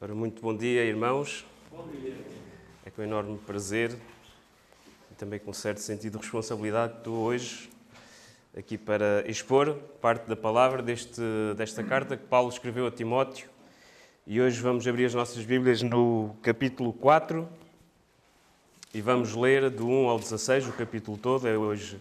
Ora, 0.00 0.14
muito 0.14 0.40
bom 0.40 0.56
dia, 0.56 0.84
irmãos. 0.84 1.44
Bom 1.72 1.88
dia. 1.88 2.16
É 2.86 2.90
com 2.90 3.02
enorme 3.02 3.36
prazer 3.36 3.98
e 5.10 5.14
também 5.16 5.40
com 5.40 5.52
certo 5.52 5.80
sentido 5.80 6.18
de 6.18 6.22
responsabilidade 6.22 6.92
que 6.92 6.98
estou 7.00 7.16
hoje 7.16 7.68
aqui 8.56 8.78
para 8.78 9.28
expor 9.28 9.74
parte 10.00 10.28
da 10.28 10.36
palavra 10.36 10.84
deste, 10.84 11.20
desta 11.56 11.82
carta 11.82 12.16
que 12.16 12.24
Paulo 12.24 12.48
escreveu 12.48 12.86
a 12.86 12.92
Timóteo. 12.92 13.50
E 14.24 14.40
hoje 14.40 14.60
vamos 14.60 14.86
abrir 14.86 15.06
as 15.06 15.14
nossas 15.14 15.44
Bíblias 15.44 15.82
no 15.82 16.36
capítulo 16.42 16.92
4 16.92 17.48
e 18.94 19.00
vamos 19.00 19.34
ler 19.34 19.68
do 19.68 19.88
1 19.88 20.08
ao 20.10 20.20
16, 20.20 20.68
o 20.68 20.72
capítulo 20.74 21.18
todo. 21.18 21.48
É 21.48 21.58
hoje 21.58 22.00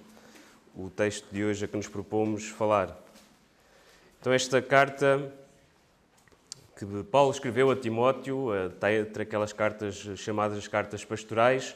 o 0.76 0.92
texto 0.92 1.26
de 1.32 1.44
hoje 1.44 1.66
a 1.66 1.68
que 1.68 1.76
nos 1.76 1.88
propomos 1.88 2.48
falar. 2.48 2.96
Então, 4.22 4.32
esta 4.32 4.62
carta 4.62 5.34
que 6.78 6.86
Paulo 7.06 7.32
escreveu 7.32 7.72
a 7.72 7.76
Timóteo, 7.76 8.50
entre 9.02 9.24
aquelas 9.24 9.52
cartas 9.52 9.96
chamadas 10.16 10.68
cartas 10.68 11.04
pastorais, 11.04 11.76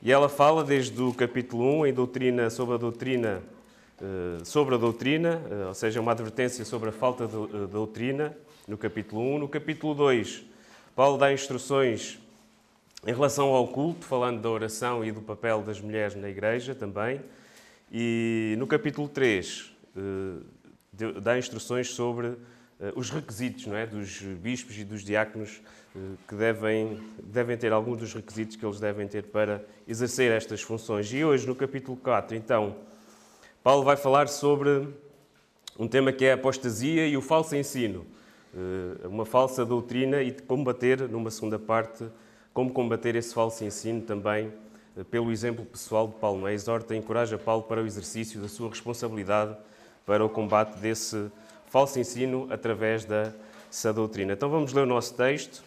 e 0.00 0.10
ela 0.10 0.26
fala 0.26 0.64
desde 0.64 1.00
o 1.02 1.12
capítulo 1.12 1.80
1 1.80 1.86
em 1.88 1.92
doutrina 1.92 2.48
sobre 2.48 2.74
a 2.76 2.78
doutrina, 2.78 3.42
eh, 4.00 4.42
sobre 4.42 4.74
a 4.74 4.78
doutrina, 4.78 5.42
eh, 5.50 5.66
ou 5.66 5.74
seja, 5.74 6.00
uma 6.00 6.12
advertência 6.12 6.64
sobre 6.64 6.88
a 6.88 6.92
falta 6.92 7.26
de 7.26 7.36
eh, 7.36 7.66
doutrina, 7.70 8.34
no 8.66 8.78
capítulo 8.78 9.20
1. 9.20 9.38
No 9.40 9.48
capítulo 9.48 9.94
2, 9.94 10.42
Paulo 10.96 11.18
dá 11.18 11.30
instruções 11.30 12.18
em 13.06 13.12
relação 13.12 13.48
ao 13.48 13.68
culto, 13.68 14.06
falando 14.06 14.40
da 14.40 14.48
oração 14.48 15.04
e 15.04 15.12
do 15.12 15.20
papel 15.20 15.60
das 15.60 15.78
mulheres 15.78 16.14
na 16.14 16.30
igreja 16.30 16.74
também. 16.74 17.20
E 17.92 18.54
no 18.58 18.66
capítulo 18.66 19.08
3, 19.08 19.70
dá 21.20 21.36
instruções 21.36 21.90
sobre 21.90 22.34
os 22.96 23.10
requisitos 23.10 23.66
não 23.66 23.76
é, 23.76 23.86
dos 23.86 24.20
bispos 24.20 24.76
e 24.76 24.84
dos 24.84 25.04
diáconos 25.04 25.60
eh, 25.94 25.98
que 26.26 26.34
devem, 26.34 27.00
devem 27.22 27.56
ter 27.56 27.72
alguns 27.72 27.98
dos 27.98 28.14
requisitos 28.14 28.56
que 28.56 28.64
eles 28.64 28.80
devem 28.80 29.06
ter 29.06 29.24
para 29.24 29.64
exercer 29.86 30.32
estas 30.32 30.62
funções. 30.62 31.12
E 31.12 31.24
hoje, 31.24 31.46
no 31.46 31.54
capítulo 31.54 31.96
4, 31.98 32.36
então, 32.36 32.76
Paulo 33.62 33.84
vai 33.84 33.96
falar 33.96 34.28
sobre 34.28 34.88
um 35.78 35.86
tema 35.86 36.12
que 36.12 36.24
é 36.24 36.32
a 36.32 36.34
apostasia 36.34 37.06
e 37.06 37.16
o 37.16 37.22
falso 37.22 37.54
ensino, 37.54 38.04
eh, 38.54 39.06
uma 39.06 39.24
falsa 39.24 39.64
doutrina 39.64 40.22
e 40.22 40.32
combater, 40.32 41.08
numa 41.08 41.30
segunda 41.30 41.58
parte, 41.58 42.04
como 42.52 42.72
combater 42.72 43.14
esse 43.14 43.32
falso 43.32 43.64
ensino 43.64 44.02
também 44.02 44.52
pelo 45.10 45.30
exemplo 45.30 45.64
pessoal 45.64 46.08
de 46.08 46.14
Paulo. 46.14 46.46
É? 46.48 46.52
Exorta 46.52 46.94
e 46.94 46.98
encoraja 46.98 47.38
Paulo 47.38 47.62
para 47.62 47.82
o 47.82 47.86
exercício 47.86 48.40
da 48.40 48.48
sua 48.48 48.68
responsabilidade 48.68 49.56
para 50.04 50.24
o 50.24 50.28
combate 50.28 50.78
desse 50.78 51.30
falso 51.72 51.98
ensino 51.98 52.46
através 52.50 53.06
sã 53.70 53.94
doutrina. 53.94 54.34
Então 54.34 54.50
vamos 54.50 54.74
ler 54.74 54.82
o 54.82 54.86
nosso 54.86 55.14
texto, 55.14 55.64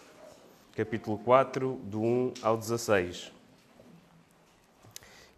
capítulo 0.75 1.17
4, 1.17 1.81
do 1.83 1.99
1 1.99 2.33
ao 2.43 2.55
16. 2.55 3.31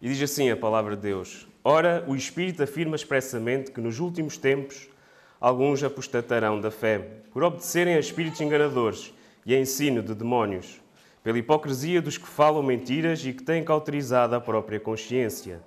E 0.02 0.08
diz 0.10 0.20
assim 0.20 0.50
a 0.50 0.56
palavra 0.58 0.94
de 0.94 1.00
Deus: 1.00 1.48
Ora, 1.64 2.04
o 2.06 2.14
Espírito 2.14 2.62
afirma 2.62 2.96
expressamente 2.96 3.70
que 3.70 3.80
nos 3.80 3.98
últimos 3.98 4.36
tempos 4.36 4.90
alguns 5.40 5.82
apostatarão 5.82 6.60
da 6.60 6.70
fé, 6.70 6.98
por 7.32 7.42
obedecerem 7.42 7.94
a 7.94 7.98
espíritos 7.98 8.42
enganadores 8.42 9.14
e 9.46 9.54
a 9.54 9.58
ensino 9.58 10.02
de 10.02 10.14
demónios, 10.14 10.82
pela 11.24 11.38
hipocrisia 11.38 12.02
dos 12.02 12.18
que 12.18 12.28
falam 12.28 12.62
mentiras 12.62 13.24
e 13.24 13.32
que 13.32 13.42
têm 13.42 13.64
cauterizado 13.64 14.34
a 14.34 14.40
própria 14.40 14.78
consciência 14.78 15.62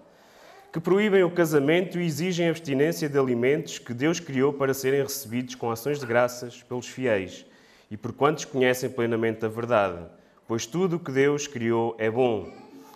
que 0.71 0.79
proíbem 0.79 1.21
o 1.21 1.29
casamento 1.29 1.99
e 1.99 2.05
exigem 2.05 2.47
abstinência 2.47 3.09
de 3.09 3.19
alimentos 3.19 3.77
que 3.77 3.93
Deus 3.93 4.21
criou 4.21 4.53
para 4.53 4.73
serem 4.73 5.01
recebidos 5.01 5.53
com 5.53 5.69
ações 5.69 5.99
de 5.99 6.05
graças 6.05 6.63
pelos 6.63 6.87
fiéis 6.87 7.45
e 7.89 7.97
por 7.97 8.13
quantos 8.13 8.45
conhecem 8.45 8.89
plenamente 8.89 9.45
a 9.45 9.49
verdade, 9.49 9.99
pois 10.47 10.65
tudo 10.65 10.95
o 10.95 10.99
que 10.99 11.11
Deus 11.11 11.45
criou 11.45 11.93
é 11.99 12.09
bom. 12.09 12.49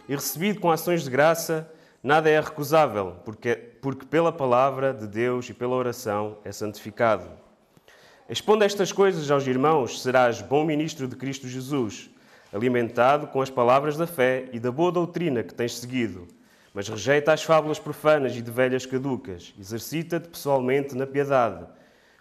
E 0.08 0.16
recebido 0.16 0.62
com 0.62 0.72
ações 0.72 1.04
de 1.04 1.10
graça, 1.10 1.70
nada 2.02 2.30
é 2.30 2.40
recusável, 2.40 3.18
porque, 3.26 3.56
porque 3.82 4.06
pela 4.06 4.32
palavra 4.32 4.94
de 4.94 5.06
Deus 5.06 5.50
e 5.50 5.54
pela 5.54 5.76
oração 5.76 6.38
é 6.46 6.54
santificado. 6.54 7.28
Expondo 8.30 8.64
estas 8.64 8.94
coisas 8.94 9.30
aos 9.30 9.46
irmãos, 9.46 10.02
serás 10.02 10.42
bom 10.42 10.64
ministro 10.64 11.10
de 11.10 11.18
Cristo 11.18 11.46
Jesus, 11.46 12.10
alimentado 12.54 13.28
com 13.28 13.42
as 13.42 13.50
palavras 13.50 13.98
da 13.98 14.08
fé 14.08 14.46
e 14.54 14.62
da 14.62 14.72
boa 14.72 14.94
doutrina 14.94 15.44
que 15.44 15.54
tens 15.54 15.78
seguido 15.78 16.26
mas 16.76 16.90
rejeita 16.90 17.32
as 17.32 17.42
fábulas 17.42 17.80
profanas 17.80 18.36
e 18.36 18.42
de 18.42 18.52
velhas 18.52 18.86
caducas. 18.86 19.54
Exercita-te 19.58 20.28
pessoalmente 20.28 20.94
na 20.94 21.08
piedade, 21.08 21.66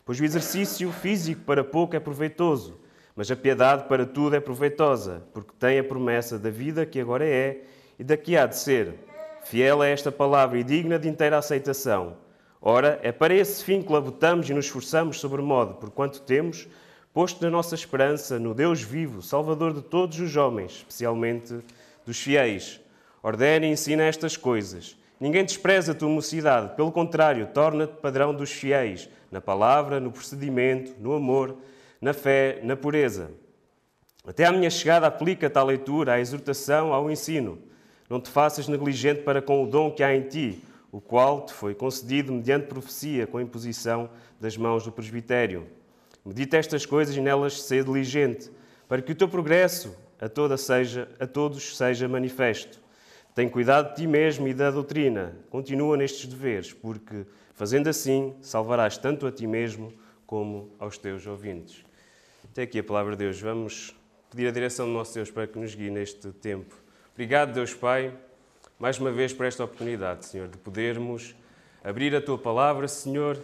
pois 0.07 0.21
o 0.21 0.25
exercício 0.25 0.93
físico 0.93 1.41
para 1.41 1.65
pouco 1.65 1.97
é 1.97 2.01
proveitoso, 2.01 2.79
mas 3.17 3.29
a 3.33 3.35
piedade 3.35 3.89
para 3.89 4.07
tudo 4.07 4.37
é 4.37 4.41
proveitosa, 4.41 5.25
porque 5.35 5.51
tem 5.59 5.81
a 5.81 5.85
promessa 5.85 6.39
da 6.39 6.51
vida 6.51 6.87
que 6.87 7.01
agora 7.01 7.27
é 7.27 7.63
e 7.99 8.05
da 8.05 8.17
que 8.17 8.37
há 8.37 8.47
de 8.47 8.57
ser. 8.57 8.95
Fiel 9.43 9.83
é 9.83 9.91
esta 9.91 10.13
palavra 10.13 10.57
e 10.57 10.63
digna 10.63 11.01
de 11.01 11.09
inteira 11.09 11.37
aceitação. 11.37 12.17
Ora, 12.63 13.01
é 13.03 13.11
para 13.11 13.35
esse 13.35 13.65
fim 13.65 13.83
que 13.83 13.93
labutamos 13.93 14.49
e 14.49 14.55
nos 14.55 14.67
esforçamos 14.67 15.19
sobremodo, 15.19 15.75
porquanto 15.75 16.23
temos 16.23 16.69
posto 17.13 17.43
na 17.43 17.51
nossa 17.51 17.75
esperança 17.75 18.39
no 18.39 18.55
Deus 18.55 18.81
vivo, 18.81 19.21
Salvador 19.21 19.75
de 19.75 19.83
todos 19.83 20.21
os 20.21 20.37
homens, 20.37 20.75
especialmente 20.75 21.59
dos 22.07 22.21
fiéis 22.21 22.84
Ordena 23.25 23.65
e 23.65 23.71
ensina 23.71 24.03
estas 24.03 24.37
coisas. 24.37 24.99
Ninguém 25.19 25.47
despreza 25.47 25.93
a 25.93 25.95
tua 25.95 26.11
mocidade, 26.11 26.77
pelo 26.77 26.93
contrário, 26.93 27.47
torna-te 27.55 27.95
padrão 27.95 28.35
dos 28.35 28.51
fiéis, 28.51 29.09
na 29.31 29.41
palavra, 29.41 29.99
no 29.99 30.13
procedimento, 30.13 30.93
no 31.01 31.15
amor, 31.15 31.57
na 32.03 32.13
fé, 32.13 32.61
na 32.63 32.77
pureza. 32.77 33.31
Até 34.27 34.45
à 34.45 34.53
minha 34.53 34.69
chegada, 34.69 35.07
aplica-te 35.07 35.57
à 35.57 35.63
leitura, 35.63 36.13
à 36.13 36.21
exortação, 36.21 36.93
ao 36.93 37.11
ensino. 37.11 37.59
Não 38.11 38.21
te 38.21 38.29
faças 38.29 38.69
negligente 38.69 39.23
para 39.23 39.41
com 39.41 39.65
o 39.65 39.67
dom 39.67 39.91
que 39.91 40.03
há 40.03 40.15
em 40.15 40.29
ti, 40.29 40.63
o 40.93 41.01
qual 41.01 41.47
te 41.47 41.55
foi 41.55 41.75
concedido 41.75 42.31
mediante 42.31 42.67
profecia, 42.67 43.27
com 43.27 43.41
imposição 43.41 44.11
das 44.39 44.55
mãos 44.55 44.85
do 44.85 44.93
presbitério. 44.93 45.67
Medita 46.23 46.59
estas 46.59 46.85
coisas 46.85 47.17
e 47.17 47.23
nelas 47.23 47.63
ser 47.63 47.85
diligente, 47.85 48.51
para 48.87 49.01
que 49.01 49.13
o 49.13 49.15
teu 49.15 49.31
progresso 49.31 49.97
a, 50.21 50.29
toda 50.29 50.59
seja, 50.59 51.09
a 51.19 51.27
todos 51.27 51.75
seja 51.75 52.07
manifesto. 52.07 52.84
Tem 53.35 53.49
cuidado 53.49 53.91
de 53.91 53.97
ti 53.97 54.07
mesmo 54.07 54.47
e 54.47 54.55
da 54.55 54.71
doutrina. 54.71 55.35
Continua 55.51 55.97
nestes 55.97 56.27
deveres, 56.27 56.73
porque, 56.73 57.27
fazendo 57.53 57.89
assim, 57.89 58.33
salvarás 58.41 58.97
tanto 58.97 59.27
a 59.27 59.33
ti 59.33 59.45
mesmo 59.45 59.93
como 60.25 60.71
aos 60.79 60.97
teus 60.97 61.27
ouvintes. 61.27 61.85
Até 62.45 62.63
aqui 62.63 62.79
a 62.79 62.85
palavra 62.85 63.17
de 63.17 63.25
Deus. 63.25 63.41
Vamos 63.41 63.93
pedir 64.31 64.47
a 64.47 64.53
direção 64.53 64.87
do 64.87 64.93
nosso 64.93 65.13
Deus 65.15 65.33
para 65.33 65.49
que 65.49 65.59
nos 65.59 65.75
guie 65.75 65.91
neste 65.91 66.31
tempo. 66.31 66.77
Obrigado, 67.13 67.53
Deus 67.53 67.75
Pai, 67.75 68.17
mais 68.79 69.01
uma 69.01 69.11
vez 69.11 69.33
por 69.33 69.47
esta 69.47 69.65
oportunidade, 69.65 70.27
Senhor, 70.27 70.47
de 70.47 70.57
podermos 70.57 71.35
abrir 71.83 72.15
a 72.15 72.21
tua 72.21 72.39
palavra, 72.39 72.87
Senhor, 72.87 73.43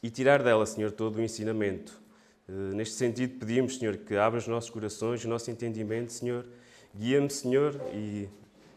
e 0.00 0.08
tirar 0.08 0.40
dela, 0.40 0.64
Senhor, 0.66 0.92
todo 0.92 1.16
o 1.16 1.22
ensinamento. 1.22 2.00
Eh, 2.48 2.52
neste 2.74 2.94
sentido, 2.94 3.40
pedimos, 3.40 3.76
Senhor, 3.76 3.96
que 3.96 4.14
abra 4.14 4.38
os 4.38 4.46
nossos 4.46 4.70
corações, 4.70 5.24
o 5.24 5.28
nosso 5.28 5.50
entendimento, 5.50 6.12
Senhor 6.12 6.46
Guia-me, 6.94 7.30
Senhor, 7.30 7.80
e 7.94 8.28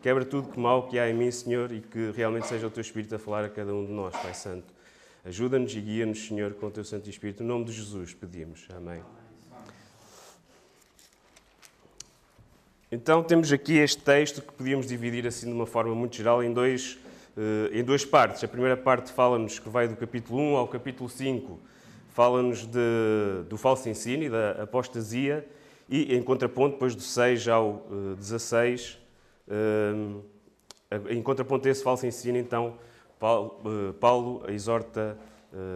quebra 0.01 0.24
tudo 0.24 0.50
que 0.50 0.59
mal 0.59 0.88
que 0.88 1.00
há 1.00 1.09
em 1.09 1.13
mim, 1.13 1.31
Senhor, 1.31 1.72
e 1.72 1.81
que 1.81 2.12
realmente 2.12 2.47
seja 2.47 2.68
o 2.68 2.69
Teu 2.69 2.81
Espírito 2.81 3.16
a 3.16 3.19
falar 3.19 3.44
a 3.44 3.50
cada 3.50 3.74
um 3.74 3.85
de 3.85 3.91
nós, 3.91 4.16
Pai 4.16 4.34
Santo. 4.34 4.74
Ajuda-nos 5.25 5.75
e 5.75 5.81
guia-nos, 5.81 6.28
Senhor, 6.28 6.53
com 6.53 6.68
o 6.68 6.72
Teu 6.72 6.84
Santo 6.84 7.09
Espírito. 7.09 7.41
Em 7.41 7.46
nome 7.46 7.66
de 7.66 7.72
Jesus 7.72 8.13
pedimos. 8.13 8.68
Amém. 8.75 9.02
Então 12.91 13.23
temos 13.23 13.52
aqui 13.52 13.78
este 13.78 14.03
texto 14.03 14.40
que 14.44 14.53
podíamos 14.53 14.85
dividir 14.85 15.25
assim 15.25 15.47
de 15.47 15.53
uma 15.53 15.66
forma 15.66 15.96
muito 15.96 16.16
geral 16.16 16.44
em, 16.44 16.53
dois, 16.53 17.00
eh, 17.35 17.79
em 17.79 17.84
duas 17.84 18.06
partes. 18.06 18.44
A 18.44 18.47
primeira 18.47 18.78
parte 18.78 19.12
fala-nos 19.12 19.57
que 19.57 19.68
vai 19.68 19.88
do 19.88 19.96
capítulo 19.96 20.40
1 20.40 20.57
ao 20.57 20.68
capítulo 20.68 21.09
5, 21.09 21.59
fala-nos 22.09 22.68
do 22.68 23.57
falso 23.57 23.90
ensino 23.90 24.22
e 24.22 24.29
da 24.29 24.62
apostasia, 24.62 25.43
e 25.93 26.16
em 26.16 26.23
contraponto, 26.23 26.73
depois 26.73 26.95
do 26.95 27.03
6 27.03 27.47
ao 27.47 27.85
16, 28.17 28.97
eh, 29.47 29.93
eh, 30.90 31.01
em 31.09 31.22
contraponto 31.22 31.67
a 31.67 31.72
esse 31.72 31.84
falso 31.84 32.07
ensino, 32.07 32.35
então, 32.35 32.79
eh, 33.22 33.93
Paulo 33.99 34.43
exorta 34.49 35.16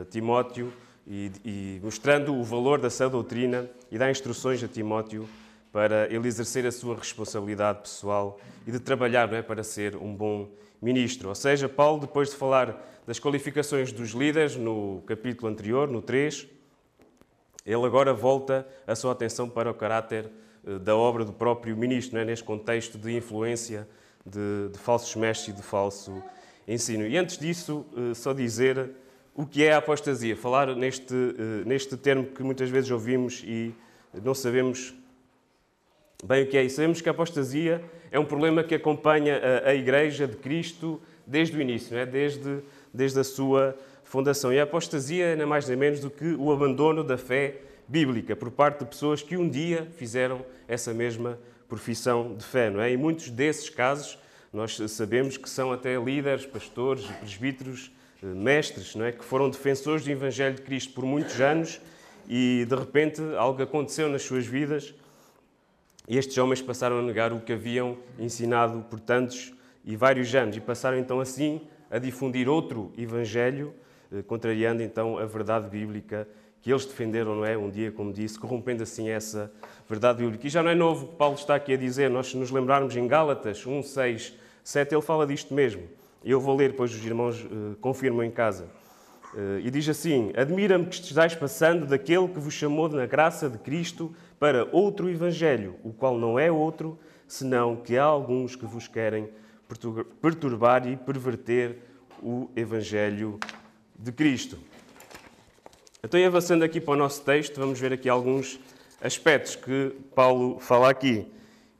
Timóteo 0.09 0.73
e, 1.05 1.79
mostrando 1.83 2.33
o 2.33 2.43
valor 2.43 2.79
da 2.79 2.89
sã 2.89 3.07
doutrina 3.07 3.69
e 3.91 3.97
dá 3.99 4.09
instruções 4.09 4.63
a 4.63 4.67
Timóteo 4.67 5.29
para 5.71 6.11
ele 6.11 6.27
exercer 6.27 6.65
a 6.65 6.71
sua 6.71 6.95
responsabilidade 6.95 7.81
pessoal 7.81 8.39
e 8.65 8.71
de 8.71 8.79
trabalhar 8.79 9.31
é, 9.31 9.43
para 9.43 9.61
ser 9.61 9.95
um 9.95 10.15
bom 10.15 10.49
ministro. 10.81 11.29
Ou 11.29 11.35
seja, 11.35 11.69
Paulo, 11.69 12.01
depois 12.01 12.31
de 12.31 12.35
falar 12.35 12.75
das 13.05 13.19
qualificações 13.19 13.91
dos 13.91 14.09
líderes 14.09 14.55
no 14.55 15.03
capítulo 15.05 15.47
anterior, 15.47 15.87
no 15.87 16.01
3, 16.01 16.56
ele 17.67 17.85
agora 17.85 18.13
volta 18.13 18.65
a 18.87 18.95
sua 18.95 19.11
atenção 19.11 19.49
para 19.49 19.69
o 19.69 19.73
caráter 19.73 20.31
eh, 20.65 20.79
da 20.79 20.95
obra 20.95 21.25
do 21.25 21.33
próprio 21.33 21.75
ministro, 21.75 22.17
é? 22.17 22.23
neste 22.23 22.45
contexto 22.45 22.97
de 22.97 23.13
influência 23.13 23.85
de, 24.25 24.69
de, 24.71 24.79
falsos 24.79 25.13
mestres 25.17 25.49
e 25.49 25.57
de 25.57 25.61
falso 25.61 26.23
ensino. 26.65 27.05
E 27.05 27.17
antes 27.17 27.37
disso, 27.37 27.85
eh, 27.95 28.13
só 28.13 28.31
dizer 28.31 28.91
o 29.35 29.45
que 29.45 29.65
é 29.65 29.73
a 29.73 29.77
apostasia, 29.77 30.35
falar 30.35 30.73
neste, 30.77 31.13
eh, 31.13 31.65
neste 31.65 31.97
termo 31.97 32.27
que 32.27 32.41
muitas 32.41 32.69
vezes 32.69 32.89
ouvimos 32.89 33.43
e 33.45 33.75
não 34.23 34.33
sabemos 34.33 34.95
bem 36.23 36.43
o 36.43 36.47
que 36.47 36.57
é 36.57 36.63
isso. 36.63 36.77
Sabemos 36.77 37.01
que 37.01 37.09
a 37.09 37.11
apostasia 37.11 37.83
é 38.09 38.17
um 38.17 38.25
problema 38.25 38.63
que 38.63 38.75
acompanha 38.75 39.41
a, 39.65 39.69
a 39.71 39.75
Igreja 39.75 40.25
de 40.25 40.37
Cristo 40.37 41.01
desde 41.25 41.57
o 41.57 41.61
início, 41.61 41.97
é? 41.97 42.05
desde, 42.05 42.61
desde 42.93 43.19
a 43.19 43.23
sua 43.25 43.77
fundação. 44.07 44.51
E 44.51 44.59
a 44.59 44.63
apostasia 44.63 45.25
é 45.25 45.35
nem 45.35 45.45
mais 45.45 45.67
nem 45.67 45.77
menos 45.77 45.99
do 45.99 46.09
que 46.09 46.33
o 46.33 46.51
abandono 46.51 47.03
da 47.03 47.17
fé 47.17 47.57
bíblica 47.87 48.35
por 48.35 48.49
parte 48.49 48.79
de 48.79 48.85
pessoas 48.85 49.21
que 49.21 49.37
um 49.37 49.47
dia 49.47 49.87
fizeram 49.97 50.45
essa 50.67 50.93
mesma 50.93 51.37
profissão 51.67 52.35
de 52.35 52.43
fé. 52.43 52.69
Não 52.69 52.81
é? 52.81 52.91
E 52.91 52.97
muitos 52.97 53.29
desses 53.29 53.69
casos 53.69 54.17
nós 54.51 54.77
sabemos 54.89 55.37
que 55.37 55.49
são 55.49 55.71
até 55.71 55.97
líderes, 55.97 56.45
pastores, 56.45 57.05
presbíteros, 57.05 57.91
eh, 58.23 58.25
mestres, 58.25 58.95
não 58.95 59.05
é? 59.05 59.11
que 59.11 59.23
foram 59.23 59.49
defensores 59.49 60.03
do 60.03 60.09
Evangelho 60.09 60.55
de 60.55 60.61
Cristo 60.61 60.93
por 60.93 61.05
muitos 61.05 61.39
anos 61.41 61.81
e 62.29 62.65
de 62.67 62.75
repente 62.75 63.21
algo 63.37 63.61
aconteceu 63.61 64.09
nas 64.09 64.23
suas 64.23 64.45
vidas 64.45 64.93
e 66.07 66.17
estes 66.17 66.37
homens 66.37 66.61
passaram 66.61 66.99
a 66.99 67.01
negar 67.01 67.33
o 67.33 67.41
que 67.41 67.51
haviam 67.51 67.97
ensinado 68.17 68.81
por 68.89 68.99
tantos 68.99 69.53
e 69.83 69.95
vários 69.95 70.33
anos 70.33 70.55
e 70.55 70.61
passaram 70.61 70.97
então 70.97 71.19
assim 71.19 71.61
a 71.91 71.99
difundir 71.99 72.47
outro 72.49 72.91
Evangelho, 72.97 73.73
contrariando 74.27 74.81
então 74.81 75.17
a 75.17 75.25
verdade 75.25 75.69
bíblica 75.69 76.27
que 76.61 76.71
eles 76.71 76.85
defenderam, 76.85 77.35
não 77.35 77.45
é? 77.45 77.57
Um 77.57 77.69
dia, 77.69 77.91
como 77.91 78.11
disse, 78.11 78.37
corrompendo 78.37 78.83
assim 78.83 79.09
essa 79.09 79.51
verdade 79.87 80.23
bíblica. 80.23 80.47
E 80.47 80.49
já 80.49 80.61
não 80.61 80.69
é 80.69 80.75
novo 80.75 81.05
o 81.05 81.07
que 81.09 81.15
Paulo 81.15 81.35
está 81.35 81.55
aqui 81.55 81.73
a 81.73 81.77
dizer, 81.77 82.09
nós 82.09 82.27
se 82.27 82.37
nos 82.37 82.51
lembrarmos 82.51 82.95
em 82.95 83.07
Gálatas 83.07 83.65
1, 83.65 83.83
6, 83.83 84.33
7, 84.63 84.93
ele 84.93 85.01
fala 85.01 85.25
disto 85.25 85.53
mesmo. 85.53 85.83
Eu 86.25 86.41
vou 86.41 86.55
ler, 86.55 86.71
depois 86.71 86.93
os 86.93 87.05
irmãos 87.05 87.41
uh, 87.43 87.77
confirmam 87.79 88.23
em 88.23 88.31
casa. 88.31 88.65
Uh, 89.33 89.59
e 89.63 89.71
diz 89.71 89.87
assim: 89.87 90.33
Admira-me 90.35 90.85
que 90.87 90.95
estejais 90.95 91.33
passando 91.35 91.85
daquele 91.85 92.27
que 92.27 92.39
vos 92.39 92.53
chamou 92.53 92.89
na 92.89 93.05
graça 93.05 93.49
de 93.49 93.57
Cristo 93.57 94.13
para 94.37 94.67
outro 94.71 95.09
evangelho, 95.09 95.75
o 95.83 95.93
qual 95.93 96.17
não 96.17 96.37
é 96.37 96.51
outro, 96.51 96.99
senão 97.27 97.77
que 97.77 97.97
há 97.97 98.03
alguns 98.03 98.55
que 98.55 98.65
vos 98.65 98.87
querem 98.87 99.29
perturbar 100.21 100.87
e 100.87 100.97
perverter 100.97 101.77
o 102.21 102.49
evangelho 102.55 103.39
de 103.97 104.11
Cristo. 104.11 104.57
Então, 106.03 106.23
avançando 106.25 106.63
aqui 106.63 106.79
para 106.79 106.93
o 106.93 106.97
nosso 106.97 107.23
texto, 107.23 107.59
vamos 107.59 107.79
ver 107.79 107.91
aqui 107.91 108.07
alguns 108.07 108.59
aspectos 109.01 109.55
que 109.55 109.95
Paulo 110.13 110.59
fala 110.59 110.89
aqui. 110.89 111.25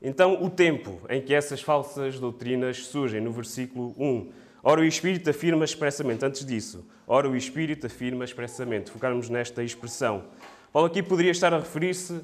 Então, 0.02 0.42
o 0.42 0.50
tempo 0.50 1.00
em 1.08 1.20
que 1.20 1.34
essas 1.34 1.60
falsas 1.60 2.18
doutrinas 2.18 2.86
surgem, 2.86 3.20
no 3.20 3.32
versículo 3.32 3.94
1. 3.98 4.30
Ora, 4.62 4.80
o 4.80 4.84
Espírito 4.84 5.30
afirma 5.30 5.64
expressamente, 5.64 6.24
antes 6.24 6.44
disso, 6.44 6.86
ora, 7.06 7.28
o 7.28 7.36
Espírito 7.36 7.86
afirma 7.86 8.24
expressamente, 8.24 8.90
focarmos 8.90 9.28
nesta 9.28 9.62
expressão. 9.62 10.24
Paulo 10.72 10.88
aqui 10.88 11.02
poderia 11.02 11.30
estar 11.30 11.54
a 11.54 11.58
referir-se 11.58 12.20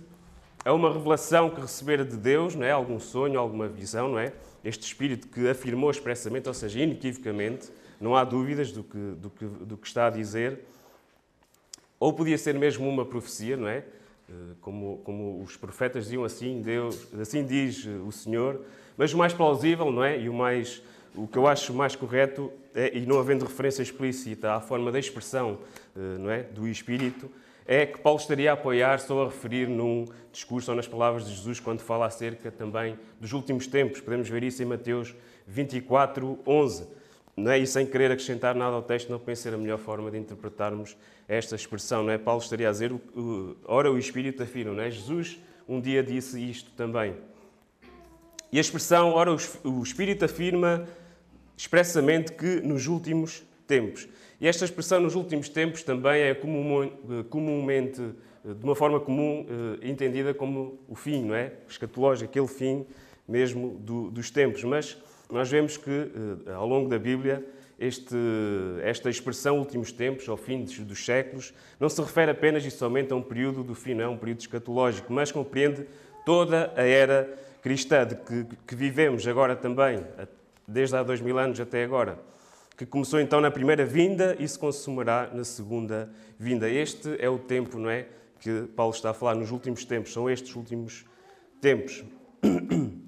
a 0.65 0.73
uma 0.73 0.93
revelação 0.93 1.51
que 1.51 1.61
recebera 1.61 2.05
de 2.05 2.17
Deus, 2.17 2.55
não 2.55 2.65
é? 2.65 2.71
algum 2.71 2.99
sonho, 2.99 3.39
alguma 3.39 3.69
visão, 3.69 4.09
não 4.09 4.19
é? 4.19 4.33
Este 4.65 4.87
Espírito 4.87 5.29
que 5.29 5.49
afirmou 5.49 5.91
expressamente, 5.91 6.49
ou 6.49 6.55
seja, 6.55 6.81
inequivocamente, 6.81 7.71
não 8.01 8.17
há 8.17 8.25
dúvidas 8.25 8.73
do 8.73 8.83
que, 8.83 8.99
do 8.99 9.31
que, 9.31 9.45
do 9.45 9.77
que 9.77 9.87
está 9.87 10.07
a 10.07 10.11
dizer. 10.11 10.61
Ou 11.99 12.13
podia 12.13 12.37
ser 12.37 12.55
mesmo 12.55 12.89
uma 12.89 13.05
profecia, 13.05 13.57
não 13.57 13.69
é? 13.69 13.85
Eh, 14.29 14.33
como, 14.61 14.99
como 15.05 15.43
os 15.43 15.57
profetas 15.57 16.05
diziam 16.05 16.25
assim, 16.25 16.61
Deus, 16.61 17.13
assim 17.21 17.45
diz 17.45 17.87
o 17.87 18.11
Senhor, 18.11 18.61
mas 18.97 19.13
o 19.13 19.19
mais 19.19 19.33
plausível, 19.33 19.91
não 19.91 20.05
é? 20.05 20.21
E 20.21 20.29
o 20.29 20.35
mais 20.35 20.83
o 21.17 21.29
que 21.29 21.39
eu 21.39 21.47
acho 21.47 21.73
mais 21.73 21.95
correto 21.95 22.53
é, 22.75 22.97
e 22.97 23.07
não 23.07 23.19
havendo 23.21 23.45
referência 23.45 23.83
explícita 23.83 24.55
à 24.55 24.61
forma 24.61 24.91
da 24.91 24.99
expressão, 24.99 25.61
eh, 25.97 26.19
não 26.19 26.31
é, 26.31 26.43
do 26.43 26.67
Espírito, 26.67 27.31
é 27.67 27.87
que 27.87 27.99
Paulo 27.99 28.19
estaria 28.19 28.51
a 28.51 28.55
apoiar-se 28.55 29.11
ou 29.13 29.23
a 29.23 29.27
referir 29.27 29.69
num 29.69 30.05
discurso 30.33 30.71
ou 30.71 30.77
nas 30.77 30.87
palavras 30.87 31.25
de 31.25 31.35
Jesus 31.35 31.61
quando 31.61 31.81
fala 31.81 32.07
acerca 32.07 32.51
também 32.51 32.99
dos 33.21 33.33
últimos 33.33 33.67
tempos. 33.67 34.01
Podemos 34.01 34.29
ver 34.29 34.43
isso 34.43 34.63
em 34.63 34.67
Mateus 34.67 35.15
24, 35.47 36.39
11. 36.47 36.89
Não 37.37 37.51
é? 37.51 37.59
E 37.59 37.67
sem 37.67 37.85
querer 37.85 38.11
acrescentar 38.13 38.55
nada 38.55 38.77
ao 38.77 38.83
texto, 38.83 39.11
não 39.11 39.19
penso 39.19 39.43
ser 39.43 39.55
a 39.55 39.59
melhor 39.59 39.79
forma 39.79 40.11
de 40.11 40.19
interpretarmos 40.19 40.97
esta 41.27 41.57
expressão. 41.57 42.05
Não 42.05 42.13
é? 42.13 42.19
Paulo 42.19 42.41
estaria 42.41 42.69
a 42.69 42.73
dizer, 42.73 42.93
ora 43.65 43.91
o 43.91 43.99
Espírito 43.99 44.43
afirma, 44.43 44.73
não 44.73 44.83
é? 44.83 44.91
Jesus 44.91 45.39
um 45.69 45.81
dia 45.81 46.03
disse 46.03 46.39
isto 46.39 46.71
também. 46.73 47.15
E 48.53 48.59
a 48.59 48.61
expressão, 48.61 49.11
ora 49.11 49.35
o 49.65 49.83
Espírito 49.83 50.25
afirma 50.25 50.87
expressamente 51.57 52.33
que 52.33 52.61
nos 52.61 52.87
últimos 52.87 53.43
tempos. 53.67 54.09
E 54.41 54.47
esta 54.47 54.65
expressão 54.65 55.01
nos 55.01 55.15
últimos 55.15 55.49
tempos 55.49 55.83
também 55.83 56.23
é 56.23 56.35
comumente, 56.35 58.01
de 58.45 58.65
uma 58.65 58.77
forma 58.77 59.01
comum, 59.01 59.47
eh, 59.49 59.89
entendida 59.89 60.35
como 60.35 60.79
o 60.89 60.95
fim, 60.95 61.25
não 61.25 61.35
é? 61.35 61.53
Escatológico, 61.69 62.29
aquele 62.31 62.47
fim 62.47 62.85
mesmo 63.27 63.79
do, 63.79 64.11
dos 64.11 64.31
tempos. 64.31 64.63
Mas 64.65 64.99
nós 65.35 65.51
vemos 65.51 65.77
que, 65.77 65.91
eh, 65.91 66.53
ao 66.53 66.65
longo 66.65 66.89
da 66.89 66.97
Bíblia, 66.97 67.45
este, 67.77 68.15
esta 68.83 69.11
expressão 69.11 69.59
últimos 69.59 69.91
tempos, 69.91 70.29
ao 70.29 70.37
fim 70.37 70.65
dos 70.65 71.05
séculos, 71.05 71.53
não 71.81 71.89
se 71.89 72.01
refere 72.01 72.31
apenas 72.31 72.65
e 72.65 72.71
somente 72.71 73.13
a 73.13 73.17
um 73.17 73.23
período 73.23 73.65
do 73.65 73.75
fim, 73.75 73.95
não 73.95 74.05
é 74.05 74.09
um 74.09 74.17
período 74.17 74.41
escatológico, 74.43 75.13
mas 75.13 75.33
compreende 75.33 75.85
toda 76.25 76.73
a 76.77 76.85
era 76.85 77.37
cristã 77.61 78.07
de 78.07 78.15
que, 78.15 78.47
que 78.65 78.77
vivemos 78.77 79.27
agora 79.27 79.57
também, 79.57 80.07
desde 80.69 80.95
há 80.95 81.03
dois 81.03 81.21
mil 81.21 81.37
anos 81.37 81.59
até 81.59 81.83
agora, 81.83 82.17
que 82.77 82.87
começou 82.87 83.21
então 83.21 83.41
na 83.41 83.51
primeira 83.51 83.85
vinda 83.85 84.37
e 84.39 84.47
se 84.47 84.57
consumará 84.57 85.31
na 85.35 85.43
segunda 85.43 86.09
vinda. 86.39 86.71
Este 86.71 87.17
é 87.19 87.29
o 87.29 87.41
tempo, 87.41 87.77
não 87.77 87.91
é, 87.91 88.07
que 88.39 88.69
Paulo 88.77 88.95
está 88.95 89.11
a 89.11 89.15
falar 89.15 89.35
nos 89.35 89.51
últimos 89.51 89.85
tempos, 89.85 90.13
são 90.13 90.31
estes 90.31 90.55
últimos 90.55 91.05
tempos. 91.61 92.05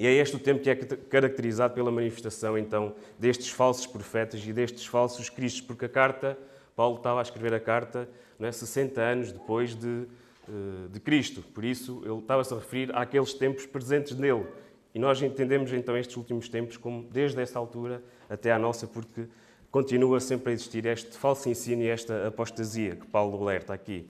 E 0.00 0.06
é 0.06 0.14
este 0.14 0.34
o 0.34 0.38
tempo 0.38 0.62
que 0.62 0.70
é 0.70 0.74
caracterizado 0.74 1.74
pela 1.74 1.90
manifestação, 1.90 2.56
então, 2.56 2.94
destes 3.18 3.50
falsos 3.50 3.86
profetas 3.86 4.42
e 4.42 4.50
destes 4.50 4.86
falsos 4.86 5.28
cristos, 5.28 5.60
porque 5.60 5.84
a 5.84 5.88
carta, 5.90 6.38
Paulo 6.74 6.96
estava 6.96 7.18
a 7.18 7.22
escrever 7.22 7.52
a 7.52 7.60
carta 7.60 8.08
é, 8.40 8.50
60 8.50 8.98
anos 8.98 9.30
depois 9.30 9.74
de, 9.74 10.06
eh, 10.48 10.88
de 10.90 11.00
Cristo, 11.00 11.42
por 11.52 11.66
isso 11.66 12.00
ele 12.02 12.16
estava-se 12.16 12.54
a 12.54 12.56
referir 12.56 12.96
àqueles 12.96 13.34
tempos 13.34 13.66
presentes 13.66 14.16
nele. 14.16 14.46
E 14.94 14.98
nós 14.98 15.20
entendemos 15.20 15.70
então 15.70 15.94
estes 15.98 16.16
últimos 16.16 16.48
tempos 16.48 16.78
como 16.78 17.02
desde 17.02 17.38
essa 17.38 17.58
altura 17.58 18.02
até 18.26 18.50
à 18.52 18.58
nossa, 18.58 18.86
porque 18.86 19.26
continua 19.70 20.18
sempre 20.18 20.52
a 20.52 20.54
existir 20.54 20.86
este 20.86 21.14
falso 21.18 21.46
ensino 21.46 21.82
e 21.82 21.88
esta 21.88 22.26
apostasia 22.26 22.96
que 22.96 23.06
Paulo 23.06 23.42
alerta 23.42 23.74
aqui. 23.74 24.08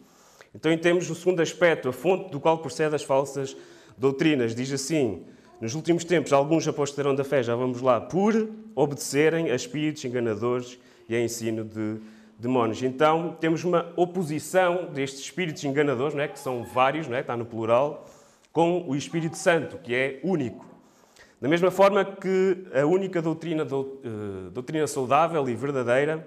Então 0.55 0.79
temos 0.79 1.11
o 1.11 1.17
segundo 1.17 1.43
aspecto, 1.43 1.89
a 1.89 1.93
fonte 1.93 2.31
do 2.31 2.39
qual 2.39 2.59
procede 2.59 2.95
as 2.95 3.03
falsas 3.03 3.57
doutrinas. 3.99 4.55
Diz 4.55 4.73
assim: 4.73 5.27
nos 5.61 5.75
últimos 5.75 6.05
tempos, 6.05 6.33
alguns 6.33 6.67
apostarão 6.67 7.15
da 7.15 7.23
fé, 7.23 7.43
já 7.43 7.55
vamos 7.55 7.83
lá, 7.83 8.01
por 8.01 8.49
obedecerem 8.75 9.51
a 9.51 9.55
espíritos 9.55 10.03
enganadores 10.05 10.79
e 11.07 11.15
a 11.15 11.23
ensino 11.23 11.65
de 11.65 12.01
demónios. 12.39 12.83
Então, 12.83 13.37
temos 13.39 13.63
uma 13.63 13.93
oposição 13.95 14.87
destes 14.87 15.21
espíritos 15.21 15.63
enganadores, 15.63 16.15
não 16.15 16.23
é? 16.23 16.29
que 16.29 16.39
são 16.39 16.65
vários, 16.65 17.07
não 17.07 17.17
é? 17.17 17.21
está 17.21 17.37
no 17.37 17.45
plural, 17.45 18.09
com 18.51 18.89
o 18.89 18.97
Espírito 18.97 19.37
Santo, 19.37 19.77
que 19.77 19.95
é 19.95 20.19
único. 20.23 20.65
Da 21.41 21.49
mesma 21.49 21.71
forma 21.71 22.05
que 22.05 22.65
a 22.75 22.87
única 22.87 23.21
doutrina, 23.21 23.63
eh, 23.63 24.51
doutrina 24.53 24.87
saudável 24.87 25.49
e 25.49 25.55
verdadeira 25.55 26.27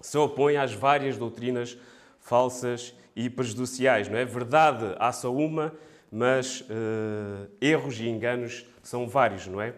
se 0.00 0.16
opõe 0.18 0.56
às 0.56 0.72
várias 0.72 1.16
doutrinas 1.16 1.78
falsas 2.20 2.94
e 3.16 3.28
prejudiciais. 3.28 4.08
Não 4.08 4.16
é? 4.16 4.24
Verdade 4.24 4.94
há 4.98 5.12
só 5.12 5.32
uma 5.32 5.72
mas 6.16 6.60
uh, 6.60 7.50
erros 7.60 7.98
e 7.98 8.08
enganos 8.08 8.64
são 8.84 9.08
vários, 9.08 9.48
não 9.48 9.60
é? 9.60 9.74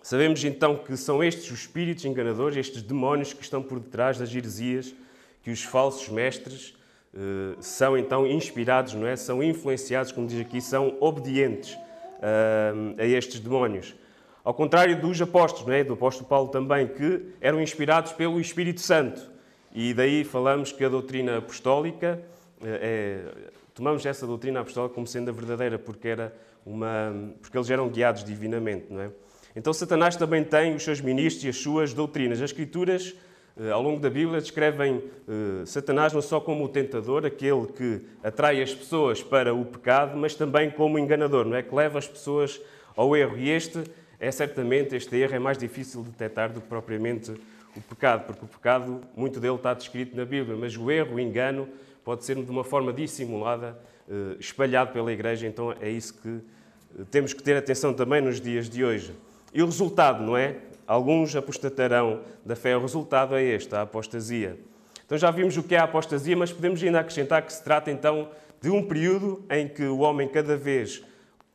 Sabemos 0.00 0.44
então 0.44 0.76
que 0.76 0.96
são 0.96 1.22
estes 1.22 1.50
os 1.50 1.62
espíritos 1.62 2.04
enganadores, 2.04 2.56
estes 2.56 2.80
demónios 2.80 3.32
que 3.32 3.42
estão 3.42 3.60
por 3.60 3.80
detrás 3.80 4.18
das 4.18 4.32
heresias, 4.32 4.94
que 5.42 5.50
os 5.50 5.64
falsos 5.64 6.08
mestres 6.08 6.76
uh, 7.12 7.56
são 7.60 7.98
então 7.98 8.24
inspirados, 8.24 8.94
não 8.94 9.04
é? 9.04 9.16
São 9.16 9.42
influenciados, 9.42 10.12
como 10.12 10.28
diz 10.28 10.40
aqui, 10.40 10.60
são 10.60 10.96
obedientes 11.00 11.74
uh, 11.74 12.94
a 13.00 13.04
estes 13.04 13.40
demónios. 13.40 13.96
Ao 14.44 14.54
contrário 14.54 15.00
dos 15.00 15.20
apóstolos, 15.20 15.66
não 15.66 15.74
é? 15.74 15.82
do 15.82 15.94
apóstolo 15.94 16.28
Paulo 16.28 16.50
também, 16.50 16.86
que 16.86 17.34
eram 17.40 17.60
inspirados 17.60 18.12
pelo 18.12 18.40
Espírito 18.40 18.80
Santo. 18.80 19.28
E 19.74 19.92
daí 19.92 20.22
falamos 20.22 20.70
que 20.70 20.84
a 20.84 20.88
doutrina 20.88 21.38
apostólica 21.38 22.22
é, 22.64 23.50
tomamos 23.74 24.04
essa 24.04 24.26
doutrina 24.26 24.60
apostólica 24.60 24.94
como 24.94 25.06
sendo 25.06 25.30
a 25.30 25.32
verdadeira, 25.32 25.78
porque, 25.78 26.08
era 26.08 26.34
uma, 26.64 27.32
porque 27.40 27.56
eles 27.56 27.70
eram 27.70 27.88
guiados 27.88 28.24
divinamente, 28.24 28.86
não 28.90 29.00
é? 29.00 29.10
Então 29.54 29.72
Satanás 29.72 30.16
também 30.16 30.42
tem 30.42 30.74
os 30.74 30.82
seus 30.82 31.00
ministros 31.00 31.44
e 31.44 31.48
as 31.48 31.56
suas 31.56 31.92
doutrinas. 31.92 32.38
As 32.38 32.50
Escrituras, 32.50 33.14
eh, 33.58 33.70
ao 33.70 33.82
longo 33.82 34.00
da 34.00 34.08
Bíblia, 34.08 34.40
descrevem 34.40 35.02
eh, 35.28 35.66
Satanás 35.66 36.12
não 36.12 36.22
só 36.22 36.40
como 36.40 36.64
o 36.64 36.68
tentador, 36.68 37.26
aquele 37.26 37.66
que 37.66 38.00
atrai 38.22 38.62
as 38.62 38.74
pessoas 38.74 39.22
para 39.22 39.52
o 39.54 39.64
pecado, 39.64 40.16
mas 40.16 40.34
também 40.34 40.70
como 40.70 40.98
enganador, 40.98 41.44
não 41.44 41.56
é? 41.56 41.62
Que 41.62 41.74
leva 41.74 41.98
as 41.98 42.08
pessoas 42.08 42.60
ao 42.96 43.14
erro. 43.14 43.36
E 43.36 43.50
este 43.50 43.82
é 44.18 44.30
certamente, 44.30 44.96
este 44.96 45.16
erro 45.16 45.34
é 45.34 45.38
mais 45.38 45.58
difícil 45.58 46.02
de 46.02 46.10
detectar 46.10 46.50
do 46.50 46.60
que 46.60 46.68
propriamente 46.68 47.34
o 47.76 47.80
pecado, 47.80 48.26
porque 48.26 48.44
o 48.44 48.48
pecado, 48.48 49.00
muito 49.16 49.40
dele 49.40 49.54
está 49.54 49.72
descrito 49.74 50.16
na 50.16 50.24
Bíblia, 50.24 50.56
mas 50.56 50.76
o 50.76 50.90
erro, 50.90 51.16
o 51.16 51.20
engano, 51.20 51.68
pode 52.04 52.24
ser 52.24 52.36
de 52.36 52.50
uma 52.50 52.64
forma 52.64 52.92
dissimulada, 52.92 53.78
eh, 54.08 54.36
espalhado 54.38 54.92
pela 54.92 55.12
Igreja. 55.12 55.46
Então 55.46 55.74
é 55.80 55.88
isso 55.88 56.14
que 56.14 56.28
eh, 56.28 57.04
temos 57.10 57.32
que 57.32 57.42
ter 57.42 57.56
atenção 57.56 57.94
também 57.94 58.20
nos 58.20 58.40
dias 58.40 58.68
de 58.68 58.84
hoje. 58.84 59.14
E 59.54 59.62
o 59.62 59.66
resultado, 59.66 60.22
não 60.22 60.36
é? 60.36 60.56
Alguns 60.86 61.34
apostatarão 61.34 62.20
da 62.44 62.56
fé. 62.56 62.76
O 62.76 62.80
resultado 62.80 63.34
é 63.36 63.42
este, 63.42 63.74
a 63.74 63.82
apostasia. 63.82 64.58
Então 65.06 65.16
já 65.16 65.30
vimos 65.30 65.56
o 65.56 65.62
que 65.62 65.74
é 65.74 65.78
a 65.78 65.84
apostasia, 65.84 66.36
mas 66.36 66.52
podemos 66.52 66.82
ainda 66.82 67.00
acrescentar 67.00 67.42
que 67.42 67.52
se 67.52 67.62
trata 67.62 67.90
então 67.90 68.30
de 68.60 68.70
um 68.70 68.86
período 68.86 69.44
em 69.50 69.68
que 69.68 69.84
o 69.84 69.98
homem 69.98 70.28
cada 70.28 70.56
vez 70.56 71.04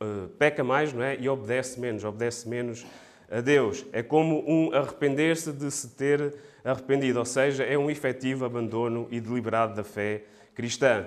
uh, 0.00 0.28
peca 0.38 0.62
mais 0.62 0.92
não 0.92 1.02
é? 1.02 1.16
e 1.18 1.28
obedece 1.28 1.80
menos, 1.80 2.04
obedece 2.04 2.48
menos 2.48 2.86
a 3.30 3.40
Deus. 3.40 3.84
É 3.92 4.02
como 4.02 4.44
um 4.46 4.72
arrepender-se 4.74 5.52
de 5.52 5.70
se 5.70 5.88
ter 5.88 6.34
arrependido, 6.64 7.18
ou 7.18 7.24
seja, 7.24 7.64
é 7.64 7.78
um 7.78 7.90
efetivo 7.90 8.44
abandono 8.44 9.06
e 9.10 9.20
deliberado 9.20 9.74
da 9.74 9.84
fé 9.84 10.22
cristã. 10.54 11.06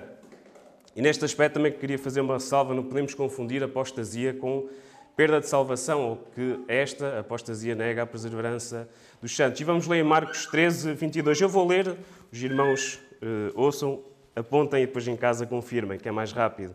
E 0.94 1.00
neste 1.00 1.24
aspecto 1.24 1.54
também 1.54 1.72
queria 1.72 1.98
fazer 1.98 2.20
uma 2.20 2.38
salva, 2.38 2.74
não 2.74 2.82
podemos 2.82 3.14
confundir 3.14 3.62
apostasia 3.62 4.34
com 4.34 4.68
perda 5.16 5.40
de 5.40 5.48
salvação, 5.48 6.02
ou 6.02 6.16
que 6.34 6.60
esta 6.68 7.20
apostasia 7.20 7.74
nega 7.74 8.02
a 8.02 8.06
perseverança 8.06 8.88
dos 9.20 9.34
santos. 9.34 9.60
E 9.60 9.64
vamos 9.64 9.86
ler 9.86 10.02
Marcos 10.04 10.46
13, 10.46 10.94
22. 10.94 11.40
Eu 11.40 11.48
vou 11.48 11.66
ler, 11.66 11.96
os 12.30 12.42
irmãos 12.42 12.94
uh, 13.22 13.52
ouçam, 13.54 14.02
apontem 14.34 14.82
e 14.82 14.86
depois 14.86 15.06
em 15.06 15.16
casa 15.16 15.46
confirmem, 15.46 15.98
que 15.98 16.08
é 16.08 16.12
mais 16.12 16.32
rápido. 16.32 16.74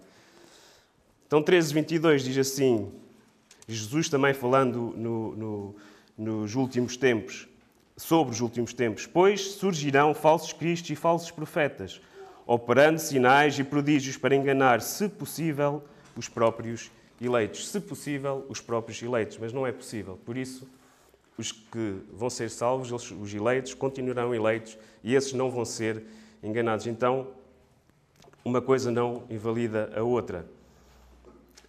Então, 1.25 1.41
13, 1.41 1.73
22 1.73 2.23
diz 2.23 2.37
assim, 2.37 2.91
Jesus 3.67 4.07
também 4.07 4.33
falando 4.33 4.93
no, 4.95 5.35
no, 5.35 5.75
nos 6.17 6.55
últimos 6.55 6.95
tempos, 6.95 7.47
sobre 7.97 8.33
os 8.33 8.41
últimos 8.41 8.73
tempos, 8.73 9.05
pois 9.05 9.41
surgirão 9.41 10.13
falsos 10.13 10.53
cristos 10.53 10.89
e 10.91 10.95
falsos 10.95 11.31
profetas, 11.31 11.99
operando 12.45 12.99
sinais 12.99 13.57
e 13.59 13.63
prodígios 13.63 14.15
para 14.15 14.35
enganar, 14.35 14.81
se 14.81 15.09
possível, 15.09 15.83
os 16.15 16.29
próprios 16.29 16.91
eleitos. 17.19 17.67
Se 17.67 17.79
possível, 17.79 18.45
os 18.47 18.61
próprios 18.61 19.01
eleitos, 19.01 19.37
mas 19.37 19.51
não 19.51 19.65
é 19.67 19.71
possível. 19.71 20.17
Por 20.25 20.37
isso, 20.37 20.67
os 21.37 21.51
que 21.51 22.01
vão 22.13 22.29
ser 22.29 22.49
salvos, 22.49 22.91
os 23.11 23.33
eleitos, 23.33 23.73
continuarão 23.73 24.33
eleitos 24.33 24.77
e 25.03 25.13
esses 25.13 25.33
não 25.33 25.51
vão 25.51 25.65
ser 25.65 26.03
enganados. 26.41 26.87
Então, 26.87 27.27
uma 28.45 28.61
coisa 28.61 28.91
não 28.91 29.23
invalida 29.29 29.91
a 29.95 30.01
outra. 30.01 30.47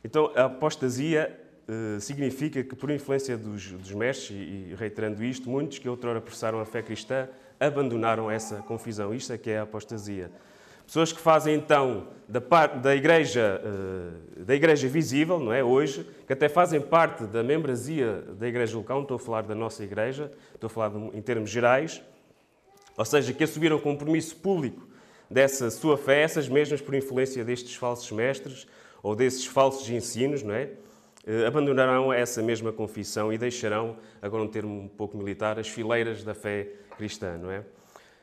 Então, 0.05 0.31
a 0.37 0.45
apostasia 0.45 1.48
uh, 1.69 2.01
significa 2.01 2.63
que, 2.63 2.75
por 2.75 2.91
influência 2.91 3.37
dos, 3.37 3.71
dos 3.73 3.93
mestres, 3.93 4.31
e, 4.31 4.75
reiterando 4.77 5.23
isto, 5.23 5.49
muitos 5.49 5.79
que 5.79 5.89
outrora 5.89 6.21
professaram 6.21 6.61
a 6.61 6.65
fé 6.65 6.83
cristã 6.83 7.29
abandonaram 7.61 8.31
essa 8.31 8.57
confusão. 8.63 9.15
Isto 9.15 9.33
é 9.33 9.39
que 9.39 9.51
é 9.51 9.59
a 9.59 9.63
apostasia. 9.63 10.31
Pessoas 10.87 11.13
que 11.13 11.21
fazem 11.21 11.55
então 11.55 12.09
da, 12.27 12.41
da, 12.67 12.97
igreja, 12.97 13.61
uh, 13.63 14.43
da 14.43 14.55
igreja 14.55 14.89
visível, 14.89 15.39
não 15.39 15.53
é? 15.53 15.63
Hoje, 15.63 16.07
que 16.27 16.33
até 16.33 16.49
fazem 16.49 16.81
parte 16.81 17.25
da 17.25 17.43
membresia 17.43 18.25
da 18.39 18.49
igreja 18.49 18.77
local, 18.77 18.97
não 18.97 19.03
estou 19.03 19.17
a 19.17 19.21
falar 19.21 19.43
da 19.43 19.55
nossa 19.55 19.85
igreja, 19.85 20.33
estou 20.55 20.69
a 20.69 20.71
falar 20.71 20.93
em 21.13 21.21
termos 21.21 21.51
gerais, 21.51 22.03
ou 22.97 23.05
seja, 23.05 23.33
que 23.35 23.45
assumiram 23.45 23.77
o 23.77 23.81
compromisso 23.81 24.35
público 24.37 24.89
dessa 25.31 25.71
sua 25.71 25.99
fé, 25.99 26.23
essas 26.23 26.49
mesmas 26.49 26.81
por 26.81 26.95
influência 26.95 27.45
destes 27.45 27.75
falsos 27.75 28.11
mestres 28.11 28.67
ou 29.03 29.15
desses 29.15 29.45
falsos 29.45 29.89
ensinos, 29.91 30.43
não 30.43 30.55
é? 30.55 30.71
Uh, 31.29 31.47
abandonarão 31.47 32.11
essa 32.11 32.43
mesma 32.43 32.73
confissão 32.73 33.31
e 33.31 33.37
deixarão, 33.37 33.97
agora 34.23 34.43
um 34.43 34.49
termo 34.49 34.81
um 34.81 34.89
pouco 34.89 35.19
militar, 35.19 35.59
as 35.59 35.69
fileiras 35.69 36.25
da 36.25 36.35
fé 36.35 36.69
cristã, 36.97 37.37
não 37.37 37.51
é? 37.51 37.63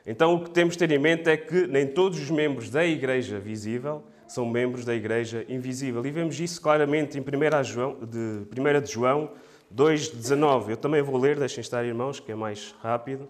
Então, 0.04 0.34
o 0.34 0.44
que 0.44 0.50
temos 0.50 0.74
de 0.74 0.80
ter 0.80 0.90
em 0.92 0.98
mente 0.98 1.30
é 1.30 1.36
que 1.36 1.66
nem 1.68 1.86
todos 1.86 2.20
os 2.20 2.30
membros 2.30 2.68
da 2.68 2.84
Igreja 2.84 3.38
visível 3.38 4.04
são 4.26 4.44
membros 4.44 4.84
da 4.84 4.94
Igreja 4.94 5.44
invisível. 5.48 6.04
E 6.04 6.10
vemos 6.10 6.38
isso 6.40 6.60
claramente 6.60 7.16
em 7.18 7.20
1 7.20 7.64
João, 7.64 7.96
de, 8.00 8.60
1 8.60 8.80
de 8.80 8.92
João 8.92 9.30
2,19. 9.74 10.70
Eu 10.70 10.76
também 10.76 11.02
vou 11.02 11.16
ler, 11.16 11.38
deixem 11.38 11.60
estar, 11.60 11.84
irmãos, 11.84 12.20
que 12.20 12.30
é 12.30 12.34
mais 12.34 12.74
rápido. 12.80 13.28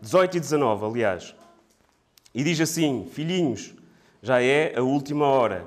18 0.00 0.36
e 0.36 0.40
19, 0.40 0.84
aliás. 0.84 1.34
E 2.34 2.42
diz 2.42 2.60
assim: 2.60 3.08
Filhinhos, 3.12 3.74
já 4.22 4.42
é 4.42 4.76
a 4.76 4.82
última 4.82 5.26
hora. 5.26 5.64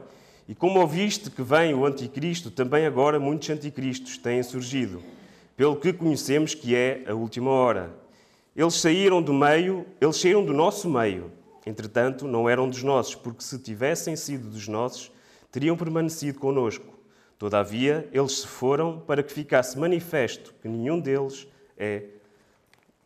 E 0.47 0.53
como 0.53 0.79
ouviste 0.79 1.29
que 1.29 1.41
vem 1.41 1.73
o 1.73 1.85
Anticristo, 1.85 2.51
também 2.51 2.85
agora 2.85 3.19
muitos 3.19 3.49
anticristos 3.49 4.17
têm 4.17 4.43
surgido, 4.43 5.01
pelo 5.55 5.75
que 5.75 5.93
conhecemos 5.93 6.53
que 6.53 6.75
é 6.75 7.03
a 7.07 7.13
última 7.13 7.49
hora. 7.49 7.93
Eles 8.55 8.75
saíram 8.75 9.21
do 9.21 9.33
meio, 9.33 9.85
eles 10.01 10.17
saíram 10.17 10.43
do 10.45 10.53
nosso 10.53 10.89
meio. 10.89 11.31
Entretanto, 11.65 12.27
não 12.27 12.49
eram 12.49 12.67
dos 12.67 12.83
nossos, 12.83 13.15
porque 13.15 13.41
se 13.41 13.57
tivessem 13.57 14.15
sido 14.17 14.49
dos 14.49 14.67
nossos, 14.67 15.11
teriam 15.49 15.77
permanecido 15.77 16.39
conosco. 16.39 16.93
Todavia, 17.39 18.07
eles 18.11 18.39
se 18.39 18.47
foram 18.47 18.99
para 18.99 19.23
que 19.23 19.31
ficasse 19.31 19.77
manifesto 19.79 20.53
que 20.61 20.67
nenhum 20.67 20.99
deles 20.99 21.47
é 21.77 22.03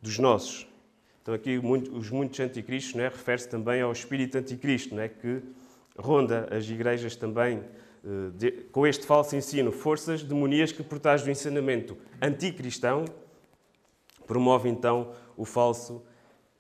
dos 0.02 0.18
nossos. 0.18 0.68
Então, 1.22 1.36
aqui 1.36 1.58
os 1.58 2.10
muitos 2.10 2.40
anticristos 2.40 2.96
né, 2.96 3.10
refere-se 3.10 3.50
também 3.50 3.82
ao 3.82 3.92
espírito 3.92 4.38
anticristo, 4.38 4.96
né, 4.96 5.08
que 5.08 5.42
ronda 5.98 6.48
as 6.52 6.70
igrejas 6.70 7.16
também 7.16 7.64
eh, 8.04 8.32
de, 8.36 8.52
com 8.72 8.86
este 8.86 9.06
falso 9.06 9.36
ensino, 9.36 9.72
forças 9.72 10.24
demoníacas 10.24 10.72
que, 10.72 10.84
por 10.84 11.00
trás 11.00 11.24
do 11.24 11.32
ensinamento 11.32 11.98
anticristão, 12.22 13.06
promove 14.26 14.70
então 14.70 15.12
o 15.36 15.46
falso 15.46 16.04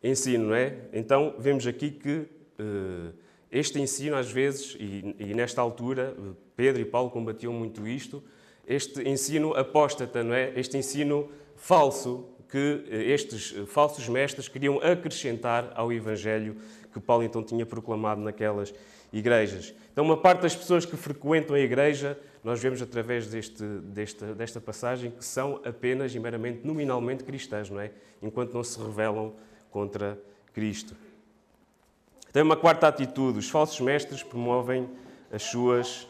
ensino, 0.04 0.48
não 0.48 0.56
é? 0.56 0.78
Então 0.94 1.36
vemos 1.38 1.66
aqui 1.68 1.92
que 1.92 2.28
uh, 2.60 3.14
este 3.52 3.80
ensino, 3.80 4.16
às 4.16 4.32
vezes, 4.32 4.76
e, 4.80 5.16
e, 5.20 5.34
nesta 5.34 5.62
altura, 5.62 6.16
Pedro 6.56 6.82
e 6.82 6.86
Paulo 6.86 7.10
combatiam 7.10 7.52
muito 7.54 7.88
isto, 7.88 8.24
este 8.66 9.08
ensino 9.08 9.54
apóstata, 9.54 10.24
não 10.24 10.34
é? 10.34 10.54
Este 10.56 10.78
ensino 10.78 11.30
falso 11.56 12.30
que 12.50 12.86
eh, 12.90 13.12
estes 13.12 13.56
falsos 13.68 14.08
mestres 14.08 14.48
queriam 14.48 14.80
acrescentar 14.80 15.72
ao 15.76 15.92
Evangelho 15.92 16.56
que 16.94 17.00
Paulo 17.00 17.24
então 17.24 17.44
tinha 17.44 17.66
proclamado 17.66 18.22
naquelas 18.22 18.74
igrejas. 19.18 19.74
Então, 19.92 20.04
uma 20.04 20.18
parte 20.18 20.42
das 20.42 20.56
pessoas 20.56 20.86
que 20.86 20.96
frequentam 20.96 21.56
a 21.56 21.60
igreja 21.60 22.18
nós 22.44 22.62
vemos 22.62 22.82
através 22.82 23.28
deste, 23.28 23.62
desta, 23.62 24.34
desta 24.34 24.62
passagem 24.62 25.12
que 25.12 25.26
são 25.26 25.60
apenas 25.66 26.16
e 26.16 26.20
meramente 26.20 26.66
nominalmente 26.66 27.24
cristãs, 27.24 27.70
não 27.70 27.80
é? 27.80 27.92
Enquanto 28.22 28.54
não 28.54 28.64
se 28.64 28.80
revelam 28.80 29.34
contra 29.70 30.18
Cristo. 30.54 30.96
Tem 32.32 32.42
uma 32.42 32.56
quarta 32.56 32.88
atitude: 32.88 33.40
os 33.40 33.50
falsos 33.50 33.80
mestres 33.82 34.24
promovem 34.24 34.90
as 35.30 35.44
suas. 35.44 36.08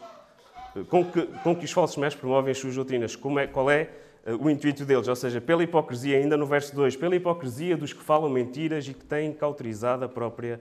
Com 0.88 1.04
que, 1.04 1.22
com 1.42 1.56
que 1.56 1.64
os 1.64 1.72
falsos 1.72 1.96
mestres 1.96 2.20
promovem 2.20 2.52
as 2.52 2.58
suas 2.58 2.76
doutrinas? 2.76 3.16
Como 3.16 3.40
é, 3.40 3.46
qual 3.48 3.68
é 3.68 3.90
eh, 4.24 4.34
o 4.34 4.48
intuito 4.48 4.84
deles? 4.84 5.08
Ou 5.08 5.16
seja, 5.16 5.40
pela 5.40 5.64
hipocrisia, 5.64 6.18
ainda 6.18 6.36
no 6.36 6.46
verso 6.46 6.72
2, 6.76 6.94
pela 6.94 7.16
hipocrisia 7.16 7.76
dos 7.76 7.92
que 7.92 8.02
falam 8.04 8.30
mentiras 8.30 8.86
e 8.86 8.94
que 8.94 9.04
têm 9.04 9.32
cauterizado 9.32 10.04
a 10.04 10.08
própria 10.08 10.60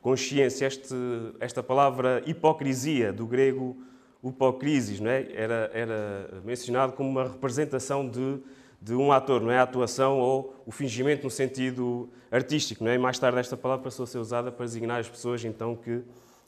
consciência. 0.00 0.66
Este, 0.66 0.94
esta 1.40 1.62
palavra 1.62 2.22
hipocrisia, 2.26 3.12
do 3.12 3.26
grego 3.26 3.76
hipocrisis, 4.22 5.00
não 5.00 5.10
é? 5.10 5.26
era, 5.32 5.70
era 5.72 6.42
mencionado 6.44 6.92
como 6.92 7.08
uma 7.08 7.24
representação 7.24 8.08
de, 8.08 8.38
de 8.80 8.94
um 8.94 9.12
ator, 9.12 9.40
não 9.40 9.50
é? 9.50 9.58
A 9.58 9.62
atuação 9.62 10.18
ou 10.18 10.54
o 10.66 10.72
fingimento 10.72 11.24
no 11.24 11.30
sentido 11.30 12.08
artístico, 12.30 12.84
não 12.84 12.90
é? 12.90 12.98
Mais 12.98 13.18
tarde 13.18 13.38
esta 13.38 13.56
palavra 13.56 13.84
passou 13.84 14.04
a 14.04 14.06
ser 14.06 14.18
usada 14.18 14.50
para 14.50 14.64
designar 14.64 15.00
as 15.00 15.08
pessoas 15.08 15.44
então 15.44 15.76
que 15.76 16.02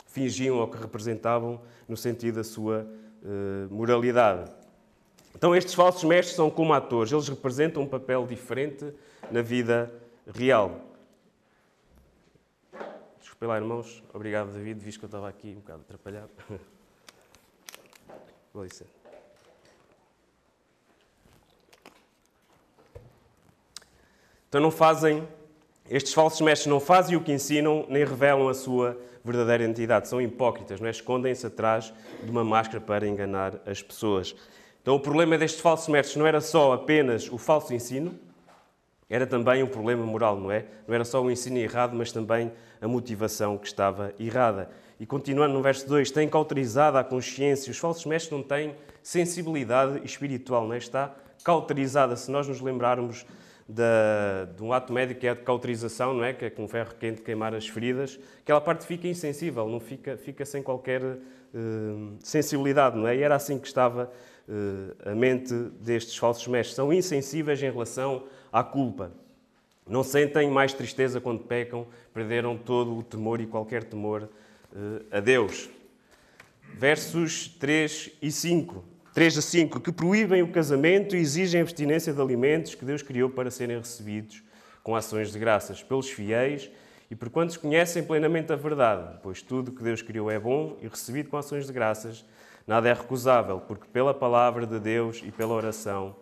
fingiam 0.06 0.58
ou 0.58 0.66
que 0.66 0.76
representavam 0.76 1.60
no 1.88 1.96
sentido 1.96 2.36
da 2.36 2.44
sua 2.44 2.86
uh, 3.22 3.72
moralidade. 3.72 4.50
Então 5.34 5.54
estes 5.54 5.74
falsos 5.74 6.02
mestres 6.04 6.34
são 6.34 6.50
como 6.50 6.72
atores, 6.72 7.12
eles 7.12 7.28
representam 7.28 7.82
um 7.82 7.86
papel 7.86 8.26
diferente 8.26 8.92
na 9.30 9.42
vida 9.42 9.92
real. 10.34 10.89
Desculpe 13.40 13.54
lá, 13.54 13.56
irmãos. 13.58 14.02
Obrigado, 14.12 14.52
David, 14.52 14.84
visto 14.84 14.98
que 14.98 15.06
eu 15.06 15.08
estava 15.08 15.26
aqui 15.26 15.54
um 15.56 15.60
bocado 15.60 15.80
atrapalhado. 15.80 16.28
Com 18.52 18.62
licença. 18.62 18.90
Então 24.46 24.60
não 24.60 24.70
fazem, 24.70 25.26
estes 25.88 26.12
falsos 26.12 26.42
mestres 26.42 26.66
não 26.66 26.78
fazem 26.78 27.16
o 27.16 27.24
que 27.24 27.32
ensinam, 27.32 27.86
nem 27.88 28.04
revelam 28.04 28.46
a 28.46 28.52
sua 28.52 29.00
verdadeira 29.24 29.64
identidade. 29.64 30.06
São 30.06 30.20
hipócritas, 30.20 30.78
não 30.78 30.88
é? 30.88 30.90
escondem-se 30.90 31.46
atrás 31.46 31.94
de 32.22 32.30
uma 32.30 32.44
máscara 32.44 32.78
para 32.78 33.08
enganar 33.08 33.58
as 33.64 33.82
pessoas. 33.82 34.36
Então 34.82 34.96
o 34.96 35.00
problema 35.00 35.38
destes 35.38 35.62
falsos 35.62 35.88
mestres 35.88 36.16
não 36.18 36.26
era 36.26 36.42
só 36.42 36.74
apenas 36.74 37.26
o 37.32 37.38
falso 37.38 37.72
ensino, 37.72 38.20
era 39.08 39.26
também 39.26 39.62
um 39.62 39.66
problema 39.66 40.04
moral, 40.04 40.38
não 40.38 40.52
é? 40.52 40.66
Não 40.86 40.94
era 40.94 41.06
só 41.06 41.22
o 41.22 41.30
ensino 41.30 41.56
errado, 41.56 41.96
mas 41.96 42.12
também 42.12 42.52
a 42.80 42.88
motivação 42.88 43.58
que 43.58 43.66
estava 43.66 44.14
errada. 44.18 44.70
E 44.98 45.06
continuando 45.06 45.54
no 45.54 45.62
verso 45.62 45.88
2, 45.88 46.10
tem 46.10 46.28
cauterizada 46.28 46.98
a 46.98 47.04
consciência. 47.04 47.70
Os 47.70 47.78
falsos 47.78 48.04
mestres 48.06 48.32
não 48.32 48.42
têm 48.42 48.74
sensibilidade 49.02 50.04
espiritual, 50.04 50.66
não 50.66 50.74
é? 50.74 50.78
está 50.78 51.14
cauterizada. 51.42 52.16
Se 52.16 52.30
nós 52.30 52.46
nos 52.46 52.60
lembrarmos 52.60 53.24
da, 53.68 54.46
de 54.56 54.62
um 54.62 54.72
ato 54.72 54.92
médico 54.92 55.20
que 55.20 55.26
é 55.26 55.30
a 55.30 55.36
cauterização, 55.36 56.12
não 56.12 56.24
é? 56.24 56.32
que 56.32 56.44
é 56.44 56.50
com 56.50 56.66
ferro 56.66 56.94
quente 56.98 57.22
queimar 57.22 57.54
as 57.54 57.68
feridas, 57.68 58.18
aquela 58.42 58.60
parte 58.60 58.84
fica 58.84 59.06
insensível, 59.06 59.68
não 59.68 59.80
fica, 59.80 60.16
fica 60.16 60.44
sem 60.44 60.62
qualquer 60.62 61.02
uh, 61.02 61.18
sensibilidade. 62.20 62.96
Não 62.96 63.06
é? 63.06 63.16
E 63.16 63.22
era 63.22 63.36
assim 63.36 63.58
que 63.58 63.66
estava 63.66 64.10
uh, 64.48 65.10
a 65.10 65.14
mente 65.14 65.54
destes 65.80 66.16
falsos 66.16 66.46
mestres. 66.46 66.74
São 66.74 66.92
insensíveis 66.92 67.62
em 67.62 67.70
relação 67.70 68.24
à 68.52 68.62
culpa. 68.62 69.12
Não 69.88 70.02
sentem 70.04 70.50
mais 70.50 70.72
tristeza 70.72 71.20
quando 71.20 71.40
pecam, 71.40 71.86
perderam 72.12 72.56
todo 72.56 72.96
o 72.96 73.02
temor 73.02 73.40
e 73.40 73.46
qualquer 73.46 73.84
temor 73.84 74.28
uh, 74.72 75.04
a 75.10 75.20
Deus. 75.20 75.68
Versos 76.74 77.48
3 77.58 78.10
e 78.22 78.30
5. 78.30 78.84
3 79.12 79.38
a 79.38 79.42
5, 79.42 79.80
que 79.80 79.90
proíbem 79.90 80.42
o 80.42 80.52
casamento 80.52 81.16
e 81.16 81.18
exigem 81.18 81.60
a 81.60 81.64
abstinência 81.64 82.12
de 82.12 82.20
alimentos 82.20 82.76
que 82.76 82.84
Deus 82.84 83.02
criou 83.02 83.28
para 83.28 83.50
serem 83.50 83.78
recebidos 83.78 84.42
com 84.82 84.94
ações 84.94 85.32
de 85.32 85.38
graças 85.38 85.82
pelos 85.82 86.08
fiéis 86.08 86.70
e 87.10 87.16
por 87.16 87.28
quantos 87.28 87.56
conhecem 87.56 88.04
plenamente 88.04 88.52
a 88.52 88.56
verdade, 88.56 89.18
pois 89.22 89.42
tudo 89.42 89.72
que 89.72 89.82
Deus 89.82 90.00
criou 90.00 90.30
é 90.30 90.38
bom 90.38 90.78
e 90.80 90.86
recebido 90.86 91.28
com 91.28 91.36
ações 91.36 91.66
de 91.66 91.72
graças, 91.72 92.24
nada 92.66 92.88
é 92.88 92.92
recusável, 92.92 93.58
porque 93.60 93.88
pela 93.92 94.14
palavra 94.14 94.64
de 94.64 94.78
Deus 94.78 95.20
e 95.24 95.32
pela 95.32 95.54
oração 95.54 96.14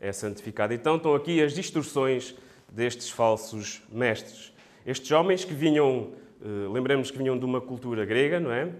é 0.00 0.10
santificado. 0.12 0.72
Então 0.72 0.96
estão 0.96 1.14
aqui 1.14 1.42
as 1.42 1.52
distorções 1.52 2.34
destes 2.72 3.10
falsos 3.10 3.82
mestres. 3.90 4.52
Estes 4.86 5.10
homens 5.10 5.44
que 5.44 5.52
vinham, 5.52 6.12
eh, 6.42 6.68
lembremos 6.72 7.10
que 7.10 7.18
vinham 7.18 7.38
de 7.38 7.44
uma 7.44 7.60
cultura 7.60 8.04
grega, 8.04 8.40
não 8.40 8.52
é? 8.52 8.70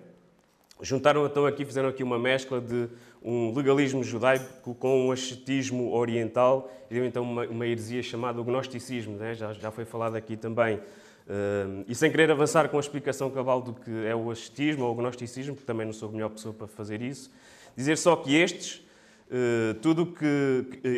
Juntaram 0.82 1.26
então 1.26 1.44
aqui, 1.44 1.64
fizeram 1.64 1.88
aqui 1.90 2.02
uma 2.02 2.18
mescla 2.18 2.60
de 2.60 2.88
um 3.22 3.54
legalismo 3.54 4.02
judaico 4.02 4.74
com 4.74 5.08
um 5.08 5.12
ascetismo 5.12 5.92
oriental 5.92 6.72
e 6.90 6.94
deu 6.94 7.04
então 7.04 7.22
uma, 7.22 7.44
uma 7.46 7.66
heresia 7.66 8.02
chamada 8.02 8.40
o 8.40 8.44
gnosticismo, 8.44 9.16
né? 9.16 9.34
já, 9.34 9.52
já 9.52 9.70
foi 9.70 9.84
falado 9.84 10.16
aqui 10.16 10.36
também. 10.36 10.76
Uh, 10.76 11.84
e 11.86 11.94
sem 11.94 12.10
querer 12.10 12.30
avançar 12.30 12.68
com 12.70 12.78
a 12.78 12.80
explicação 12.80 13.30
cabal 13.30 13.60
do 13.60 13.74
que 13.74 14.06
é 14.06 14.16
o 14.16 14.30
ascetismo 14.30 14.84
ou 14.86 14.92
o 14.92 14.94
gnosticismo, 14.94 15.54
porque 15.54 15.66
também 15.66 15.84
não 15.84 15.92
sou 15.92 16.08
a 16.08 16.12
melhor 16.12 16.30
pessoa 16.30 16.54
para 16.54 16.66
fazer 16.66 17.02
isso, 17.02 17.30
dizer 17.76 17.96
só 17.98 18.16
que 18.16 18.34
estes, 18.34 18.82
uh, 19.30 19.74
tudo 19.80 20.06
que, 20.06 20.24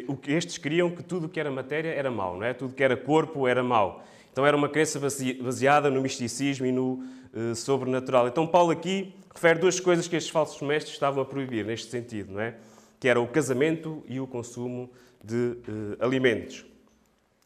uh, 0.08 0.12
o 0.12 0.16
que 0.16 0.32
estes 0.32 0.58
queriam 0.58 0.90
que 0.90 1.02
tudo 1.02 1.28
que 1.28 1.38
era 1.38 1.50
matéria 1.50 1.90
era 1.90 2.10
mau, 2.10 2.36
não 2.36 2.44
é? 2.44 2.54
tudo 2.54 2.74
que 2.74 2.82
era 2.82 2.96
corpo 2.96 3.46
era 3.46 3.62
mau. 3.62 4.02
Então 4.32 4.46
era 4.46 4.56
uma 4.56 4.68
crença 4.68 4.98
baseada 4.98 5.90
no 5.90 6.00
misticismo 6.00 6.64
e 6.64 6.72
no 6.72 7.04
uh, 7.34 7.54
sobrenatural. 7.54 8.26
Então 8.28 8.46
Paulo 8.46 8.70
aqui 8.70 9.14
refere 9.34 9.58
duas 9.58 9.78
coisas 9.78 10.08
que 10.08 10.16
estes 10.16 10.32
falsos 10.32 10.60
mestres 10.62 10.94
estavam 10.94 11.22
a 11.22 11.26
proibir 11.26 11.64
neste 11.64 11.90
sentido, 11.90 12.32
não 12.32 12.40
é? 12.40 12.54
Que 12.98 13.08
era 13.08 13.20
o 13.20 13.26
casamento 13.26 14.02
e 14.08 14.18
o 14.18 14.26
consumo 14.26 14.90
de 15.22 15.36
uh, 15.36 15.96
alimentos. 16.00 16.64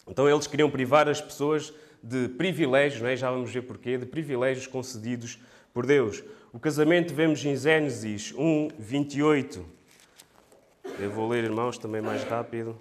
Então 0.08 0.28
eles 0.28 0.46
queriam 0.46 0.70
privar 0.70 1.08
as 1.08 1.20
pessoas 1.20 1.74
de 2.02 2.28
privilégios, 2.28 3.02
não 3.02 3.08
é? 3.08 3.16
já 3.16 3.30
vamos 3.30 3.50
ver 3.50 3.62
porquê, 3.62 3.98
de 3.98 4.06
privilégios 4.06 4.66
concedidos 4.66 5.40
por 5.74 5.84
Deus. 5.84 6.22
O 6.52 6.58
casamento 6.60 7.12
vemos 7.12 7.44
em 7.44 7.56
Gênesis 7.56 8.32
1, 8.36 8.68
28. 8.78 9.75
Eu 10.98 11.10
vou 11.10 11.28
ler, 11.28 11.44
irmãos, 11.44 11.76
também 11.76 12.00
mais 12.00 12.24
rápido. 12.24 12.78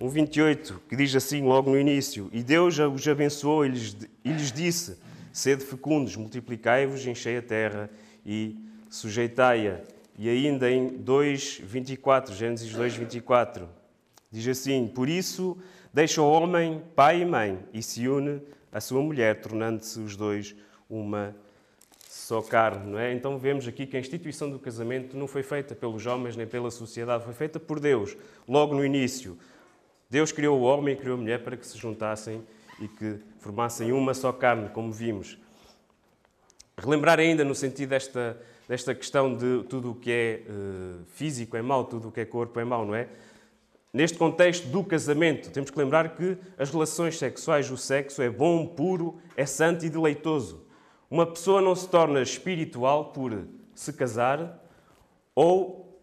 1,28, 0.00 0.74
que 0.88 0.96
diz 0.96 1.14
assim 1.14 1.42
logo 1.42 1.70
no 1.70 1.78
início: 1.78 2.30
E 2.32 2.42
Deus 2.42 2.78
os 2.78 3.06
abençoou 3.08 3.66
e 3.66 3.68
lhes, 3.68 3.96
e 4.24 4.32
lhes 4.32 4.52
disse: 4.52 4.96
Sede 5.32 5.64
fecundos, 5.64 6.16
multiplicai-vos, 6.16 7.06
enchei 7.06 7.36
a 7.36 7.42
terra 7.42 7.90
e 8.24 8.56
sujeitai-a. 8.88 9.80
E 10.18 10.28
ainda 10.28 10.70
em 10.70 10.88
2,24, 10.98 12.32
Gênesis 12.32 12.72
2,24, 12.72 13.66
diz 14.30 14.46
assim: 14.48 14.86
Por 14.86 15.08
isso 15.08 15.58
deixa 15.92 16.22
o 16.22 16.30
homem 16.30 16.82
pai 16.94 17.22
e 17.22 17.24
mãe 17.24 17.58
e 17.72 17.82
se 17.82 18.06
une 18.06 18.40
à 18.72 18.80
sua 18.80 19.02
mulher, 19.02 19.40
tornando-se 19.40 19.98
os 19.98 20.16
dois 20.16 20.54
uma 20.88 21.34
só 22.30 22.40
carne, 22.40 22.92
não 22.92 22.96
é? 22.96 23.12
Então 23.12 23.36
vemos 23.36 23.66
aqui 23.66 23.84
que 23.84 23.96
a 23.96 24.00
instituição 24.00 24.48
do 24.48 24.56
casamento 24.56 25.16
não 25.16 25.26
foi 25.26 25.42
feita 25.42 25.74
pelos 25.74 26.06
homens 26.06 26.36
nem 26.36 26.46
pela 26.46 26.70
sociedade, 26.70 27.24
foi 27.24 27.34
feita 27.34 27.58
por 27.58 27.80
Deus, 27.80 28.16
logo 28.46 28.72
no 28.72 28.84
início. 28.84 29.36
Deus 30.08 30.30
criou 30.30 30.60
o 30.60 30.62
homem 30.62 30.94
e 30.94 30.96
criou 30.96 31.16
a 31.16 31.20
mulher 31.20 31.42
para 31.42 31.56
que 31.56 31.66
se 31.66 31.76
juntassem 31.76 32.40
e 32.80 32.86
que 32.86 33.18
formassem 33.40 33.90
uma 33.90 34.14
só 34.14 34.30
carne, 34.32 34.68
como 34.68 34.92
vimos. 34.92 35.36
Relembrar 36.78 37.18
ainda 37.18 37.44
no 37.44 37.52
sentido 37.52 37.88
desta, 37.88 38.40
desta 38.68 38.94
questão 38.94 39.36
de 39.36 39.64
tudo 39.64 39.90
o 39.90 39.94
que 39.96 40.12
é 40.12 40.42
uh, 40.48 41.04
físico 41.06 41.56
é 41.56 41.62
mau, 41.62 41.84
tudo 41.84 42.10
o 42.10 42.12
que 42.12 42.20
é 42.20 42.24
corpo 42.24 42.60
é 42.60 42.64
mau, 42.64 42.86
não 42.86 42.94
é? 42.94 43.08
Neste 43.92 44.16
contexto 44.16 44.68
do 44.68 44.84
casamento, 44.84 45.50
temos 45.50 45.68
que 45.68 45.76
lembrar 45.76 46.14
que 46.14 46.38
as 46.56 46.70
relações 46.70 47.18
sexuais, 47.18 47.68
o 47.72 47.76
sexo 47.76 48.22
é 48.22 48.30
bom, 48.30 48.68
puro, 48.68 49.18
é 49.36 49.44
santo 49.44 49.84
e 49.84 49.90
deleitoso. 49.90 50.69
Uma 51.10 51.26
pessoa 51.26 51.60
não 51.60 51.74
se 51.74 51.88
torna 51.88 52.22
espiritual 52.22 53.06
por 53.06 53.36
se 53.74 53.92
casar 53.92 54.62
ou 55.34 56.00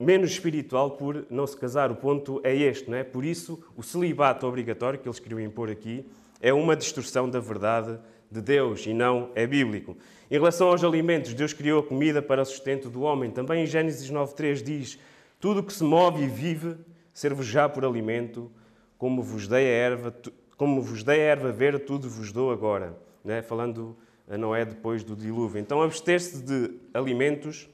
menos 0.00 0.30
espiritual 0.30 0.92
por 0.92 1.26
não 1.28 1.46
se 1.46 1.54
casar. 1.56 1.90
O 1.92 1.96
ponto 1.96 2.40
é 2.42 2.56
este, 2.56 2.90
não 2.90 2.96
é? 2.96 3.04
Por 3.04 3.26
isso, 3.26 3.62
o 3.76 3.82
celibato 3.82 4.46
obrigatório 4.46 4.98
que 4.98 5.06
eles 5.06 5.18
queriam 5.18 5.38
impor 5.38 5.70
aqui 5.70 6.06
é 6.40 6.52
uma 6.52 6.74
distorção 6.74 7.28
da 7.28 7.40
verdade 7.40 7.98
de 8.30 8.40
Deus 8.40 8.86
e 8.86 8.94
não 8.94 9.30
é 9.34 9.46
bíblico. 9.46 9.98
Em 10.30 10.34
relação 10.34 10.68
aos 10.68 10.82
alimentos, 10.82 11.34
Deus 11.34 11.52
criou 11.52 11.80
a 11.80 11.86
comida 11.86 12.22
para 12.22 12.40
o 12.40 12.44
sustento 12.46 12.88
do 12.88 13.02
homem. 13.02 13.30
Também 13.30 13.64
em 13.64 13.66
Gênesis 13.66 14.10
9.3 14.10 14.62
diz: 14.62 14.98
Tudo 15.38 15.60
o 15.60 15.62
que 15.62 15.74
se 15.74 15.84
move 15.84 16.24
e 16.24 16.26
vive, 16.26 16.76
serve 17.12 17.42
já 17.42 17.68
por 17.68 17.84
alimento, 17.84 18.50
como 18.96 19.22
vos 19.22 19.46
dei 19.46 19.66
a 19.66 19.70
erva, 19.70 20.14
como 20.56 20.80
vos 20.80 21.04
dei 21.04 21.20
a 21.20 21.24
erva 21.24 21.52
verde, 21.52 21.80
tudo 21.80 22.08
vos 22.08 22.32
dou 22.32 22.50
agora. 22.50 22.96
É? 23.26 23.42
Falando 23.42 23.96
a 24.28 24.38
Noé 24.38 24.64
depois 24.64 25.02
do 25.02 25.14
dilúvio. 25.16 25.60
Então, 25.60 25.82
abster-se 25.82 26.42
de 26.42 26.70
alimentos 26.94 27.68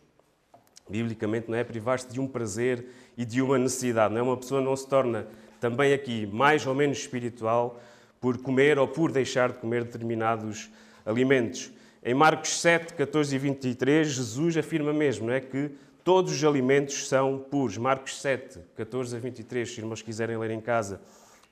biblicamente, 0.89 1.51
não 1.51 1.57
é 1.57 1.63
privar-se 1.63 2.09
de 2.09 2.21
um 2.21 2.27
prazer 2.27 2.87
e 3.17 3.25
de 3.25 3.43
uma 3.43 3.59
necessidade. 3.59 4.13
Não 4.15 4.21
é? 4.21 4.23
Uma 4.23 4.37
pessoa 4.37 4.61
não 4.61 4.75
se 4.75 4.89
torna 4.89 5.27
também 5.61 5.93
aqui 5.93 6.27
mais 6.27 6.67
ou 6.67 6.75
menos 6.75 6.99
espiritual 6.99 7.81
por 8.21 8.39
comer 8.39 8.79
ou 8.79 8.89
por 8.89 9.13
deixar 9.13 9.53
de 9.53 9.59
comer 9.59 9.85
determinados 9.85 10.71
alimentos. 11.05 11.71
Em 12.03 12.15
Marcos 12.15 12.61
7, 12.61 12.95
14 12.95 13.35
e 13.35 13.39
23, 13.39 14.09
Jesus 14.09 14.57
afirma 14.57 14.93
mesmo 14.93 15.27
não 15.27 15.35
é, 15.35 15.41
que 15.41 15.71
todos 16.03 16.33
os 16.33 16.45
alimentos 16.45 17.09
são 17.09 17.39
puros. 17.39 17.77
Marcos 17.77 18.21
7, 18.21 18.61
14 18.77 19.17
a 19.17 19.19
23, 19.19 19.69
se 19.69 19.81
irmãos 19.81 20.01
quiserem 20.01 20.39
ler 20.39 20.51
em 20.51 20.61
casa, 20.61 21.01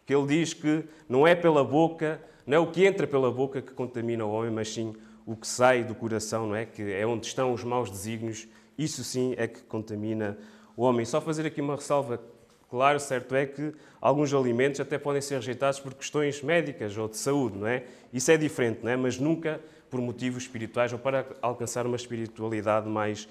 que 0.05 0.15
ele 0.15 0.27
diz 0.27 0.55
que 0.55 0.85
não 1.09 1.27
é 1.27 1.35
pela 1.35 1.65
boca, 1.65 2.21
não 2.47 2.57
é 2.57 2.61
o 2.61 2.71
que 2.71 2.85
entra 2.85 3.07
pela 3.07 3.31
boca 3.31 3.61
que 3.61 3.73
contamina 3.73 4.25
o 4.25 4.31
homem, 4.31 4.51
mas 4.51 4.73
sim 4.73 4.95
o 5.27 5.35
que 5.35 5.47
sai 5.47 5.83
do 5.83 5.95
coração, 5.95 6.47
não 6.47 6.55
é? 6.55 6.65
Que 6.65 6.93
é 6.93 7.07
onde 7.07 7.27
estão 7.27 7.53
os 7.53 7.65
maus 7.65 7.91
desígnios 7.91 8.47
isso 8.79 9.03
sim 9.03 9.35
é 9.39 9.47
que 9.47 9.61
contamina 9.63 10.37
o 10.77 10.83
homem. 10.83 11.05
Só 11.05 11.21
fazer 11.21 11.47
aqui 11.47 11.61
uma 11.61 11.77
ressalva. 11.77 12.21
Claro, 12.69 12.99
certo 12.99 13.35
é 13.35 13.47
que 13.47 13.73
alguns 14.01 14.35
alimentos 14.35 14.81
até 14.81 14.99
podem 14.99 15.23
ser 15.23 15.37
rejeitados 15.37 15.81
por 15.81 15.95
questões 15.95 16.43
médicas 16.43 16.97
ou 16.99 17.09
de 17.09 17.17
saúde, 17.17 17.57
não 17.57 17.67
é? 17.67 17.85
Isso 18.13 18.31
é 18.31 18.37
diferente, 18.37 18.81
não 18.83 18.91
é? 18.91 18.97
Mas 18.97 19.19
nunca 19.19 19.61
por 19.89 20.01
motivos 20.01 20.43
espirituais 20.43 20.93
ou 20.93 20.99
para 20.99 21.25
alcançar 21.41 21.87
uma 21.87 21.97
espiritualidade 21.97 22.89
mais 22.89 23.29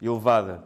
elevada. 0.00 0.64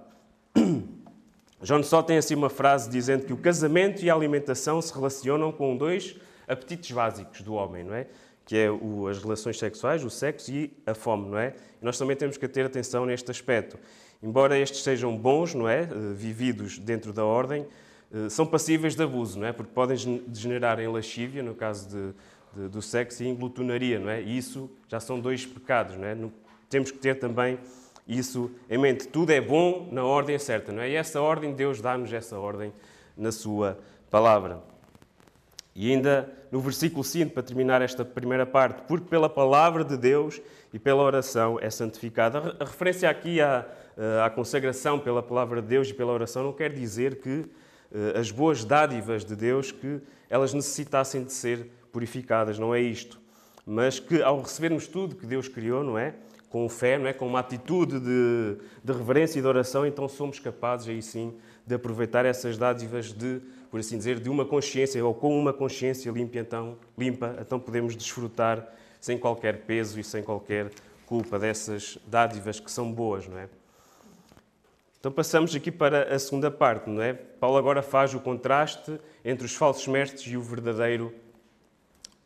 John 1.62 1.82
Só 1.82 2.02
tem 2.02 2.16
assim 2.16 2.34
uma 2.34 2.48
frase 2.48 2.88
dizendo 2.88 3.26
que 3.26 3.32
o 3.32 3.36
casamento 3.36 4.02
e 4.02 4.08
a 4.08 4.14
alimentação 4.14 4.80
se 4.80 4.94
relacionam 4.94 5.52
com 5.52 5.76
dois 5.76 6.16
apetites 6.48 6.90
básicos 6.90 7.42
do 7.42 7.54
homem, 7.54 7.84
não 7.84 7.94
é? 7.94 8.06
Que 8.44 8.56
é 8.56 8.70
o, 8.70 9.06
as 9.06 9.22
relações 9.22 9.58
sexuais, 9.58 10.04
o 10.04 10.10
sexo 10.10 10.50
e 10.50 10.72
a 10.86 10.94
fome, 10.94 11.30
não 11.30 11.38
é? 11.38 11.54
E 11.80 11.84
nós 11.84 11.96
também 11.98 12.16
temos 12.16 12.36
que 12.36 12.48
ter 12.48 12.66
atenção 12.66 13.06
neste 13.06 13.30
aspecto. 13.30 13.78
Embora 14.22 14.56
estes 14.58 14.82
sejam 14.82 15.16
bons, 15.16 15.54
não 15.54 15.68
é? 15.68 15.82
Eh, 15.82 15.86
vividos 16.14 16.78
dentro 16.78 17.12
da 17.12 17.24
ordem, 17.24 17.66
eh, 18.12 18.28
são 18.28 18.46
passíveis 18.46 18.94
de 18.94 19.02
abuso, 19.02 19.38
não 19.38 19.46
é? 19.46 19.52
Porque 19.52 19.72
podem 19.72 20.22
degenerar 20.26 20.78
em 20.78 20.86
lascívia, 20.86 21.42
no 21.42 21.54
caso 21.54 21.88
de, 21.88 22.14
de, 22.60 22.68
do 22.68 22.80
sexo, 22.80 23.22
e 23.24 23.26
em 23.26 23.34
glutonaria, 23.34 23.98
não 23.98 24.10
é? 24.10 24.22
E 24.22 24.36
isso 24.36 24.70
já 24.88 25.00
são 25.00 25.18
dois 25.18 25.44
pecados, 25.44 25.96
não 25.96 26.06
é? 26.06 26.16
Temos 26.68 26.90
que 26.90 26.98
ter 26.98 27.18
também 27.18 27.58
isso 28.06 28.50
em 28.70 28.78
mente. 28.78 29.08
Tudo 29.08 29.30
é 29.30 29.40
bom 29.40 29.88
na 29.90 30.04
ordem 30.04 30.38
certa, 30.38 30.72
não 30.72 30.82
é? 30.82 30.90
E 30.90 30.94
essa 30.94 31.20
ordem, 31.20 31.52
Deus 31.52 31.80
dá-nos 31.80 32.12
essa 32.12 32.38
ordem 32.38 32.72
na 33.16 33.32
sua 33.32 33.78
palavra. 34.10 34.62
E 35.74 35.90
ainda 35.90 36.30
no 36.50 36.60
versículo 36.60 37.02
5, 37.02 37.32
para 37.32 37.42
terminar 37.42 37.80
esta 37.80 38.04
primeira 38.04 38.44
parte, 38.44 38.82
porque 38.86 39.08
pela 39.08 39.28
palavra 39.28 39.82
de 39.82 39.96
Deus 39.96 40.40
e 40.72 40.78
pela 40.78 41.02
oração 41.02 41.58
é 41.60 41.70
santificada. 41.70 42.56
A 42.60 42.64
referência 42.64 43.08
aqui 43.08 43.40
à, 43.40 43.66
à 44.24 44.28
consagração 44.30 44.98
pela 44.98 45.22
palavra 45.22 45.62
de 45.62 45.68
Deus 45.68 45.88
e 45.88 45.94
pela 45.94 46.12
oração 46.12 46.44
não 46.44 46.52
quer 46.52 46.72
dizer 46.72 47.20
que 47.20 47.46
eh, 47.92 48.18
as 48.18 48.30
boas 48.30 48.64
dádivas 48.64 49.24
de 49.24 49.36
Deus 49.36 49.70
que 49.70 50.00
elas 50.28 50.54
necessitassem 50.54 51.24
de 51.24 51.32
ser 51.32 51.70
purificadas, 51.92 52.58
não 52.58 52.74
é 52.74 52.80
isto. 52.80 53.20
Mas 53.66 54.00
que 54.00 54.22
ao 54.22 54.40
recebermos 54.40 54.86
tudo 54.86 55.14
que 55.14 55.26
Deus 55.26 55.46
criou, 55.46 55.84
não 55.84 55.98
é? 55.98 56.14
Com 56.48 56.68
fé, 56.68 56.98
não 56.98 57.06
é? 57.06 57.12
Com 57.12 57.26
uma 57.26 57.40
atitude 57.40 58.00
de, 58.00 58.56
de 58.82 58.92
reverência 58.92 59.38
e 59.38 59.42
de 59.42 59.48
oração, 59.48 59.86
então 59.86 60.08
somos 60.08 60.38
capazes 60.38 60.88
aí 60.88 61.02
sim 61.02 61.34
de 61.66 61.74
aproveitar 61.74 62.24
essas 62.24 62.58
dádivas 62.58 63.12
de 63.12 63.40
por 63.72 63.80
assim 63.80 63.96
dizer, 63.96 64.20
de 64.20 64.28
uma 64.28 64.44
consciência 64.44 65.02
ou 65.02 65.14
com 65.14 65.34
uma 65.34 65.50
consciência 65.50 66.10
limpa, 66.10 66.38
então, 66.38 66.76
limpa, 66.96 67.38
então 67.40 67.58
podemos 67.58 67.96
desfrutar 67.96 68.70
sem 69.00 69.16
qualquer 69.16 69.62
peso 69.62 69.98
e 69.98 70.04
sem 70.04 70.22
qualquer 70.22 70.70
culpa 71.06 71.38
dessas 71.38 71.96
dádivas 72.06 72.60
que 72.60 72.70
são 72.70 72.92
boas, 72.92 73.26
não 73.26 73.38
é? 73.38 73.48
Então 75.00 75.10
passamos 75.10 75.54
aqui 75.54 75.72
para 75.72 76.14
a 76.14 76.18
segunda 76.18 76.50
parte, 76.50 76.90
não 76.90 77.00
é? 77.00 77.14
Paulo 77.14 77.56
agora 77.56 77.80
faz 77.80 78.12
o 78.12 78.20
contraste 78.20 79.00
entre 79.24 79.46
os 79.46 79.54
falsos 79.54 79.88
mestres 79.88 80.30
e 80.30 80.36
o 80.36 80.42
verdadeiro 80.42 81.10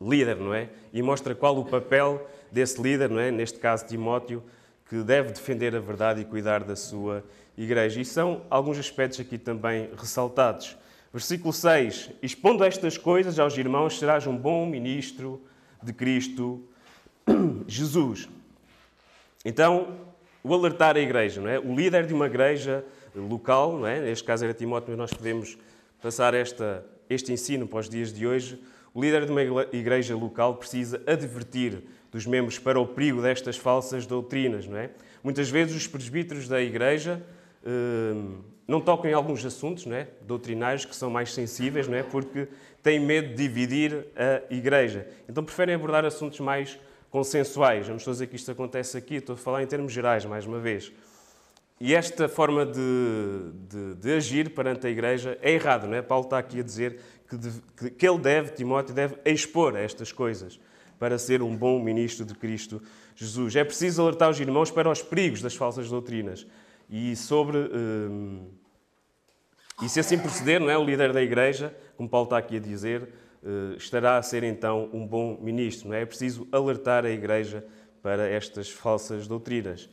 líder, 0.00 0.38
não 0.38 0.52
é? 0.52 0.68
E 0.92 1.00
mostra 1.00 1.32
qual 1.32 1.56
o 1.56 1.64
papel 1.64 2.28
desse 2.50 2.82
líder, 2.82 3.08
não 3.08 3.20
é? 3.20 3.30
Neste 3.30 3.60
caso 3.60 3.86
Timóteo, 3.86 4.42
que 4.88 5.00
deve 5.00 5.30
defender 5.30 5.76
a 5.76 5.80
verdade 5.80 6.22
e 6.22 6.24
cuidar 6.24 6.64
da 6.64 6.74
sua 6.74 7.22
igreja. 7.56 8.00
E 8.00 8.04
são 8.04 8.42
alguns 8.50 8.78
aspectos 8.78 9.20
aqui 9.20 9.38
também 9.38 9.90
ressaltados. 9.96 10.76
Versículo 11.16 11.50
6: 11.50 12.10
Expondo 12.22 12.62
estas 12.62 12.98
coisas 12.98 13.38
aos 13.38 13.56
irmãos, 13.56 13.98
serás 13.98 14.26
um 14.26 14.36
bom 14.36 14.66
ministro 14.66 15.40
de 15.82 15.90
Cristo 15.90 16.62
Jesus. 17.66 18.28
Então, 19.42 19.96
o 20.44 20.52
alertar 20.52 20.94
a 20.94 21.00
igreja, 21.00 21.40
não 21.40 21.48
é? 21.48 21.58
O 21.58 21.74
líder 21.74 22.04
de 22.04 22.12
uma 22.12 22.26
igreja 22.26 22.84
local, 23.14 23.78
não 23.78 23.86
é? 23.86 23.98
Neste 23.98 24.24
caso 24.24 24.44
era 24.44 24.52
Timóteo, 24.52 24.90
mas 24.90 24.98
nós 24.98 25.10
podemos 25.14 25.56
passar 26.02 26.34
esta, 26.34 26.84
este 27.08 27.32
ensino 27.32 27.66
para 27.66 27.78
os 27.78 27.88
dias 27.88 28.12
de 28.12 28.26
hoje. 28.26 28.62
O 28.92 29.00
líder 29.00 29.24
de 29.24 29.32
uma 29.32 29.40
igreja 29.72 30.14
local 30.14 30.56
precisa 30.56 31.02
advertir 31.06 31.82
dos 32.12 32.26
membros 32.26 32.58
para 32.58 32.78
o 32.78 32.86
perigo 32.86 33.22
destas 33.22 33.56
falsas 33.56 34.04
doutrinas, 34.04 34.66
não 34.66 34.76
é? 34.76 34.90
Muitas 35.24 35.48
vezes 35.48 35.74
os 35.74 35.86
presbíteros 35.86 36.46
da 36.46 36.60
igreja 36.60 37.24
hum, 37.66 38.40
não 38.66 38.80
tocam 38.80 39.08
em 39.10 39.14
alguns 39.14 39.44
assuntos, 39.44 39.86
não 39.86 39.96
é? 39.96 40.08
Doutrinários 40.22 40.84
que 40.84 40.96
são 40.96 41.08
mais 41.08 41.32
sensíveis, 41.32 41.86
não 41.86 41.96
é? 41.96 42.02
Porque 42.02 42.48
têm 42.82 42.98
medo 42.98 43.28
de 43.28 43.34
dividir 43.34 44.06
a 44.16 44.52
igreja. 44.52 45.06
Então 45.28 45.44
preferem 45.44 45.74
abordar 45.74 46.04
assuntos 46.04 46.40
mais 46.40 46.78
consensuais. 47.10 47.86
Vamos 47.86 48.04
dizer 48.04 48.26
que 48.26 48.36
isto 48.36 48.50
acontece 48.50 48.96
aqui, 48.96 49.16
estou 49.16 49.34
a 49.34 49.36
falar 49.36 49.62
em 49.62 49.66
termos 49.66 49.92
gerais, 49.92 50.24
mais 50.24 50.46
uma 50.46 50.58
vez. 50.58 50.92
E 51.80 51.94
esta 51.94 52.28
forma 52.28 52.64
de, 52.64 52.80
de, 53.68 53.94
de 53.96 54.12
agir 54.14 54.50
perante 54.50 54.86
a 54.86 54.90
Igreja 54.90 55.38
é 55.42 55.52
errado, 55.52 55.86
não 55.86 55.94
é? 55.94 56.02
Paulo 56.02 56.24
está 56.24 56.38
aqui 56.38 56.60
a 56.60 56.62
dizer 56.62 56.98
que, 57.28 57.36
de, 57.36 57.90
que 57.90 58.08
ele 58.08 58.18
deve, 58.18 58.52
Timóteo, 58.52 58.94
deve 58.94 59.16
expor 59.24 59.76
estas 59.76 60.10
coisas 60.10 60.58
para 60.98 61.18
ser 61.18 61.42
um 61.42 61.54
bom 61.54 61.78
ministro 61.78 62.24
de 62.24 62.34
Cristo 62.34 62.82
Jesus. 63.14 63.54
É 63.54 63.62
preciso 63.62 64.02
alertar 64.02 64.30
os 64.30 64.40
irmãos 64.40 64.70
para 64.70 64.90
os 64.90 65.02
perigos 65.02 65.42
das 65.42 65.54
falsas 65.54 65.88
doutrinas 65.88 66.46
e 66.88 67.14
sobre. 67.16 67.58
Hum, 67.58 68.50
e 69.82 69.88
se 69.88 70.00
assim 70.00 70.18
proceder, 70.18 70.60
não 70.60 70.70
é? 70.70 70.78
O 70.78 70.84
líder 70.84 71.12
da 71.12 71.22
Igreja, 71.22 71.74
como 71.96 72.08
Paulo 72.08 72.26
está 72.26 72.38
aqui 72.38 72.56
a 72.56 72.60
dizer, 72.60 73.08
eh, 73.44 73.76
estará 73.76 74.16
a 74.16 74.22
ser 74.22 74.42
então 74.42 74.88
um 74.92 75.06
bom 75.06 75.38
ministro. 75.40 75.88
Não 75.88 75.94
é? 75.94 76.02
é 76.02 76.06
preciso 76.06 76.48
alertar 76.50 77.04
a 77.04 77.10
Igreja 77.10 77.64
para 78.02 78.26
estas 78.26 78.70
falsas 78.70 79.28
doutrinas. 79.28 79.88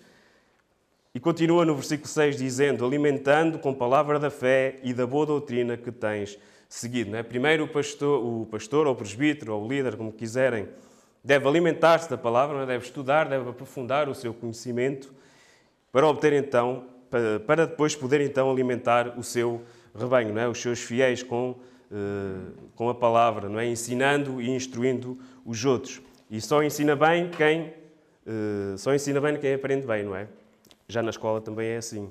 E 1.13 1.19
continua 1.19 1.65
no 1.65 1.75
versículo 1.75 2.07
6 2.07 2.37
dizendo: 2.37 2.85
alimentando 2.85 3.59
com 3.59 3.73
palavra 3.73 4.19
da 4.19 4.29
fé 4.29 4.79
e 4.83 4.93
da 4.93 5.05
boa 5.05 5.25
doutrina 5.25 5.75
que 5.75 5.91
tens 5.91 6.39
seguido. 6.69 7.11
Não 7.11 7.19
é? 7.19 7.23
Primeiro, 7.23 7.65
o 7.65 7.67
pastor, 7.67 8.23
o 8.23 8.45
pastor 8.47 8.87
ou 8.87 8.93
o 8.93 8.95
presbítero 8.95 9.53
ou 9.53 9.65
o 9.65 9.67
líder, 9.67 9.97
como 9.97 10.11
quiserem, 10.11 10.69
deve 11.23 11.47
alimentar-se 11.47 12.09
da 12.09 12.17
palavra, 12.17 12.63
é? 12.63 12.65
deve 12.65 12.85
estudar, 12.85 13.27
deve 13.27 13.49
aprofundar 13.49 14.07
o 14.07 14.15
seu 14.15 14.33
conhecimento 14.33 15.13
para 15.93 16.05
obter 16.05 16.33
então, 16.33 16.83
para 17.47 17.65
depois 17.65 17.95
poder 17.95 18.19
então 18.19 18.51
alimentar 18.51 19.17
o 19.17 19.23
seu 19.23 19.61
rebanho, 19.97 20.37
é? 20.37 20.49
os 20.49 20.61
seus 20.61 20.79
fiéis 20.79 21.23
com 21.23 21.55
eh, 21.95 22.51
com 22.73 22.89
a 22.89 22.95
palavra, 22.95 23.47
não 23.47 23.59
é? 23.59 23.67
Ensinando 23.67 24.41
e 24.41 24.49
instruindo 24.49 25.19
os 25.45 25.63
outros. 25.63 26.01
E 26.27 26.41
só 26.41 26.63
ensina 26.63 26.95
bem 26.95 27.29
quem 27.29 27.71
uh, 28.25 28.75
só 28.79 28.95
ensina 28.95 29.21
bem 29.21 29.37
quem 29.37 29.53
aprende 29.53 29.85
bem, 29.85 30.03
não 30.03 30.15
é? 30.15 30.27
Já 30.87 31.03
na 31.03 31.11
escola 31.11 31.39
também 31.39 31.67
é 31.67 31.77
assim. 31.77 32.09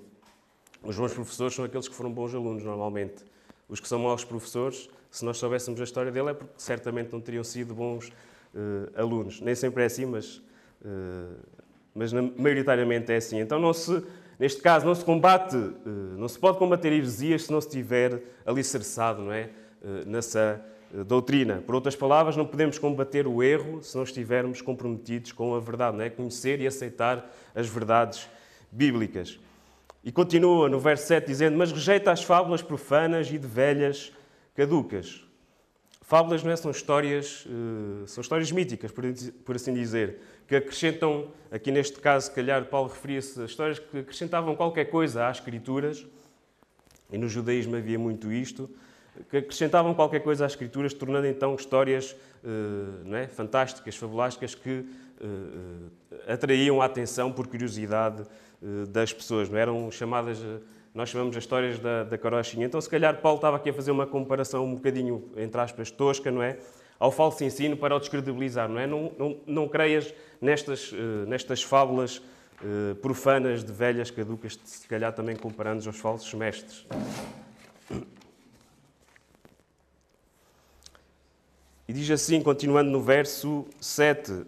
Os 0.85 0.97
bons 0.97 1.13
professores 1.13 1.55
são 1.55 1.65
aqueles 1.65 1.89
que 1.89 1.97
foram 1.97 2.13
bons 2.13 2.33
alunos, 2.33 2.63
normalmente. 2.63 3.25
Os 3.69 3.81
que 3.81 3.89
são 3.89 3.99
maus 3.99 4.23
professores, 4.23 4.89
se 5.11 5.25
nós 5.25 5.37
soubéssemos 5.39 5.81
a 5.81 5.85
história 5.85 6.13
dele, 6.13 6.31
é 6.31 6.35
porque 6.35 6.55
certamente 6.59 7.13
não 7.13 7.21
teriam 7.21 7.43
sido 7.43 7.75
bons 7.75 8.07
uh, 8.55 8.93
alunos. 8.95 9.41
Nem 9.41 9.57
sempre 9.57 9.83
é 9.83 9.87
assim, 9.87 10.07
mas, 10.07 10.37
uh, 10.83 11.37
mas 11.95 12.13
maioritariamente 12.13 13.13
é 13.13 13.17
assim. 13.17 13.41
Então, 13.41 13.59
não 13.59 13.73
se, 13.73 14.03
neste 14.39 14.61
caso, 14.63 14.87
não 14.87 14.95
se 14.95 15.05
combate, 15.05 15.57
uh, 15.57 15.81
não 16.17 16.29
se 16.29 16.39
pode 16.39 16.59
combater 16.59 16.93
heresias 16.93 17.45
se 17.45 17.53
não 17.53 17.61
se 17.61 17.69
estiver 17.69 18.23
alicerçado, 18.47 19.23
não 19.23 19.33
é? 19.33 19.51
Eh, 19.85 20.05
nessa 20.07 20.65
eh, 20.95 21.03
doutrina. 21.03 21.61
Por 21.67 21.75
outras 21.75 21.97
palavras, 21.97 22.37
não 22.37 22.47
podemos 22.47 22.79
combater 22.79 23.27
o 23.27 23.43
erro 23.43 23.83
se 23.83 23.97
não 23.97 24.05
estivermos 24.05 24.63
comprometidos 24.63 25.33
com 25.33 25.57
a 25.57 25.61
verdade, 25.61 25.97
não 25.97 26.05
é? 26.05 26.11
conhecer 26.11 26.61
e 26.61 26.69
aceitar 26.69 27.29
as 27.53 27.69
verdades 27.69 28.29
bíblicas. 28.71 29.41
E 30.05 30.13
continua 30.13 30.69
no 30.69 30.79
verso 30.79 31.09
7 31.09 31.27
dizendo: 31.27 31.59
Mas 31.59 31.73
rejeita 31.73 32.13
as 32.13 32.23
fábulas 32.23 32.63
profanas 32.63 33.29
e 33.29 33.39
de 33.39 33.47
velhas 33.47 34.13
caducas. 34.55 35.25
Fábulas 36.01 36.45
não 36.45 36.53
é? 36.53 36.57
são 36.57 36.71
histórias, 36.71 37.45
eh, 37.49 38.07
são 38.07 38.23
histórias 38.23 38.53
míticas, 38.53 38.93
por 38.93 39.57
assim 39.57 39.75
dizer, 39.75 40.21
que 40.53 40.57
acrescentam, 40.57 41.29
aqui 41.51 41.71
neste 41.71 41.99
caso, 41.99 42.27
se 42.27 42.33
calhar 42.33 42.67
Paulo 42.67 42.91
referia-se 42.91 43.41
a 43.41 43.47
histórias 43.47 43.79
que 43.79 44.01
acrescentavam 44.01 44.55
qualquer 44.55 44.85
coisa 44.85 45.27
às 45.27 45.39
Escrituras, 45.39 46.07
e 47.11 47.17
no 47.17 47.27
judaísmo 47.27 47.75
havia 47.75 47.99
muito 47.99 48.31
isto, 48.31 48.69
que 49.31 49.39
acrescentavam 49.39 49.95
qualquer 49.95 50.21
coisa 50.21 50.45
às 50.45 50.53
escrituras, 50.53 50.93
tornando 50.93 51.27
então 51.27 51.55
histórias 51.55 52.15
uh, 52.45 53.15
é? 53.15 53.29
fantásticas, 53.29 53.97
fabulásticas, 53.97 54.55
que 54.55 54.81
uh, 54.81 55.91
atraíam 56.29 56.83
a 56.83 56.85
atenção 56.85 57.33
por 57.33 57.47
curiosidade 57.47 58.23
das 58.91 59.11
pessoas. 59.11 59.49
Não 59.49 59.57
é? 59.57 59.63
eram 59.63 59.91
chamadas, 59.91 60.39
nós 60.95 61.09
chamamos 61.09 61.35
as 61.35 61.45
histórias 61.45 61.79
da, 61.79 62.05
da 62.05 62.19
carochinha. 62.19 62.67
Então, 62.67 62.81
se 62.81 62.91
calhar, 62.91 63.23
Paulo 63.23 63.37
estava 63.37 63.57
aqui 63.57 63.71
a 63.71 63.73
fazer 63.73 63.91
uma 63.91 64.07
comparação 64.07 64.67
um 64.67 64.75
bocadinho, 64.75 65.31
entre 65.35 65.61
aspas, 65.61 65.91
tosca, 65.91 66.31
não 66.31 66.43
é? 66.43 66.59
Ao 66.99 67.11
falso 67.11 67.43
ensino 67.43 67.77
para 67.77 67.97
o 67.97 67.99
descredibilizar, 67.99 68.69
não 68.69 68.79
é? 68.79 68.87
Não, 68.87 69.11
não, 69.19 69.41
não 69.45 69.69
creias 69.69 70.15
nestas, 70.43 70.93
nestas 71.27 71.63
fábulas 71.63 72.21
profanas 73.01 73.65
de 73.65 73.73
velhas 73.73 74.11
caducas, 74.11 74.59
se 74.65 74.87
calhar 74.87 75.13
também 75.15 75.37
comparando 75.37 75.87
aos 75.87 75.97
falsos 75.97 76.33
mestres. 76.35 76.87
E 81.89 81.93
diz 81.93 82.11
assim, 82.11 82.43
continuando 82.43 82.91
no 82.91 83.01
verso 83.01 83.67
7, 83.81 84.45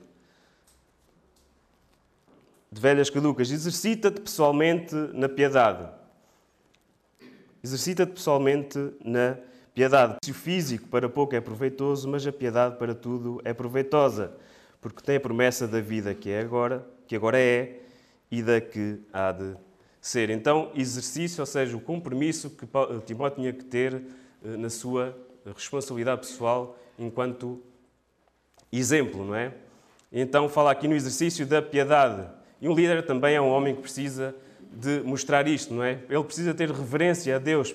de 2.71 2.81
Velhas 2.81 3.09
Caducas: 3.09 3.51
Exercita-te 3.51 4.21
pessoalmente 4.21 4.95
na 5.13 5.29
piedade. 5.29 5.89
Exercita-te 7.63 8.13
pessoalmente 8.13 8.79
na 9.05 9.39
piedade. 9.73 10.19
O 10.29 10.35
físico 10.35 10.89
para 10.89 11.09
pouco 11.09 11.35
é 11.35 11.41
proveitoso, 11.41 12.09
mas 12.09 12.27
a 12.27 12.33
piedade 12.33 12.77
para 12.77 12.95
tudo 12.95 13.41
é 13.45 13.53
proveitosa, 13.53 14.33
porque 14.85 15.01
tem 15.01 15.17
a 15.17 15.21
promessa 15.21 15.67
da 15.67 15.81
vida 15.81 16.15
que 16.15 16.29
é 16.29 16.41
agora, 16.41 16.87
que 17.07 17.17
agora 17.17 17.41
é 17.41 17.81
e 18.31 18.43
da 18.43 18.61
que 18.61 19.01
há 19.15 19.33
de 19.33 19.57
ser. 19.99 20.29
Então, 20.29 20.71
exercício, 20.75 21.41
ou 21.41 21.47
seja, 21.47 21.75
o 21.75 21.81
compromisso 21.81 22.51
que 22.51 22.67
Timóteo 23.07 23.37
tinha 23.37 23.53
que 23.55 23.65
ter 23.65 23.95
eh, 23.95 24.57
na 24.59 24.69
sua 24.69 25.17
responsabilidade 25.57 26.21
pessoal 26.21 26.79
enquanto 26.99 27.63
exemplo, 28.71 29.25
não 29.25 29.35
é? 29.35 29.55
Então 30.13 30.51
fala 30.51 30.71
aqui 30.71 30.87
no 30.87 30.95
exercício 30.95 31.47
da 31.47 31.63
piedade. 31.63 32.29
E 32.61 32.69
um 32.69 32.75
líder 32.75 33.07
também 33.07 33.37
é 33.37 33.41
um 33.41 33.49
homem 33.49 33.75
que 33.75 33.81
precisa 33.81 34.37
de 34.71 35.01
mostrar 35.01 35.49
isto, 35.49 35.73
não 35.73 35.83
é? 35.83 36.01
Ele 36.11 36.25
precisa 36.25 36.53
ter 36.53 36.71
reverência 36.71 37.37
a 37.37 37.39
Deus. 37.39 37.75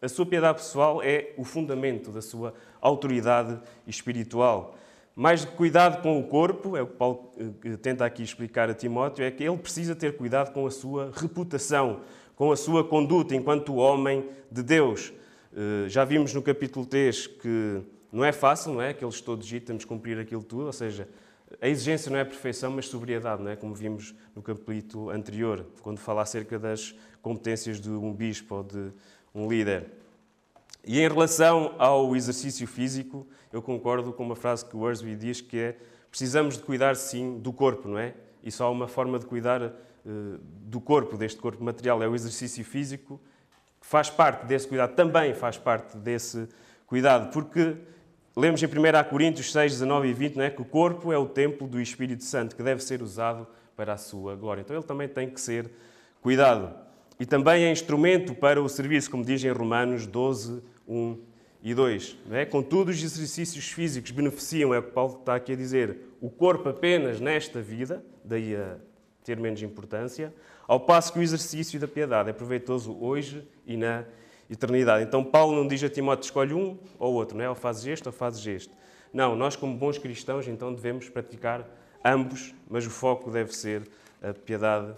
A 0.00 0.08
sua 0.08 0.24
piedade 0.24 0.60
pessoal 0.60 1.02
é 1.02 1.30
o 1.36 1.44
fundamento 1.44 2.10
da 2.10 2.22
sua 2.22 2.54
autoridade 2.80 3.60
espiritual. 3.86 4.78
Mais 5.18 5.44
cuidado 5.44 6.00
com 6.00 6.16
o 6.20 6.22
corpo, 6.22 6.76
é 6.76 6.82
o 6.82 6.86
que 6.86 6.94
Paulo 6.94 7.32
eh, 7.64 7.76
tenta 7.78 8.04
aqui 8.04 8.22
explicar 8.22 8.70
a 8.70 8.74
Timóteo, 8.74 9.24
é 9.24 9.32
que 9.32 9.42
ele 9.42 9.58
precisa 9.58 9.96
ter 9.96 10.16
cuidado 10.16 10.52
com 10.52 10.64
a 10.64 10.70
sua 10.70 11.10
reputação, 11.12 12.02
com 12.36 12.52
a 12.52 12.56
sua 12.56 12.84
conduta 12.84 13.34
enquanto 13.34 13.74
homem 13.74 14.28
de 14.48 14.62
Deus. 14.62 15.12
Eh, 15.52 15.88
já 15.88 16.04
vimos 16.04 16.32
no 16.32 16.40
capítulo 16.40 16.86
3 16.86 17.26
que 17.26 17.82
não 18.12 18.24
é 18.24 18.30
fácil, 18.30 18.74
não 18.74 18.80
é? 18.80 18.90
Aqueles 18.90 19.20
todos 19.20 19.50
que 19.50 19.86
cumprir 19.86 20.20
aquilo 20.20 20.44
tudo, 20.44 20.66
ou 20.66 20.72
seja, 20.72 21.08
a 21.60 21.66
exigência 21.66 22.12
não 22.12 22.18
é 22.20 22.24
perfeição, 22.24 22.70
mas 22.70 22.86
sobriedade, 22.86 23.42
não 23.42 23.50
é? 23.50 23.56
Como 23.56 23.74
vimos 23.74 24.14
no 24.36 24.40
capítulo 24.40 25.10
anterior, 25.10 25.66
quando 25.82 25.98
fala 25.98 26.22
acerca 26.22 26.60
das 26.60 26.94
competências 27.20 27.80
de 27.80 27.90
um 27.90 28.14
bispo 28.14 28.54
ou 28.54 28.62
de 28.62 28.92
um 29.34 29.48
líder. 29.48 29.86
E 30.86 31.00
em 31.00 31.08
relação 31.08 31.74
ao 31.76 32.14
exercício 32.14 32.68
físico, 32.68 33.26
eu 33.52 33.62
concordo 33.62 34.12
com 34.12 34.22
uma 34.22 34.36
frase 34.36 34.64
que 34.64 34.76
o 34.76 34.80
Worsby 34.80 35.16
diz 35.16 35.40
que 35.40 35.58
é 35.58 35.76
precisamos 36.10 36.56
de 36.56 36.62
cuidar 36.62 36.96
sim 36.96 37.38
do 37.38 37.52
corpo, 37.52 37.88
não 37.88 37.98
é? 37.98 38.14
E 38.42 38.50
só 38.50 38.66
há 38.66 38.70
uma 38.70 38.88
forma 38.88 39.18
de 39.18 39.26
cuidar 39.26 39.62
uh, 39.62 39.72
do 40.42 40.80
corpo, 40.80 41.16
deste 41.16 41.40
corpo 41.40 41.62
material, 41.62 42.02
é 42.02 42.08
o 42.08 42.14
exercício 42.14 42.64
físico 42.64 43.20
faz 43.80 44.10
parte 44.10 44.46
desse 44.46 44.68
cuidado, 44.68 44.94
também 44.94 45.34
faz 45.34 45.56
parte 45.56 45.96
desse 45.96 46.48
cuidado, 46.86 47.32
porque 47.32 47.76
lemos 48.36 48.62
em 48.62 48.66
1 48.66 48.70
Coríntios 49.08 49.52
6, 49.52 49.72
19 49.72 50.08
e 50.08 50.12
20 50.12 50.36
não 50.36 50.44
é, 50.44 50.50
que 50.50 50.62
o 50.62 50.64
corpo 50.64 51.12
é 51.12 51.18
o 51.18 51.26
templo 51.26 51.66
do 51.66 51.80
Espírito 51.80 52.24
Santo, 52.24 52.54
que 52.54 52.62
deve 52.62 52.82
ser 52.82 53.02
usado 53.02 53.46
para 53.76 53.94
a 53.94 53.96
sua 53.96 54.36
glória. 54.36 54.60
Então 54.60 54.76
ele 54.76 54.84
também 54.84 55.08
tem 55.08 55.30
que 55.30 55.40
ser 55.40 55.70
cuidado. 56.20 56.74
E 57.18 57.26
também 57.26 57.64
é 57.64 57.72
instrumento 57.72 58.34
para 58.34 58.62
o 58.62 58.68
serviço, 58.68 59.10
como 59.10 59.24
diz 59.24 59.42
em 59.42 59.50
Romanos 59.50 60.06
12, 60.06 60.62
1 60.86 61.18
e 61.62 61.74
2. 61.74 62.16
Não 62.26 62.36
é? 62.36 62.44
Contudo, 62.44 62.90
os 62.90 63.02
exercícios 63.02 63.70
físicos 63.70 64.10
beneficiam, 64.10 64.72
é 64.72 64.78
o 64.78 64.82
que 64.82 64.92
Paulo 64.92 65.18
está 65.20 65.34
aqui 65.34 65.52
a 65.52 65.56
dizer, 65.56 65.98
o 66.20 66.30
corpo 66.30 66.68
apenas 66.68 67.20
nesta 67.20 67.60
vida, 67.60 68.04
daí 68.24 68.54
a 68.54 68.76
ter 69.24 69.38
menos 69.38 69.62
importância, 69.62 70.32
ao 70.66 70.80
passo 70.80 71.12
que 71.12 71.18
o 71.18 71.22
exercício 71.22 71.78
da 71.78 71.88
piedade 71.88 72.30
é 72.30 72.32
proveitoso 72.32 72.96
hoje 73.00 73.46
e 73.66 73.76
na 73.76 74.04
eternidade. 74.48 75.04
Então, 75.04 75.22
Paulo 75.22 75.54
não 75.54 75.66
diz 75.66 75.82
a 75.82 75.88
Timóteo, 75.88 76.24
escolhe 76.24 76.54
um 76.54 76.78
ou 76.98 77.14
outro, 77.14 77.36
não 77.36 77.44
é? 77.44 77.48
ou 77.48 77.54
fazes 77.54 77.86
este 77.86 78.08
ou 78.08 78.12
fazes 78.12 78.46
este. 78.46 78.72
Não, 79.12 79.34
nós, 79.34 79.56
como 79.56 79.76
bons 79.76 79.98
cristãos, 79.98 80.46
então 80.46 80.72
devemos 80.72 81.08
praticar 81.08 81.66
ambos, 82.04 82.54
mas 82.68 82.86
o 82.86 82.90
foco 82.90 83.30
deve 83.30 83.54
ser 83.54 83.88
a 84.22 84.32
piedade. 84.32 84.94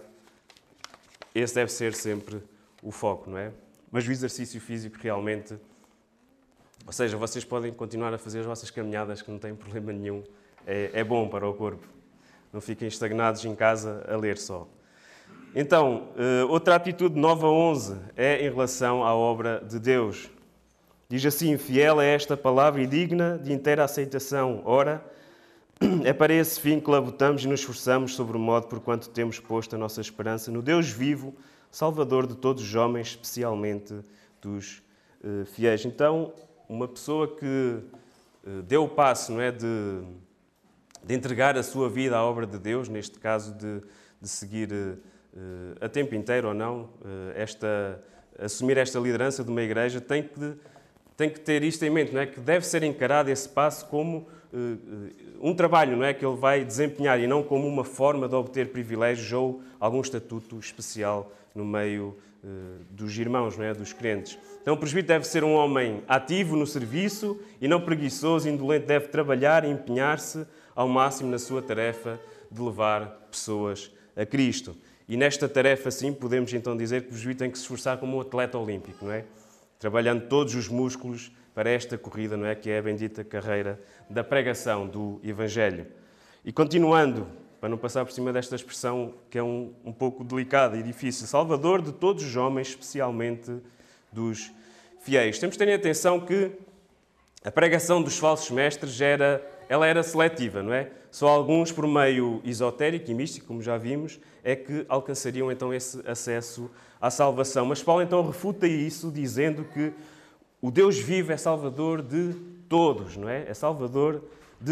Esse 1.33 1.55
deve 1.55 1.71
ser 1.71 1.93
sempre 1.93 2.41
o 2.83 2.91
foco, 2.91 3.29
não 3.29 3.37
é? 3.37 3.51
Mas 3.91 4.07
o 4.07 4.11
exercício 4.11 4.59
físico 4.59 4.97
realmente. 4.99 5.55
Ou 6.85 6.93
seja, 6.93 7.17
vocês 7.17 7.45
podem 7.45 7.71
continuar 7.71 8.13
a 8.13 8.17
fazer 8.17 8.39
as 8.39 8.45
vossas 8.45 8.71
caminhadas, 8.71 9.21
que 9.21 9.29
não 9.31 9.37
tem 9.37 9.53
problema 9.55 9.93
nenhum. 9.93 10.23
É, 10.65 10.89
é 10.93 11.03
bom 11.03 11.27
para 11.27 11.47
o 11.47 11.53
corpo. 11.53 11.87
Não 12.51 12.59
fiquem 12.59 12.87
estagnados 12.87 13.45
em 13.45 13.55
casa 13.55 14.05
a 14.07 14.15
ler 14.15 14.37
só. 14.37 14.67
Então, 15.53 16.09
eh, 16.17 16.45
outra 16.45 16.75
atitude 16.75 17.19
nova 17.19 17.47
11 17.47 17.97
é 18.15 18.45
em 18.45 18.49
relação 18.49 19.03
à 19.03 19.13
obra 19.13 19.61
de 19.67 19.79
Deus. 19.79 20.29
Diz 21.09 21.25
assim: 21.25 21.57
Fiel 21.57 21.99
é 21.99 22.13
esta 22.13 22.37
palavra 22.37 22.81
e 22.81 22.87
digna 22.87 23.37
de 23.37 23.51
inteira 23.51 23.83
aceitação. 23.83 24.61
Ora, 24.63 25.03
é 26.05 26.13
para 26.13 26.33
esse 26.33 26.57
fim 26.57 26.79
que 26.79 26.89
labutamos 26.89 27.43
e 27.43 27.47
nos 27.49 27.59
esforçamos 27.59 28.15
sobre 28.15 28.37
o 28.37 28.39
modo 28.39 28.67
por 28.67 28.79
quanto 28.79 29.09
temos 29.09 29.39
posto 29.39 29.75
a 29.75 29.79
nossa 29.79 29.99
esperança 29.99 30.49
no 30.51 30.61
Deus 30.61 30.89
vivo, 30.89 31.35
Salvador 31.69 32.27
de 32.27 32.35
todos 32.35 32.63
os 32.63 32.75
homens, 32.75 33.07
especialmente 33.07 33.93
dos 34.41 34.81
uh, 35.21 35.45
fiéis. 35.45 35.83
Então, 35.83 36.33
uma 36.71 36.87
pessoa 36.87 37.27
que 37.27 37.79
uh, 38.45 38.61
deu 38.63 38.85
o 38.85 38.87
passo 38.87 39.33
não 39.33 39.41
é, 39.41 39.51
de, 39.51 40.01
de, 41.03 41.13
entregar 41.13 41.57
a 41.57 41.63
sua 41.63 41.89
vida 41.89 42.15
à 42.15 42.23
obra 42.23 42.47
de 42.47 42.57
Deus, 42.57 42.87
neste 42.87 43.19
caso 43.19 43.53
de, 43.53 43.81
de 44.21 44.29
seguir. 44.29 44.71
Uh, 44.71 44.97
a 45.79 45.87
tempo 45.87 46.13
inteiro 46.13 46.49
ou 46.49 46.53
não, 46.53 46.89
eh, 47.05 47.41
esta, 47.41 48.03
assumir 48.37 48.75
esta 48.75 48.99
liderança 48.99 49.45
de 49.45 49.49
uma 49.49 49.61
igreja, 49.61 50.01
tem 50.01 50.23
que, 50.23 50.55
tem 51.15 51.29
que 51.29 51.39
ter 51.39 51.63
isto 51.63 51.85
em 51.85 51.89
mente, 51.89 52.13
não 52.13 52.19
é? 52.19 52.25
que 52.25 52.37
deve 52.41 52.65
ser 52.67 52.83
encarado 52.83 53.31
esse 53.31 53.47
passo 53.47 53.85
como 53.85 54.27
um 55.39 55.55
trabalho 55.55 55.95
não 55.95 56.03
é? 56.03 56.13
que 56.13 56.25
ele 56.25 56.35
vai 56.35 56.65
desempenhar 56.65 57.17
e 57.17 57.27
não 57.27 57.41
como 57.41 57.65
uma 57.65 57.85
forma 57.85 58.27
de 58.27 58.35
obter 58.35 58.73
privilégios 58.73 59.31
ou 59.31 59.63
algum 59.79 60.01
estatuto 60.01 60.59
especial 60.59 61.31
no 61.55 61.63
meio 61.63 62.17
dos 62.89 63.17
irmãos, 63.17 63.57
não 63.57 63.65
é? 63.65 63.73
dos 63.73 63.93
crentes. 63.93 64.37
Então, 64.61 64.73
o 64.73 64.77
presbítero 64.77 65.07
deve 65.07 65.27
ser 65.27 65.43
um 65.43 65.53
homem 65.53 66.03
ativo 66.07 66.55
no 66.55 66.65
serviço 66.65 67.39
e 67.59 67.67
não 67.67 67.81
preguiçoso, 67.81 68.49
indolente, 68.49 68.85
deve 68.85 69.07
trabalhar 69.07 69.63
e 69.63 69.69
empenhar-se 69.69 70.45
ao 70.75 70.87
máximo 70.87 71.29
na 71.29 71.39
sua 71.39 71.61
tarefa 71.61 72.19
de 72.49 72.61
levar 72.61 73.27
pessoas 73.29 73.91
a 74.15 74.25
Cristo. 74.25 74.75
E 75.07 75.17
nesta 75.17 75.47
tarefa, 75.47 75.91
sim, 75.91 76.13
podemos 76.13 76.53
então 76.53 76.75
dizer 76.75 77.01
que 77.01 77.07
o 77.07 77.11
presbítero 77.11 77.39
tem 77.39 77.51
que 77.51 77.57
se 77.57 77.63
esforçar 77.63 77.97
como 77.97 78.17
um 78.17 78.21
atleta 78.21 78.57
olímpico, 78.57 79.05
não 79.05 79.11
é? 79.11 79.25
Trabalhando 79.77 80.27
todos 80.27 80.55
os 80.55 80.67
músculos 80.67 81.31
para 81.53 81.69
esta 81.69 81.97
corrida, 81.97 82.37
não 82.37 82.45
é? 82.45 82.55
Que 82.55 82.69
é 82.69 82.79
a 82.79 82.81
bendita 82.81 83.23
carreira 83.23 83.79
da 84.09 84.23
pregação 84.23 84.87
do 84.87 85.19
Evangelho. 85.23 85.85
E 86.45 86.51
continuando, 86.51 87.27
para 87.61 87.69
não 87.69 87.77
passar 87.77 88.03
por 88.03 88.11
cima 88.11 88.33
desta 88.33 88.55
expressão 88.55 89.13
que 89.29 89.37
é 89.37 89.43
um, 89.43 89.71
um 89.85 89.93
pouco 89.93 90.23
delicada 90.23 90.75
e 90.75 90.81
difícil, 90.81 91.27
Salvador 91.27 91.79
de 91.79 91.91
todos 91.91 92.25
os 92.25 92.35
homens, 92.35 92.69
especialmente 92.69 93.55
dos 94.11 94.51
fiéis. 94.99 95.37
Temos 95.37 95.55
de 95.55 95.63
ter 95.63 95.71
atenção 95.71 96.19
que 96.19 96.51
a 97.43 97.51
pregação 97.51 98.01
dos 98.01 98.17
falsos 98.17 98.49
mestres 98.49 98.99
era, 98.99 99.47
ela 99.69 99.85
era 99.85 100.01
seletiva, 100.01 100.63
não 100.63 100.73
é? 100.73 100.89
Só 101.11 101.27
alguns, 101.27 101.71
por 101.71 101.85
meio 101.85 102.41
esotérico 102.43 103.11
e 103.11 103.13
místico, 103.13 103.45
como 103.45 103.61
já 103.61 103.77
vimos, 103.77 104.19
é 104.43 104.55
que 104.55 104.83
alcançariam 104.89 105.51
então 105.51 105.71
esse 105.71 106.01
acesso 106.07 106.67
à 106.99 107.11
salvação. 107.11 107.63
Mas 107.65 107.83
Paulo 107.83 108.01
então 108.01 108.25
refuta 108.25 108.65
isso 108.65 109.11
dizendo 109.11 109.65
que 109.65 109.93
o 110.59 110.71
Deus 110.71 110.97
vivo 110.97 111.31
é 111.31 111.37
salvador 111.37 112.01
de 112.01 112.33
todos, 112.67 113.17
não 113.17 113.29
é? 113.29 113.45
É 113.47 113.53
salvador 113.53 114.15
de 114.15 114.21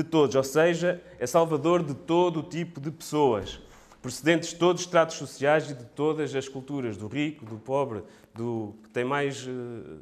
todos, 0.04 0.36
ou 0.36 0.44
seja, 0.44 1.02
é 1.20 1.26
salvador 1.26 1.84
de 1.84 1.94
todo 1.94 2.42
o 2.42 2.44
tipo 2.44 2.80
de 2.80 2.92
pessoas, 2.92 3.60
procedentes 4.02 4.50
de 4.50 4.56
todos 4.56 4.82
os 4.82 4.88
estratos 4.88 5.16
sociais 5.18 5.70
e 5.70 5.74
de 5.74 5.86
todas 5.86 6.34
as 6.36 6.48
culturas, 6.48 6.96
do 6.96 7.08
rico, 7.08 7.46
do 7.46 7.58
pobre, 7.58 8.04
do 8.34 8.76
que 8.84 8.90
tem 8.90 9.04
mais, 9.04 9.48
eh, 9.48 9.98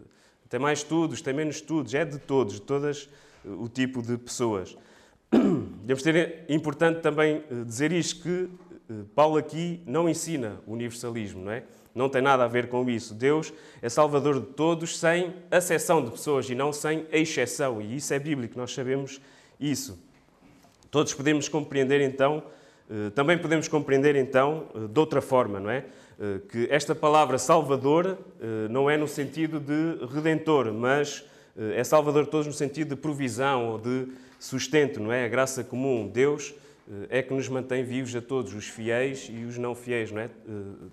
tem 0.50 0.60
mais 0.60 0.80
estudos, 0.80 1.22
tem 1.22 1.34
menos 1.34 1.56
estudos, 1.56 1.94
é 1.94 2.06
de 2.06 2.20
todos, 2.20 2.56
de 2.56 2.62
todas 2.62 3.10
eh, 3.46 3.50
o 3.50 3.68
tipo 3.68 4.02
de 4.02 4.18
pessoas. 4.18 4.78
Devemos 5.32 6.04
ter 6.04 6.46
importante 6.50 7.02
também 7.02 7.44
eh, 7.50 7.64
dizer 7.66 7.92
isto 7.92 8.22
que 8.22 8.50
eh, 8.90 8.94
Paulo 9.16 9.38
aqui 9.38 9.82
não 9.86 10.08
ensina 10.08 10.60
o 10.66 10.74
universalismo, 10.74 11.44
não 11.44 11.52
é? 11.52 11.64
Não 11.94 12.08
tem 12.08 12.22
nada 12.22 12.44
a 12.44 12.48
ver 12.48 12.70
com 12.70 12.88
isso. 12.90 13.14
Deus 13.14 13.52
é 13.82 13.90
salvador 13.90 14.40
de 14.40 14.46
todos 14.48 15.00
sem 15.00 15.34
acessão 15.50 16.04
de 16.04 16.12
pessoas 16.12 16.50
e 16.50 16.54
não 16.54 16.72
sem 16.72 17.06
exceção. 17.12 17.82
E 17.82 17.96
isso 17.96 18.14
é 18.14 18.20
bíblico, 18.20 18.58
nós 18.58 18.72
sabemos 18.72 19.20
isso. 19.60 19.98
Todos 20.90 21.14
podemos 21.14 21.50
compreender 21.50 22.02
então, 22.02 22.44
eh, 22.90 23.10
também 23.12 23.38
podemos 23.38 23.68
compreender 23.68 24.16
então 24.16 24.68
de 24.92 25.00
outra 25.00 25.22
forma, 25.22 25.60
não 25.60 25.70
é? 25.70 25.86
Que 26.50 26.68
esta 26.72 26.96
palavra 26.96 27.38
salvador 27.38 28.18
não 28.72 28.90
é 28.90 28.98
no 28.98 29.08
sentido 29.08 29.60
de 29.60 30.04
redentor, 30.12 30.74
mas 30.74 31.24
é 31.56 31.84
salvador 31.84 32.24
de 32.26 32.32
todos 32.32 32.48
no 32.48 32.54
sentido 32.54 32.96
de 32.96 32.96
provisão 32.96 33.74
ou 33.74 33.78
de 33.78 34.08
sustento, 34.40 35.00
não 35.00 35.12
é? 35.12 35.26
A 35.26 35.28
graça 35.28 35.64
comum. 35.64 36.08
Deus 36.08 36.56
eh, 36.90 37.20
é 37.20 37.22
que 37.22 37.34
nos 37.34 37.48
mantém 37.50 37.84
vivos 37.84 38.16
a 38.16 38.22
todos, 38.22 38.54
os 38.54 38.68
fiéis 38.68 39.30
e 39.32 39.44
os 39.44 39.58
não 39.58 39.76
fiéis, 39.76 40.12
não 40.12 40.22
é? 40.22 40.26
Eh, 40.26 40.30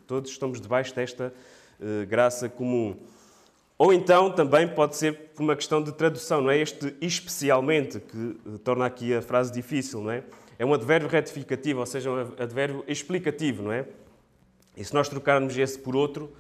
todos 0.06 0.30
estamos 0.30 0.60
debaixo 0.60 0.94
desta 0.94 1.32
eh, 1.80 2.04
graça 2.06 2.48
comum. 2.48 2.96
Ou 3.76 3.92
então 3.92 4.30
também 4.30 4.68
pode 4.68 4.96
ser 4.96 5.32
por 5.34 5.42
uma 5.42 5.56
questão 5.56 5.82
de 5.82 5.92
tradução, 5.92 6.40
não 6.40 6.50
é? 6.50 6.58
Este 6.58 6.94
especialmente 7.00 7.98
que 7.98 8.58
torna 8.62 8.86
aqui 8.86 9.12
a 9.14 9.20
frase 9.20 9.52
difícil, 9.52 10.00
não 10.00 10.10
é? 10.10 10.22
É 10.58 10.64
um 10.64 10.72
advérbio 10.72 11.08
retificativo, 11.08 11.80
ou 11.80 11.86
seja, 11.86 12.10
um 12.10 12.20
advérbio 12.38 12.84
explicativo, 12.86 13.64
não 13.64 13.72
é? 13.72 13.86
E 14.76 14.84
se 14.84 14.94
nós 14.94 15.08
trocarmos 15.08 15.56
esse 15.56 15.78
por 15.78 15.96
outro 15.96 16.32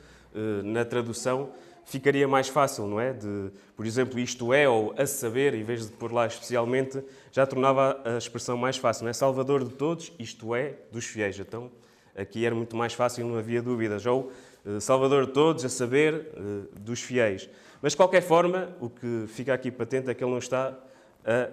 na 0.64 0.84
tradução, 0.84 1.50
ficaria 1.84 2.26
mais 2.26 2.48
fácil, 2.48 2.86
não 2.86 3.00
é? 3.00 3.12
De, 3.12 3.50
por 3.76 3.86
exemplo, 3.86 4.18
isto 4.18 4.52
é 4.52 4.68
ou 4.68 4.94
a 4.96 5.06
saber, 5.06 5.54
em 5.54 5.62
vez 5.62 5.86
de 5.86 5.92
pôr 5.92 6.12
lá 6.12 6.26
especialmente, 6.26 7.02
já 7.30 7.46
tornava 7.46 8.00
a 8.04 8.16
expressão 8.18 8.56
mais 8.56 8.76
fácil, 8.76 9.04
não 9.04 9.10
é? 9.10 9.12
Salvador 9.12 9.64
de 9.64 9.70
todos, 9.70 10.12
isto 10.18 10.54
é, 10.54 10.74
dos 10.90 11.04
fiéis. 11.04 11.38
Então, 11.38 11.70
aqui 12.16 12.44
era 12.44 12.54
muito 12.54 12.76
mais 12.76 12.94
fácil, 12.94 13.26
não 13.26 13.38
havia 13.38 13.60
dúvidas. 13.62 14.06
Ou 14.06 14.30
eh, 14.30 14.53
Salvador 14.80 15.26
de 15.26 15.32
todos, 15.32 15.64
a 15.64 15.68
saber, 15.68 16.28
eh, 16.34 16.78
dos 16.80 17.00
fiéis. 17.00 17.48
Mas, 17.82 17.92
de 17.92 17.96
qualquer 17.96 18.22
forma, 18.22 18.74
o 18.80 18.88
que 18.88 19.24
fica 19.28 19.52
aqui 19.52 19.70
patente 19.70 20.08
é 20.08 20.14
que 20.14 20.24
ele 20.24 20.30
não 20.30 20.38
está 20.38 20.68
a 21.24 21.32
eh, 21.32 21.48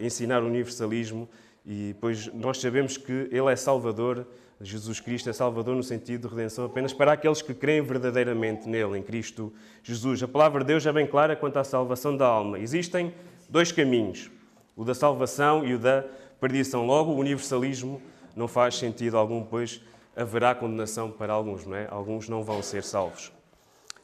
ensinar 0.00 0.42
o 0.42 0.46
universalismo 0.46 1.28
e, 1.66 1.94
pois, 2.00 2.26
nós 2.34 2.60
sabemos 2.60 2.96
que 2.96 3.28
ele 3.30 3.52
é 3.52 3.56
Salvador 3.56 4.26
Jesus 4.62 5.00
Cristo 5.00 5.28
é 5.28 5.32
Salvador 5.32 5.74
no 5.74 5.82
sentido 5.82 6.28
de 6.28 6.34
redenção 6.34 6.64
apenas 6.64 6.92
para 6.92 7.12
aqueles 7.12 7.42
que 7.42 7.52
creem 7.52 7.82
verdadeiramente 7.82 8.68
nele, 8.68 8.98
em 8.98 9.02
Cristo 9.02 9.52
Jesus. 9.82 10.22
A 10.22 10.28
palavra 10.28 10.60
de 10.60 10.66
Deus 10.66 10.86
é 10.86 10.92
bem 10.92 11.06
clara 11.06 11.34
quanto 11.34 11.58
à 11.58 11.64
salvação 11.64 12.16
da 12.16 12.26
alma. 12.26 12.58
Existem 12.58 13.12
dois 13.48 13.72
caminhos, 13.72 14.30
o 14.76 14.84
da 14.84 14.94
salvação 14.94 15.66
e 15.66 15.74
o 15.74 15.78
da 15.78 16.04
perdição. 16.40 16.86
Logo, 16.86 17.10
o 17.10 17.18
universalismo 17.18 18.00
não 18.36 18.46
faz 18.46 18.76
sentido 18.76 19.16
algum, 19.16 19.42
pois 19.42 19.80
haverá 20.16 20.54
condenação 20.54 21.10
para 21.10 21.32
alguns, 21.32 21.66
não 21.66 21.76
é? 21.76 21.86
Alguns 21.90 22.28
não 22.28 22.42
vão 22.42 22.62
ser 22.62 22.84
salvos. 22.84 23.32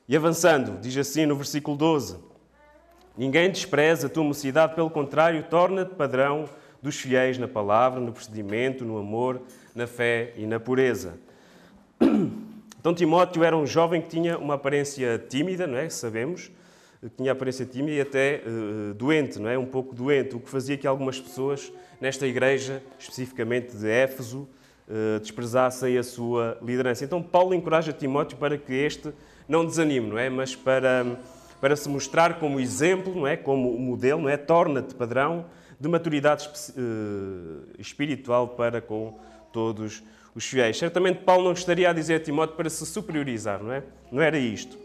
E 0.08 0.16
avançando, 0.16 0.80
diz 0.80 0.96
assim 0.96 1.26
no 1.26 1.36
versículo 1.36 1.76
12: 1.76 2.18
Ninguém 3.16 3.50
despreza 3.50 4.06
a 4.06 4.10
tua 4.10 4.24
mocidade, 4.24 4.74
pelo 4.74 4.90
contrário, 4.90 5.42
torna-te 5.50 5.94
padrão 5.94 6.48
dos 6.82 6.96
fiéis 6.96 7.36
na 7.36 7.48
palavra, 7.48 8.00
no 8.00 8.12
procedimento, 8.12 8.84
no 8.84 8.96
amor, 8.96 9.42
na 9.74 9.86
fé 9.86 10.32
e 10.36 10.46
na 10.46 10.58
pureza. 10.58 11.18
Então 12.80 12.94
Timóteo 12.94 13.42
era 13.42 13.56
um 13.56 13.66
jovem 13.66 14.00
que 14.00 14.08
tinha 14.08 14.38
uma 14.38 14.54
aparência 14.54 15.18
tímida, 15.18 15.66
não 15.66 15.76
é? 15.76 15.88
Sabemos, 15.88 16.48
tinha 17.16 17.32
aparência 17.32 17.66
tímida 17.66 17.92
e 17.92 18.00
até 18.00 18.40
uh, 18.46 18.94
doente, 18.94 19.40
não 19.40 19.50
é? 19.50 19.58
Um 19.58 19.66
pouco 19.66 19.94
doente, 19.96 20.36
o 20.36 20.40
que 20.40 20.48
fazia 20.48 20.76
que 20.76 20.86
algumas 20.86 21.20
pessoas 21.20 21.72
nesta 22.00 22.24
igreja, 22.24 22.80
especificamente 22.96 23.76
de 23.76 23.90
Éfeso, 23.90 24.48
desprezassem 25.20 25.98
a 25.98 26.02
sua 26.02 26.56
liderança. 26.62 27.04
Então 27.04 27.22
Paulo 27.22 27.52
encoraja 27.54 27.92
Timóteo 27.92 28.38
para 28.38 28.56
que 28.56 28.72
este 28.72 29.12
não 29.46 29.64
desanime, 29.64 30.08
não 30.08 30.18
é? 30.18 30.30
Mas 30.30 30.56
para, 30.56 31.18
para 31.60 31.76
se 31.76 31.88
mostrar 31.88 32.38
como 32.38 32.58
exemplo, 32.58 33.14
não 33.14 33.26
é? 33.26 33.36
Como 33.36 33.78
modelo, 33.78 34.22
não 34.22 34.28
é? 34.28 34.36
Torna-te 34.36 34.94
padrão 34.94 35.44
de 35.78 35.88
maturidade 35.88 36.48
espiritual 37.78 38.48
para 38.48 38.80
com 38.80 39.18
todos 39.52 40.02
os 40.34 40.44
fiéis. 40.44 40.78
Certamente 40.78 41.20
Paulo 41.24 41.44
não 41.44 41.52
estaria 41.52 41.90
a 41.90 41.92
dizer 41.92 42.14
a 42.14 42.20
Timóteo 42.20 42.56
para 42.56 42.70
se 42.70 42.84
superiorizar, 42.86 43.62
não 43.62 43.72
é? 43.72 43.82
Não 44.10 44.22
era 44.22 44.38
isto. 44.38 44.78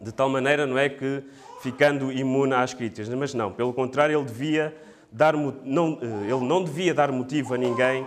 De 0.00 0.10
tal 0.12 0.28
maneira, 0.28 0.66
não 0.66 0.78
é 0.78 0.88
que 0.88 1.22
ficando 1.62 2.10
imune 2.10 2.54
às 2.54 2.74
críticas, 2.74 3.08
mas 3.10 3.34
não, 3.34 3.52
pelo 3.52 3.72
contrário, 3.72 4.18
ele 4.18 4.24
devia 4.24 4.74
dar 5.10 5.34
não, 5.34 5.98
eh, 6.02 6.32
ele 6.32 6.44
não 6.44 6.64
devia 6.64 6.92
dar 6.92 7.12
motivo 7.12 7.54
a 7.54 7.58
ninguém 7.58 8.02
eh, 8.02 8.06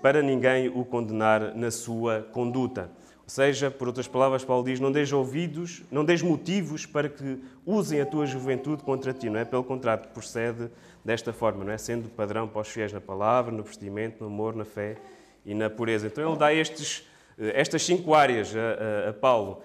para 0.00 0.22
ninguém 0.22 0.68
o 0.68 0.84
condenar 0.84 1.54
na 1.54 1.70
sua 1.70 2.26
conduta. 2.32 2.90
Ou 3.24 3.30
seja, 3.30 3.70
por 3.70 3.88
outras 3.88 4.06
palavras, 4.06 4.44
Paulo 4.44 4.64
diz: 4.64 4.78
não 4.78 4.92
deis 4.92 5.12
ouvidos, 5.12 5.82
não 5.90 6.04
deis 6.04 6.20
motivos 6.20 6.84
para 6.84 7.08
que 7.08 7.38
usem 7.64 8.00
a 8.00 8.06
tua 8.06 8.26
juventude 8.26 8.82
contra 8.82 9.12
ti, 9.14 9.30
não 9.30 9.40
é? 9.40 9.44
Pelo 9.44 9.64
contrário, 9.64 10.08
procede 10.08 10.70
desta 11.02 11.32
forma, 11.32 11.64
não 11.64 11.72
é? 11.72 11.78
Sendo 11.78 12.08
padrão 12.10 12.46
para 12.46 12.60
os 12.60 12.68
fiéis 12.68 12.92
na 12.92 13.00
palavra, 13.00 13.50
no 13.50 13.62
vestimento, 13.62 14.22
no 14.22 14.26
amor, 14.26 14.54
na 14.54 14.64
fé 14.64 14.96
e 15.44 15.54
na 15.54 15.70
pureza. 15.70 16.06
Então 16.06 16.28
ele 16.28 16.38
dá 16.38 16.52
estes, 16.52 17.08
eh, 17.38 17.52
estas 17.54 17.82
cinco 17.82 18.14
áreas 18.14 18.54
a, 18.54 19.06
a, 19.06 19.10
a 19.10 19.12
Paulo. 19.14 19.62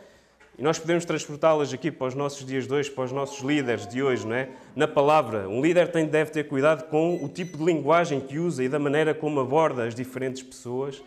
E 0.60 0.62
nós 0.62 0.78
podemos 0.78 1.06
transportá-las 1.06 1.72
aqui 1.72 1.90
para 1.90 2.08
os 2.08 2.14
nossos 2.14 2.46
dias 2.46 2.68
de 2.68 2.74
hoje, 2.74 2.92
para 2.92 3.06
os 3.06 3.14
nossos 3.14 3.40
líderes 3.40 3.88
de 3.88 4.04
hoje, 4.04 4.28
não 4.28 4.36
é? 4.36 4.50
Na 4.76 4.90
palavra, 4.90 5.48
um 5.48 5.62
líder 5.62 5.90
tem, 5.90 6.06
deve 6.06 6.32
ter 6.32 6.50
cuidado 6.50 6.90
com 6.90 7.24
o 7.24 7.30
tipo 7.30 7.58
de 7.58 7.64
linguagem 7.64 8.20
que 8.20 8.38
usa 8.38 8.62
e 8.62 8.68
da 8.68 8.78
maneira 8.78 9.14
como 9.14 9.40
aborda 9.40 9.86
as 9.86 9.96
diferentes 9.96 10.44
pessoas 10.44 11.02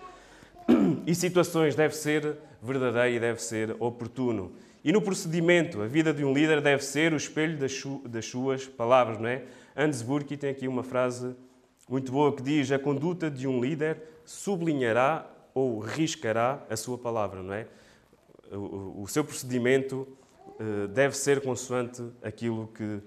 e 1.07 1.15
situações. 1.15 1.75
Deve 1.75 1.95
ser 1.95 2.39
verdadeiro 2.63 3.17
e 3.17 3.21
deve 3.21 3.43
ser 3.43 3.77
oportuno. 3.79 4.53
E 4.83 4.91
no 4.91 5.03
procedimento, 5.03 5.83
a 5.83 5.87
vida 5.87 6.15
de 6.15 6.25
um 6.25 6.33
líder 6.33 6.63
deve 6.63 6.83
ser 6.83 7.13
o 7.13 7.17
espelho 7.19 7.59
das, 7.59 8.25
suas 8.25 8.67
palavras, 8.67 9.19
não 9.19 9.29
é? 9.29 9.43
Hans 9.77 10.01
Burke 10.01 10.35
tem 10.35 10.49
aqui 10.49 10.67
uma 10.67 10.83
frase 10.83 11.37
muito 11.91 12.11
boa 12.11 12.35
que 12.35 12.43
diz: 12.43 12.73
A 12.73 12.79
conduta 12.79 13.31
de 13.31 13.47
um 13.47 13.61
líder 13.61 13.99
sublinhará 14.25 15.27
ou 15.53 15.79
riscará 15.79 16.65
a 16.71 16.77
sua 16.77 16.97
palavra, 16.97 17.43
não 17.43 17.53
é? 17.53 17.67
O, 18.57 19.07
seu 19.09 19.25
procedimento 19.25 20.07
eh, 20.59 20.87
deve 20.89 21.17
ser 21.17 21.41
consoante 21.41 22.03
aquilo 22.23 22.69
que, 22.69 23.01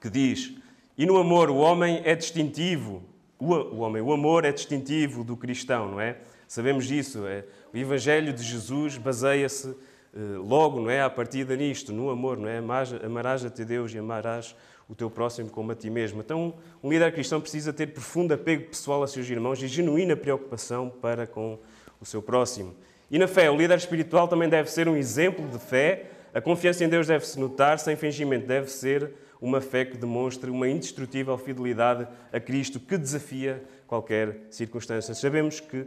que 0.00 0.10
diz. 0.10 0.54
E 0.96 1.06
no 1.06 1.16
amor, 1.16 1.50
o 1.50 1.56
homem 1.56 2.02
é 2.04 2.14
distintivo. 2.14 3.02
O, 3.38 3.52
o 3.54 3.78
homem, 3.78 4.02
o 4.02 4.12
amor 4.12 4.44
é 4.44 4.52
distintivo 4.52 5.24
do 5.24 5.36
cristão, 5.36 5.90
não 5.90 6.00
é? 6.00 6.18
Sabemos 6.46 6.86
disso. 6.86 7.26
É, 7.26 7.44
o 7.72 7.76
Evangelho 7.76 8.32
de 8.32 8.42
Jesus 8.42 8.98
baseia-se 8.98 9.74
eh, 10.14 10.36
logo, 10.36 10.80
não 10.80 10.90
é? 10.90 11.02
A 11.02 11.08
partir 11.08 11.46
nisto, 11.56 11.92
no 11.92 12.10
amor, 12.10 12.36
não 12.36 12.48
é? 12.48 12.58
Amarás 13.04 13.44
a 13.44 13.50
teu 13.50 13.64
Deus 13.64 13.94
e 13.94 13.98
amarás 13.98 14.54
o 14.88 14.94
teu 14.94 15.10
próximo 15.10 15.48
como 15.48 15.72
a 15.72 15.74
ti 15.74 15.88
mesmo. 15.88 16.20
Então, 16.20 16.54
um 16.82 16.90
líder 16.90 17.12
cristão 17.12 17.40
precisa 17.40 17.72
ter 17.72 17.86
profundo 17.86 18.34
apego 18.34 18.68
pessoal 18.68 19.02
a 19.02 19.08
seus 19.08 19.28
irmãos 19.30 19.62
e 19.62 19.68
genuína 19.68 20.14
preocupação 20.14 20.90
para 20.90 21.26
com 21.26 21.58
o 21.98 22.04
seu 22.04 22.20
próximo. 22.20 22.76
E 23.12 23.18
na 23.18 23.28
fé, 23.28 23.50
o 23.50 23.56
líder 23.56 23.76
espiritual 23.76 24.26
também 24.26 24.48
deve 24.48 24.70
ser 24.70 24.88
um 24.88 24.96
exemplo 24.96 25.46
de 25.46 25.58
fé. 25.58 26.06
A 26.32 26.40
confiança 26.40 26.82
em 26.82 26.88
Deus 26.88 27.06
deve-se 27.06 27.38
notar 27.38 27.78
sem 27.78 27.94
fingimento, 27.94 28.46
deve 28.46 28.70
ser 28.70 29.12
uma 29.38 29.60
fé 29.60 29.84
que 29.84 29.98
demonstre 29.98 30.50
uma 30.50 30.66
indestrutível 30.66 31.36
fidelidade 31.36 32.08
a 32.32 32.40
Cristo 32.40 32.80
que 32.80 32.96
desafia 32.96 33.62
qualquer 33.86 34.46
circunstância. 34.48 35.14
Sabemos 35.14 35.60
que 35.60 35.86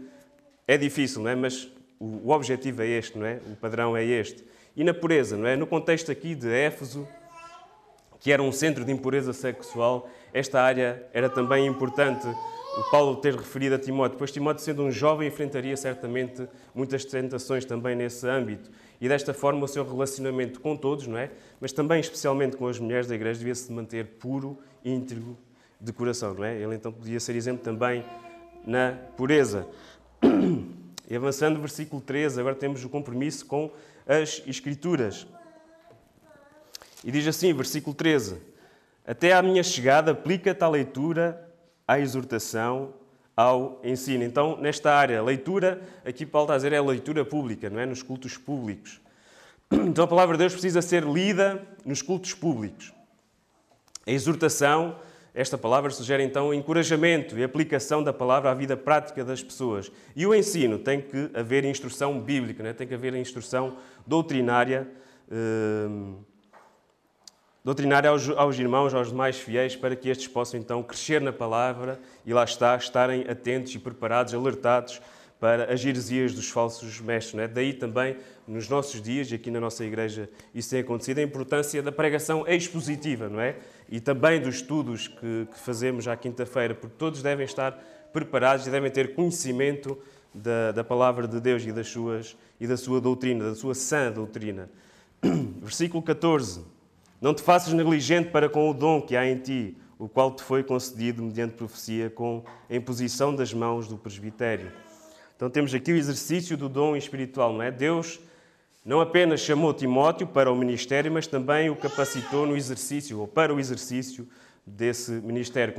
é 0.68 0.78
difícil, 0.78 1.24
não 1.24 1.32
é? 1.32 1.36
Mas 1.36 1.68
o 2.00 2.30
objetivo 2.30 2.84
é 2.84 2.88
este, 2.90 3.18
não 3.18 3.26
é? 3.26 3.40
O 3.52 3.56
padrão 3.56 3.98
é 3.98 4.06
este. 4.06 4.46
E 4.76 4.84
na 4.84 4.94
pureza, 4.94 5.36
não 5.36 5.48
é? 5.48 5.56
No 5.56 5.66
contexto 5.66 6.12
aqui 6.12 6.36
de 6.36 6.48
Éfeso, 6.48 7.08
que 8.20 8.32
era 8.32 8.44
um 8.44 8.52
centro 8.52 8.86
de 8.86 8.92
impureza 8.92 9.34
sexual, 9.34 10.08
esta 10.32 10.62
área 10.62 11.04
era 11.12 11.28
também 11.28 11.66
importante 11.66 12.28
Paulo 12.84 13.16
ter 13.16 13.34
referido 13.34 13.76
a 13.76 13.80
Timóteo, 13.80 14.18
pois 14.18 14.32
Timóteo, 14.32 14.64
sendo 14.64 14.84
um 14.84 14.92
jovem, 14.92 15.28
enfrentaria 15.28 15.78
certamente 15.78 16.46
muitas 16.74 17.06
tentações 17.06 17.64
também 17.64 17.96
nesse 17.96 18.28
âmbito. 18.28 18.70
E 19.00 19.08
desta 19.08 19.34
forma, 19.34 19.64
o 19.64 19.68
seu 19.68 19.88
relacionamento 19.88 20.60
com 20.60 20.76
todos, 20.76 21.08
não 21.08 21.18
é? 21.18 21.32
Mas 21.60 21.72
também, 21.72 22.00
especialmente 22.00 22.58
com 22.58 22.68
as 22.68 22.78
mulheres 22.78 23.08
da 23.08 23.16
igreja, 23.16 23.40
devia 23.40 23.56
se 23.56 23.72
manter 23.72 24.06
puro, 24.20 24.58
íntegro 24.84 25.38
de 25.80 25.94
coração, 25.94 26.34
não 26.34 26.44
é? 26.44 26.56
Ele 26.56 26.76
então 26.76 26.92
podia 26.92 27.20
ser 27.20 27.36
exemplo 27.36 27.64
também 27.64 28.04
na 28.66 28.94
pureza. 29.16 29.68
E 31.08 31.16
avançando, 31.16 31.60
versículo 31.60 32.02
13, 32.02 32.40
agora 32.40 32.56
temos 32.56 32.84
o 32.84 32.90
compromisso 32.90 33.46
com 33.46 33.72
as 34.08 34.42
Escrituras. 34.48 35.28
E 37.04 37.12
diz 37.12 37.28
assim, 37.28 37.54
versículo 37.54 37.96
13: 37.96 38.38
Até 39.06 39.32
à 39.32 39.42
minha 39.42 39.62
chegada, 39.62 40.12
aplica-te 40.12 40.64
à 40.64 40.68
leitura 40.68 41.48
à 41.88 42.00
exortação, 42.00 42.94
ao 43.36 43.82
ensino. 43.84 44.24
Então, 44.24 44.58
nesta 44.58 44.94
área, 44.94 45.22
leitura, 45.22 45.82
aqui 46.06 46.26
Paulo 46.26 46.46
está 46.46 46.54
a 46.54 46.58
dizer 46.58 46.74
é 46.74 46.78
a 46.78 46.84
leitura 46.84 47.26
pública, 47.26 47.70
não 47.70 47.80
é? 47.80 47.86
Nos 47.86 48.02
cultos 48.02 48.38
públicos. 48.38 49.02
Então, 49.72 50.06
a 50.06 50.08
palavra 50.08 50.38
de 50.38 50.44
Deus 50.44 50.54
precisa 50.54 50.82
ser 50.82 51.04
lida 51.04 51.62
nos 51.84 52.02
cultos 52.02 52.34
públicos. 52.36 52.94
A 54.06 54.12
exortação, 54.12 54.96
esta 55.34 55.58
palavra 55.58 55.90
sugere 55.90 56.24
então 56.24 56.54
encorajamento 56.54 57.38
e 57.38 57.44
aplicação 57.44 58.04
da 58.04 58.14
palavra 58.14 58.52
à 58.52 58.54
vida 58.54 58.78
prática 58.78 59.26
das 59.26 59.44
pessoas. 59.44 59.92
E 60.16 60.26
o 60.26 60.36
ensino 60.36 60.78
tem 60.78 61.02
que 61.02 61.32
haver 61.34 61.66
instrução 61.66 62.22
bíblica, 62.22 62.66
é? 62.68 62.74
tem 62.74 62.88
que 62.88 62.94
haver 62.94 63.16
instrução 63.16 63.78
doutrinária. 64.06 64.88
Hum, 65.30 66.18
doutrinar 67.66 68.06
aos, 68.06 68.30
aos, 68.30 68.60
irmãos, 68.60 68.94
aos 68.94 69.10
demais 69.10 69.40
fiéis, 69.40 69.76
para 69.76 69.96
que 69.96 70.08
estes 70.08 70.28
possam 70.28 70.60
então 70.60 70.84
crescer 70.84 71.20
na 71.20 71.34
palavra 71.34 72.00
e 72.24 72.32
lá 72.32 72.44
está, 72.44 72.76
estarem 72.78 73.26
atentos 73.28 73.74
e 73.74 73.80
preparados, 73.80 74.36
alertados 74.36 75.02
para 75.40 75.74
as 75.74 75.84
heresias 75.84 76.36
dos 76.36 76.48
falsos 76.48 77.02
mestres. 77.02 77.42
É? 77.42 77.48
Daí 77.48 77.74
também, 77.74 78.18
nos 78.48 78.70
nossos 78.70 79.02
dias, 79.02 79.32
e 79.32 79.36
aqui 79.36 79.50
na 79.50 79.60
nossa 79.60 79.84
igreja 79.84 80.30
isso 80.54 80.70
tem 80.70 80.82
acontecido, 80.82 81.18
a 81.18 81.24
importância 81.24 81.82
da 81.82 81.92
pregação 81.92 82.48
expositiva, 82.48 83.28
não 83.28 83.42
é? 83.42 83.56
E 83.90 84.00
também 84.00 84.40
dos 84.40 84.58
estudos 84.58 85.08
que, 85.08 85.48
que 85.52 85.60
fazemos 85.60 86.08
à 86.08 86.16
quinta-feira, 86.16 86.76
porque 86.76 86.96
todos 87.00 87.24
devem 87.24 87.46
estar 87.46 87.84
preparados 88.14 88.68
e 88.68 88.70
devem 88.70 88.92
ter 88.92 89.16
conhecimento 89.16 89.98
da, 90.32 90.72
da 90.72 90.84
palavra 90.84 91.28
de 91.28 91.40
Deus 91.40 91.64
e, 91.66 91.72
das 91.72 91.88
suas, 91.88 92.38
e 92.60 92.68
da 92.68 92.78
sua 92.78 93.02
doutrina, 93.02 93.50
da 93.50 93.56
sua 93.56 93.74
sã 93.74 94.12
doutrina. 94.12 94.70
Versículo 95.64 96.04
14. 96.04 96.75
Não 97.22 97.34
te 97.34 97.42
faças 97.42 97.74
negligente 97.74 98.30
para 98.30 98.50
com 98.50 98.70
o 98.70 98.74
dom 98.74 99.02
que 99.02 99.16
há 99.16 99.26
em 99.26 99.38
ti, 99.38 99.78
o 99.98 100.10
qual 100.10 100.32
te 100.32 100.44
foi 100.44 100.64
concedido 100.64 101.24
mediante 101.24 101.56
profecia 101.56 102.10
com 102.10 102.44
a 102.70 102.76
imposição 102.76 103.36
das 103.36 103.54
mãos 103.54 103.88
do 103.88 103.98
presbitério. 103.98 104.72
Então 105.36 105.50
temos 105.50 105.74
aqui 105.74 105.92
o 105.92 105.98
exercício 105.98 106.58
do 106.58 106.70
dom 106.70 106.96
espiritual, 106.96 107.54
não 107.54 107.62
é? 107.62 107.72
Deus 107.72 108.20
não 108.86 109.02
apenas 109.02 109.40
chamou 109.40 109.74
Timóteo 109.74 110.28
para 110.28 110.52
o 110.52 110.56
ministério, 110.56 111.12
mas 111.12 111.26
também 111.26 111.70
o 111.70 111.76
capacitou 111.76 112.46
no 112.46 112.56
exercício, 112.56 113.20
ou 113.20 113.28
para 113.28 113.54
o 113.54 113.60
exercício 113.60 114.28
desse 114.66 115.12
ministério, 115.12 115.74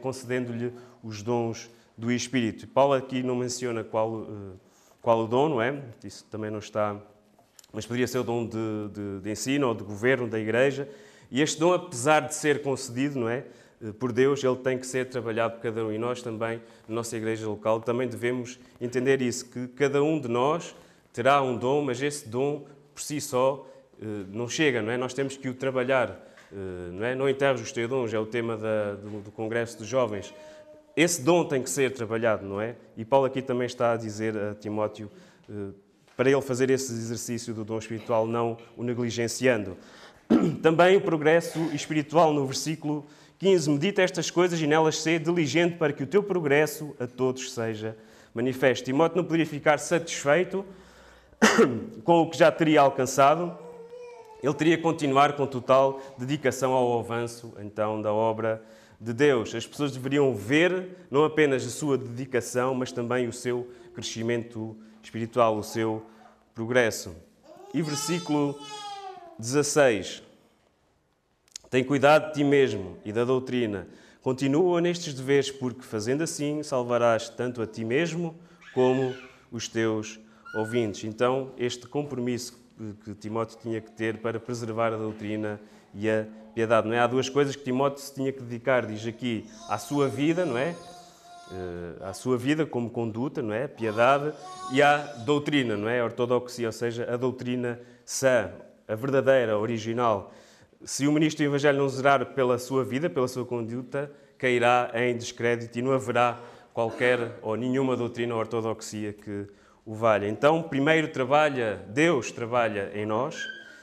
concedendo-lhe 0.00 0.72
os 1.02 1.22
dons 1.22 1.70
do 1.96 2.10
Espírito. 2.10 2.66
Paulo 2.66 2.94
aqui 2.94 3.22
não 3.22 3.36
menciona 3.36 3.84
qual, 3.84 4.22
eh, 4.22 4.56
qual 5.00 5.20
o 5.20 5.26
dom, 5.26 5.48
não 5.48 5.62
é? 5.62 5.80
Isso 6.02 6.24
também 6.30 6.50
não 6.50 6.58
está 6.58 7.00
mas 7.72 7.86
poderia 7.86 8.06
ser 8.06 8.18
o 8.18 8.24
dom 8.24 8.46
de, 8.46 8.88
de, 8.92 9.20
de, 9.20 9.30
ensino 9.30 9.68
ou 9.68 9.74
de 9.74 9.84
governo 9.84 10.26
da 10.26 10.38
Igreja. 10.38 10.88
E 11.30 11.40
este 11.40 11.58
dom, 11.58 11.72
apesar 11.72 12.20
de 12.20 12.34
ser 12.34 12.62
concedido, 12.62 13.20
não 13.20 13.28
é, 13.28 13.44
eh, 13.82 13.92
por 13.98 14.12
Deus, 14.12 14.42
ele 14.42 14.56
tem 14.56 14.78
que 14.78 14.86
ser 14.86 15.08
trabalhado 15.08 15.54
por 15.54 15.62
cada 15.62 15.84
um. 15.84 15.92
E 15.92 15.98
nós 15.98 16.22
também, 16.22 16.60
na 16.88 16.94
nossa 16.94 17.16
Igreja 17.16 17.46
local, 17.46 17.80
também 17.80 18.08
devemos 18.08 18.58
entender 18.80 19.22
isso, 19.22 19.48
que 19.48 19.68
cada 19.68 20.02
um 20.02 20.18
de 20.20 20.28
nós 20.28 20.74
terá 21.12 21.40
um 21.42 21.56
dom, 21.56 21.82
mas 21.82 22.02
esse 22.02 22.28
dom, 22.28 22.64
por 22.94 23.02
si 23.02 23.20
só, 23.20 23.66
eh, 24.00 24.04
não 24.28 24.48
chega, 24.48 24.82
não 24.82 24.90
é? 24.90 24.96
Nós 24.96 25.14
temos 25.14 25.36
que 25.36 25.48
o 25.48 25.54
trabalhar, 25.54 26.10
eh, 26.52 26.90
não 26.92 27.04
é? 27.06 27.14
Não 27.14 27.28
enterres 27.28 27.60
os 27.60 27.70
teus 27.70 27.88
dons, 27.88 28.12
é 28.12 28.18
o 28.18 28.26
tema 28.26 28.56
da, 28.56 28.94
do, 28.94 29.20
do 29.20 29.30
Congresso 29.30 29.78
dos 29.78 29.86
Jovens. 29.86 30.34
Esse 30.96 31.22
dom 31.22 31.44
tem 31.44 31.62
que 31.62 31.70
ser 31.70 31.92
trabalhado, 31.92 32.44
não 32.44 32.60
é? 32.60 32.74
E 32.96 33.04
Paulo 33.04 33.26
aqui 33.26 33.40
também 33.40 33.66
está 33.66 33.92
a 33.92 33.96
dizer 33.96 34.36
a 34.36 34.54
Timóteo 34.54 35.08
para 36.20 36.30
ele 36.30 36.42
fazer 36.42 36.68
esse 36.68 36.92
exercício 36.92 37.54
do 37.54 37.64
dom 37.64 37.78
espiritual, 37.78 38.26
não 38.26 38.58
o 38.76 38.82
negligenciando. 38.82 39.74
Também 40.60 40.94
o 40.94 41.00
progresso 41.00 41.58
espiritual 41.72 42.34
no 42.34 42.44
versículo 42.44 43.06
15: 43.38 43.70
Medita 43.70 44.02
estas 44.02 44.30
coisas 44.30 44.60
e 44.60 44.66
nelas 44.66 45.00
ser 45.00 45.20
diligente 45.20 45.78
para 45.78 45.94
que 45.94 46.02
o 46.02 46.06
teu 46.06 46.22
progresso 46.22 46.94
a 47.00 47.06
todos 47.06 47.50
seja 47.54 47.96
manifesto. 48.34 48.84
Timóteo 48.84 49.16
não 49.16 49.24
poderia 49.24 49.46
ficar 49.46 49.78
satisfeito 49.78 50.62
com 52.04 52.20
o 52.20 52.28
que 52.28 52.36
já 52.36 52.52
teria 52.52 52.82
alcançado, 52.82 53.56
ele 54.42 54.52
teria 54.52 54.76
que 54.76 54.82
continuar 54.82 55.32
com 55.32 55.46
total 55.46 56.02
dedicação 56.18 56.74
ao 56.74 56.98
avanço 56.98 57.54
então 57.58 58.02
da 58.02 58.12
obra 58.12 58.62
de 59.00 59.14
Deus. 59.14 59.54
As 59.54 59.66
pessoas 59.66 59.90
deveriam 59.90 60.34
ver 60.34 60.98
não 61.10 61.24
apenas 61.24 61.66
a 61.66 61.70
sua 61.70 61.96
dedicação, 61.96 62.74
mas 62.74 62.92
também 62.92 63.26
o 63.26 63.32
seu 63.32 63.70
crescimento 63.94 64.76
espiritual, 64.76 64.89
o 65.56 65.62
seu 65.62 66.06
progresso. 66.54 67.14
e 67.72 67.82
versículo 67.82 68.58
16. 69.38 70.22
Tem 71.70 71.84
cuidado 71.84 72.28
de 72.28 72.34
ti 72.34 72.44
mesmo 72.44 72.98
e 73.04 73.12
da 73.12 73.24
doutrina. 73.24 73.86
Continua 74.22 74.80
nestes 74.80 75.14
deveres, 75.14 75.50
porque 75.50 75.82
fazendo 75.82 76.22
assim 76.22 76.62
salvarás 76.62 77.28
tanto 77.28 77.62
a 77.62 77.66
ti 77.66 77.84
mesmo 77.84 78.34
como 78.74 79.14
os 79.50 79.68
teus 79.68 80.18
ouvintes. 80.54 81.04
Então, 81.04 81.52
este 81.56 81.86
compromisso 81.86 82.58
que 83.04 83.14
Timóteo 83.14 83.58
tinha 83.60 83.80
que 83.80 83.90
ter 83.92 84.18
para 84.18 84.40
preservar 84.40 84.92
a 84.92 84.96
doutrina 84.96 85.60
e 85.94 86.08
a 86.08 86.26
piedade. 86.54 86.88
Não 86.88 86.94
é? 86.94 86.98
Há 86.98 87.06
duas 87.06 87.28
coisas 87.28 87.54
que 87.54 87.62
Timóteo 87.62 88.02
se 88.02 88.14
tinha 88.14 88.32
que 88.32 88.42
dedicar, 88.42 88.86
diz 88.86 89.06
aqui, 89.06 89.44
à 89.68 89.78
sua 89.78 90.08
vida, 90.08 90.44
não 90.44 90.56
é? 90.56 90.74
Eh, 91.52 92.04
à 92.04 92.12
sua 92.12 92.38
vida 92.38 92.64
como 92.64 92.88
conduta, 92.88 93.42
não 93.42 93.52
é? 93.52 93.66
Piedade 93.66 94.32
e 94.72 94.80
à 94.80 94.98
doutrina, 95.24 95.76
não 95.76 95.88
é? 95.88 96.02
Ortodoxia, 96.02 96.68
ou 96.68 96.72
seja, 96.72 97.12
a 97.12 97.16
doutrina 97.16 97.80
sã, 98.04 98.52
a 98.86 98.94
verdadeira, 98.94 99.54
a 99.54 99.58
original. 99.58 100.32
Se 100.84 101.08
o 101.08 101.12
ministro 101.12 101.44
do 101.44 101.48
Evangelho 101.48 101.78
não 101.78 101.88
zerar 101.88 102.24
pela 102.34 102.56
sua 102.56 102.84
vida, 102.84 103.10
pela 103.10 103.26
sua 103.26 103.44
conduta, 103.44 104.12
cairá 104.38 104.92
em 104.94 105.16
descrédito 105.16 105.76
e 105.76 105.82
não 105.82 105.90
haverá 105.92 106.38
qualquer 106.72 107.38
ou 107.42 107.56
nenhuma 107.56 107.96
doutrina 107.96 108.32
ou 108.32 108.40
ortodoxia 108.40 109.12
que 109.12 109.46
o 109.84 109.92
valha. 109.92 110.28
Então, 110.28 110.62
primeiro 110.62 111.08
trabalha, 111.08 111.84
Deus 111.88 112.30
trabalha 112.30 112.92
em 112.94 113.04
nós 113.04 113.36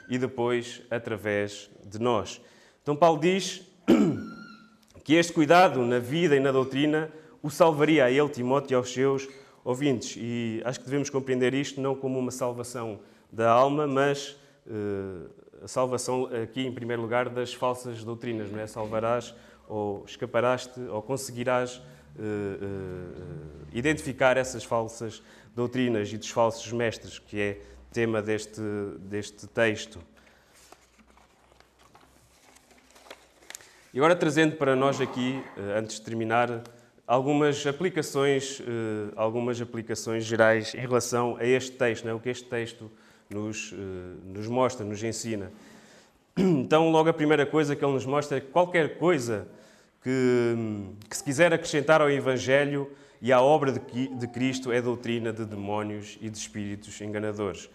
e 0.10 0.18
depois 0.18 0.82
através 0.90 1.70
de 1.86 2.00
nós. 2.00 2.42
Então, 2.82 2.96
Paulo 2.96 3.20
diz 3.20 3.62
que 5.04 5.16
este 5.16 5.34
cuidado 5.34 5.82
na 5.82 6.00
vida 6.00 6.34
e 6.34 6.40
na 6.40 6.54
doutrina 6.54 7.12
o 7.48 7.50
salvaria 7.50 8.04
a 8.04 8.12
ele, 8.12 8.28
Timóteo, 8.28 8.74
e 8.74 8.76
aos 8.76 8.92
seus 8.92 9.26
ouvintes. 9.64 10.18
E 10.20 10.62
acho 10.66 10.80
que 10.80 10.86
devemos 10.86 11.10
compreender 11.10 11.54
isto 11.54 11.80
não 11.80 11.96
como 11.96 12.20
uma 12.20 12.30
salvação 12.30 13.00
da 13.32 13.50
alma, 13.50 13.88
mas 13.88 14.38
uh, 14.66 15.30
a 15.64 15.68
salvação 15.68 16.26
aqui, 16.44 16.68
em 16.68 16.74
primeiro 16.74 17.02
lugar, 17.02 17.30
das 17.30 17.54
falsas 17.54 18.04
doutrinas. 18.04 18.52
Não 18.52 18.60
é? 18.60 18.68
Salvarás 18.68 19.34
ou 19.66 20.04
escaparás-te 20.06 20.78
ou 20.82 21.02
conseguirás 21.02 21.78
uh, 21.78 21.82
uh, 22.20 23.68
identificar 23.72 24.36
essas 24.36 24.66
falsas 24.66 25.24
doutrinas 25.56 26.12
e 26.12 26.18
dos 26.18 26.30
falsos 26.30 26.70
mestres, 26.74 27.18
que 27.18 27.40
é 27.40 27.62
tema 27.94 28.22
deste, 28.22 28.62
deste 29.00 29.48
texto. 29.48 30.00
E 33.94 34.00
agora 34.00 34.18
trazendo 34.18 34.58
para 34.58 34.76
nós 34.76 35.00
aqui, 35.00 35.42
antes 35.76 35.96
de 35.96 36.02
terminar, 36.04 36.62
algumas 37.08 37.66
aplicações, 37.66 38.62
eh, 38.62 39.14
algumas 39.16 39.62
aplicações 39.62 40.26
gerais 40.26 40.76
em 40.76 40.82
relação 40.82 41.38
a 41.38 41.46
este 41.46 41.72
texto, 41.72 42.08
é? 42.08 42.14
o 42.14 42.20
que 42.20 42.30
este 42.30 42.50
texto 42.50 42.92
nos, 43.30 43.74
eh, 43.74 43.78
nos 44.26 44.48
mostra, 44.48 44.86
nos 44.86 45.02
ensina. 45.02 45.52
Então, 46.38 46.92
logo 46.92 47.10
a 47.10 47.14
primeira 47.14 47.46
coisa 47.46 47.76
que 47.76 47.84
ele 47.84 47.94
nos 47.94 48.06
mostra 48.06 48.38
é 48.38 48.42
que 48.42 48.48
qualquer 48.48 48.98
coisa 48.98 49.48
que, 50.04 50.56
que 51.10 51.18
se 51.18 51.24
quiser 51.24 51.52
acrescentar 51.52 52.02
ao 52.02 52.12
Evangelho 52.12 52.92
e 53.20 53.32
à 53.34 53.42
obra 53.42 53.72
de 53.72 54.28
Cristo 54.28 54.72
é 54.72 54.80
doutrina 54.80 55.34
de 55.34 55.46
demónios 55.46 56.18
e 56.22 56.30
de 56.30 56.38
espíritos 56.38 57.02
enganadores. 57.02 57.70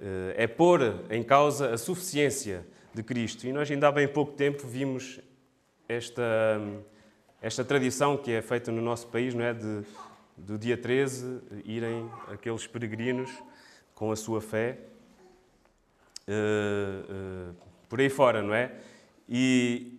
Eh, 0.00 0.34
é 0.38 0.46
pôr 0.46 1.04
em 1.10 1.22
causa 1.22 1.74
a 1.74 1.78
suficiência 1.78 2.66
de 2.94 3.02
Cristo. 3.02 3.46
E 3.46 3.52
nós 3.52 3.70
ainda 3.70 3.88
há 3.88 3.92
bem 3.92 4.08
pouco 4.08 4.32
tempo 4.32 4.66
vimos 4.66 5.20
esta, 5.88 6.22
esta 7.42 7.64
tradição 7.64 8.16
que 8.16 8.32
é 8.32 8.42
feita 8.42 8.70
no 8.70 8.82
nosso 8.82 9.06
país, 9.08 9.34
não 9.34 9.44
é? 9.44 9.54
De, 9.54 9.82
do 10.36 10.58
dia 10.58 10.76
13 10.76 11.40
irem 11.64 12.10
aqueles 12.28 12.66
peregrinos 12.66 13.30
com 13.94 14.10
a 14.10 14.16
sua 14.16 14.40
fé 14.40 14.78
uh, 16.28 17.50
uh, 17.50 17.54
por 17.88 18.00
aí 18.00 18.08
fora, 18.08 18.42
não 18.42 18.54
é? 18.54 18.72
E, 19.28 19.98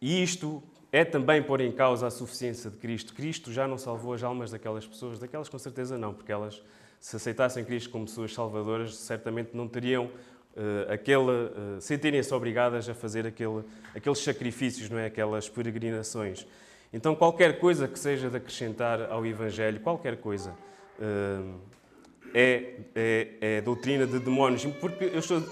e 0.00 0.22
isto 0.22 0.62
é 0.92 1.04
também 1.04 1.42
pôr 1.42 1.60
em 1.60 1.70
causa 1.70 2.06
a 2.06 2.10
suficiência 2.10 2.70
de 2.70 2.76
Cristo. 2.76 3.14
Cristo 3.14 3.52
já 3.52 3.68
não 3.68 3.78
salvou 3.78 4.14
as 4.14 4.22
almas 4.22 4.50
daquelas 4.50 4.86
pessoas, 4.86 5.18
daquelas 5.18 5.48
com 5.48 5.58
certeza 5.58 5.96
não, 5.96 6.12
porque 6.12 6.32
elas, 6.32 6.62
se 6.98 7.16
aceitassem 7.16 7.64
Cristo 7.64 7.90
como 7.90 8.08
suas 8.08 8.34
salvadoras, 8.34 8.96
certamente 8.96 9.50
não 9.54 9.68
teriam 9.68 10.06
uh, 10.06 10.92
aquele, 10.92 11.30
uh, 11.30 11.80
sentirem-se 11.80 12.32
obrigadas 12.34 12.88
a 12.88 12.94
fazer 12.94 13.26
aquele, 13.26 13.62
aqueles 13.94 14.18
sacrifícios, 14.18 14.90
não 14.90 14.98
é? 14.98 15.06
aquelas 15.06 15.48
peregrinações. 15.48 16.46
Então, 16.92 17.14
qualquer 17.14 17.58
coisa 17.58 17.86
que 17.86 17.98
seja 17.98 18.28
de 18.28 18.36
acrescentar 18.36 19.10
ao 19.10 19.24
Evangelho, 19.24 19.80
qualquer 19.80 20.16
coisa, 20.16 20.50
uh, 20.98 21.54
é, 22.34 22.74
é, 22.94 23.28
é 23.40 23.60
doutrina 23.60 24.06
de 24.06 24.18
demónios. 24.18 24.64
Porque 24.80 25.04
eu 25.04 25.18
estou 25.18 25.42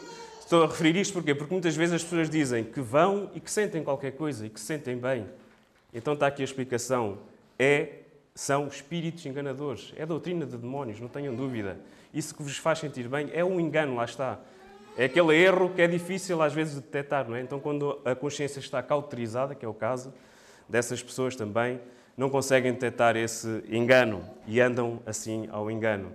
Estou 0.48 0.62
a 0.62 0.66
referir 0.66 0.96
isto 0.96 1.12
porquê? 1.12 1.34
Porque 1.34 1.52
muitas 1.52 1.76
vezes 1.76 1.96
as 1.96 2.02
pessoas 2.02 2.30
dizem 2.30 2.64
que 2.64 2.80
vão 2.80 3.30
e 3.34 3.38
que 3.38 3.50
sentem 3.50 3.84
qualquer 3.84 4.12
coisa 4.12 4.46
e 4.46 4.48
que 4.48 4.58
se 4.58 4.64
sentem 4.64 4.96
bem. 4.96 5.26
Então 5.92 6.14
está 6.14 6.26
aqui 6.26 6.40
a 6.40 6.44
explicação. 6.46 7.18
É, 7.58 7.96
são 8.34 8.66
espíritos 8.66 9.26
enganadores. 9.26 9.92
É 9.94 10.06
doutrina 10.06 10.46
de 10.46 10.56
demónios, 10.56 11.00
não 11.00 11.08
tenham 11.08 11.34
dúvida. 11.34 11.78
Isso 12.14 12.34
que 12.34 12.42
vos 12.42 12.56
faz 12.56 12.78
sentir 12.78 13.06
bem 13.10 13.28
é 13.34 13.44
um 13.44 13.60
engano, 13.60 13.96
lá 13.96 14.06
está. 14.06 14.40
É 14.96 15.04
aquele 15.04 15.36
erro 15.36 15.68
que 15.74 15.82
é 15.82 15.86
difícil 15.86 16.40
às 16.40 16.54
vezes 16.54 16.76
de 16.76 16.80
detectar, 16.80 17.28
não 17.28 17.36
é? 17.36 17.42
Então 17.42 17.60
quando 17.60 18.00
a 18.02 18.14
consciência 18.14 18.58
está 18.58 18.82
cauterizada, 18.82 19.54
que 19.54 19.66
é 19.66 19.68
o 19.68 19.74
caso 19.74 20.14
dessas 20.68 21.02
pessoas 21.02 21.34
também, 21.34 21.80
não 22.16 22.28
conseguem 22.28 22.72
detectar 22.72 23.16
esse 23.16 23.62
engano 23.70 24.22
e 24.46 24.60
andam 24.60 25.00
assim 25.06 25.48
ao 25.50 25.70
engano. 25.70 26.12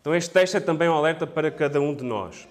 Então 0.00 0.14
este 0.14 0.30
texto 0.30 0.56
é 0.56 0.60
também 0.60 0.88
um 0.88 0.94
alerta 0.94 1.26
para 1.26 1.50
cada 1.50 1.80
um 1.80 1.94
de 1.94 2.02
nós. 2.02 2.48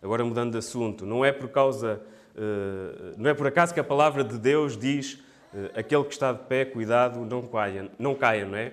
Agora 0.00 0.24
mudando 0.24 0.52
de 0.52 0.58
assunto, 0.58 1.04
não 1.04 1.24
é 1.24 1.32
por 1.32 1.48
causa, 1.48 2.00
eh, 2.36 3.14
não 3.16 3.28
é 3.28 3.34
por 3.34 3.48
acaso 3.48 3.74
que 3.74 3.80
a 3.80 3.84
palavra 3.84 4.22
de 4.22 4.38
Deus 4.38 4.78
diz 4.78 5.18
eh, 5.52 5.72
aquele 5.80 6.04
que 6.04 6.12
está 6.12 6.32
de 6.32 6.44
pé, 6.44 6.64
cuidado, 6.64 7.24
não 7.24 7.42
caia, 7.42 7.90
não 7.98 8.14
caia, 8.14 8.46
não 8.46 8.56
é? 8.56 8.72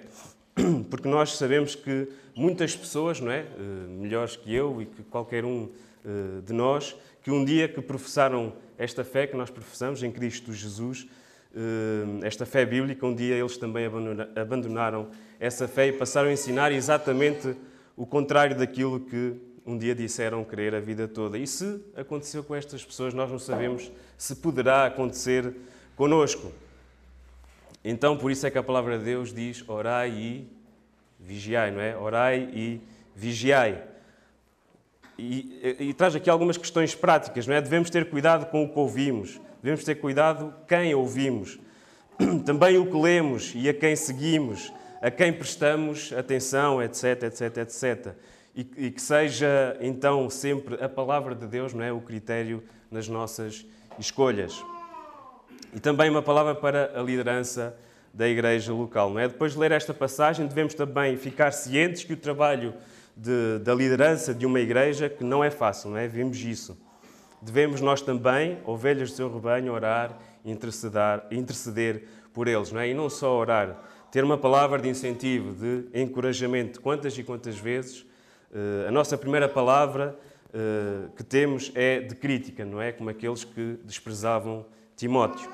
Porque 0.90 1.10
nós 1.10 1.36
sabemos 1.36 1.74
que 1.74 2.08
muitas 2.36 2.76
pessoas, 2.76 3.20
não 3.20 3.32
é, 3.32 3.40
eh, 3.40 3.46
melhores 3.90 4.36
que 4.36 4.54
eu 4.54 4.82
e 4.82 4.86
que 4.86 5.04
qualquer 5.04 5.44
um 5.44 5.70
de 6.46 6.54
nós, 6.54 6.96
que 7.24 7.32
um 7.32 7.44
dia 7.44 7.68
que 7.68 7.82
professaram 7.82 8.54
esta 8.78 9.04
fé 9.04 9.26
que 9.26 9.36
nós 9.36 9.50
professamos 9.50 10.04
em 10.04 10.12
Cristo 10.12 10.54
Jesus, 10.54 11.08
esta 12.22 12.46
fé 12.46 12.66
bíblica, 12.66 13.06
um 13.06 13.16
dia 13.16 13.36
eles 13.36 13.58
também 13.58 13.86
abandonaram 14.36 15.10
essa 15.40 15.68
fé 15.68 15.88
e 15.88 15.94
passaram 15.94 16.30
a 16.30 16.34
ensinar 16.34 16.72
exatamente 16.72 17.56
o 17.96 18.06
contrário 18.06 18.58
daquilo 18.58 19.00
que 19.00 19.36
um 19.66 19.78
dia 19.78 19.96
disseram 19.96 20.44
querer 20.44 20.76
a 20.76 20.80
vida 20.80 21.08
toda. 21.08 21.38
E 21.38 21.48
se 21.48 21.82
aconteceu 21.96 22.44
com 22.44 22.54
estas 22.54 22.84
pessoas, 22.84 23.14
nós 23.14 23.32
não 23.32 23.40
sabemos 23.40 23.92
se 24.18 24.36
poderá 24.36 24.86
acontecer 24.86 25.54
conosco. 25.96 26.52
Então, 27.84 28.18
por 28.18 28.32
isso 28.32 28.46
é 28.46 28.52
que 28.52 28.58
a 28.58 28.64
palavra 28.64 28.98
de 28.98 29.06
Deus 29.06 29.34
diz: 29.34 29.68
orai 29.68 30.12
e 30.12 30.50
vigiai, 31.20 31.72
não 31.72 31.80
é? 31.80 31.96
Orai 31.98 32.50
e 32.54 32.82
vigiai. 33.16 33.82
E, 35.18 35.78
e, 35.80 35.94
traz 35.94 36.16
aqui 36.16 36.30
algumas 36.30 36.58
questões 36.58 36.94
práticas, 36.94 37.48
não 37.48 37.56
é? 37.56 37.62
Devemos 37.62 37.90
ter 37.90 38.10
cuidado 38.10 38.48
com 38.48 38.64
o 38.66 38.70
que 38.70 38.78
ouvimos, 38.78 39.40
devemos 39.64 39.84
ter 39.84 39.96
cuidado 39.96 40.54
quem 40.68 40.94
ouvimos, 40.94 41.58
também 42.46 42.78
o 42.78 42.86
que 42.86 42.98
lemos 42.98 43.54
e 43.56 43.70
a 43.70 43.74
quem 43.74 43.96
seguimos, 43.96 44.74
a 45.02 45.10
quem 45.10 45.32
prestamos 45.32 46.12
atenção, 46.14 46.84
etc, 46.84 47.24
etc, 47.24 47.58
etc 47.58 48.16
e, 48.56 48.62
e 48.78 48.92
que 48.92 49.02
seja 49.02 49.76
então 49.82 50.30
sempre 50.30 50.82
a 50.82 50.88
palavra 50.88 51.36
de 51.36 51.46
Deus, 51.46 51.74
não 51.74 51.84
é, 51.84 51.92
o 51.92 52.00
critério 52.00 52.64
nas 52.90 53.08
nossas 53.08 53.66
escolhas. 54.00 54.64
E 55.74 55.80
também 55.80 56.10
uma 56.10 56.22
palavra 56.22 56.56
para 56.56 56.98
a 56.98 57.04
liderança 57.04 57.76
da 58.14 58.30
igreja 58.30 58.72
local, 58.72 59.10
não 59.10 59.20
é? 59.20 59.28
Depois 59.28 59.52
de 59.52 59.60
ler 59.60 59.74
esta 59.74 59.94
passagem, 59.94 60.48
devemos 60.48 60.74
também 60.74 61.18
ficar 61.18 61.52
cientes 61.52 62.06
que 62.06 62.14
o 62.14 62.18
trabalho 62.18 62.74
de, 63.16 63.60
da 63.60 63.74
liderança 63.74 64.34
de 64.34 64.46
uma 64.46 64.60
igreja 64.60 65.10
que 65.10 65.24
não 65.24 65.44
é 65.44 65.50
fácil, 65.50 65.92
não 65.92 65.98
é? 65.98 66.08
Vimos 66.08 66.38
isso. 66.40 66.78
Devemos 67.42 67.80
nós 67.82 68.02
também, 68.02 68.58
ovelhas 68.66 69.12
do 69.12 69.16
seu 69.16 69.34
rebanho, 69.34 69.72
orar 69.72 70.18
e 70.44 70.52
interceder, 70.52 71.24
interceder 71.32 72.04
por 72.34 72.48
eles, 72.48 72.72
não 72.72 72.80
é? 72.80 72.90
E 72.90 72.94
não 72.94 73.10
só 73.10 73.38
orar, 73.38 73.82
ter 74.12 74.24
uma 74.24 74.38
palavra 74.38 74.80
de 74.80 74.90
incentivo, 74.90 75.54
de 75.54 75.86
encorajamento, 75.94 76.82
quantas 76.82 77.18
e 77.18 77.24
quantas 77.24 77.58
vezes 77.58 78.06
eh, 78.54 78.88
a 78.88 78.92
nossa 78.92 79.18
primeira 79.18 79.48
palavra 79.48 80.18
eh, 80.54 81.10
que 81.16 81.24
temos 81.24 81.72
é 81.76 82.00
de 82.00 82.16
crítica, 82.16 82.66
não 82.66 82.82
é? 82.82 82.92
Como 82.92 83.10
aqueles 83.10 83.44
que 83.44 83.78
desprezavam 83.84 84.66
Timóteo. 84.96 85.50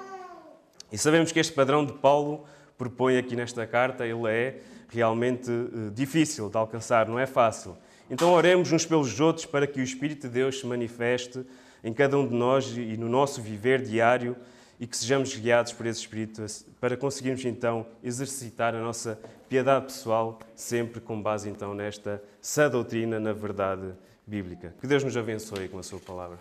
E 0.92 0.98
sabemos 0.98 1.32
que 1.32 1.40
este 1.40 1.54
padrão 1.54 1.86
de 1.86 1.94
Paulo 1.94 2.46
propõe 2.78 3.18
aqui 3.18 3.36
nesta 3.36 3.66
carta, 3.66 4.06
ele 4.06 4.28
é 4.28 4.62
realmente 4.92 5.50
eh, 5.50 5.90
difícil 5.94 6.50
de 6.50 6.58
alcançar, 6.58 7.08
não 7.08 7.18
é 7.18 7.26
fácil. 7.26 7.78
Então 8.10 8.34
oremos 8.34 8.72
uns 8.72 8.86
pelos 8.86 9.20
outros 9.20 9.46
para 9.46 9.66
que 9.66 9.80
o 9.80 9.84
Espírito 9.84 10.28
de 10.28 10.34
Deus 10.34 10.60
se 10.60 10.68
manifeste 10.68 11.46
em 11.84 11.94
cada 11.94 12.18
um 12.18 12.28
de 12.28 12.36
nós 12.36 12.68
e 12.76 12.98
no 12.98 13.08
nosso 13.08 13.42
viver 13.42 13.82
diário 13.82 14.36
e 14.80 14.86
que 14.86 14.98
sejamos 14.98 15.36
guiados 15.36 15.72
por 15.74 15.86
esse 15.86 16.02
Espírito 16.02 16.46
para 16.80 16.98
conseguirmos 16.98 17.46
então 17.46 17.86
exercitar 18.04 18.76
a 18.76 18.82
nossa 18.82 19.20
piedade 19.48 19.86
pessoal, 19.86 20.40
sempre 20.56 21.00
com 21.00 21.22
base 21.22 21.50
então 21.50 21.74
nesta 21.74 22.22
sã 22.42 22.70
doutrina, 22.70 23.20
na 23.20 23.32
verdade 23.32 23.94
bíblica. 24.26 24.74
Que 24.80 24.88
Deus 24.88 25.04
nos 25.04 25.16
abençoe 25.16 25.68
com 25.68 25.80
a 25.80 25.84
sua 25.84 26.00
palavra. 26.00 26.38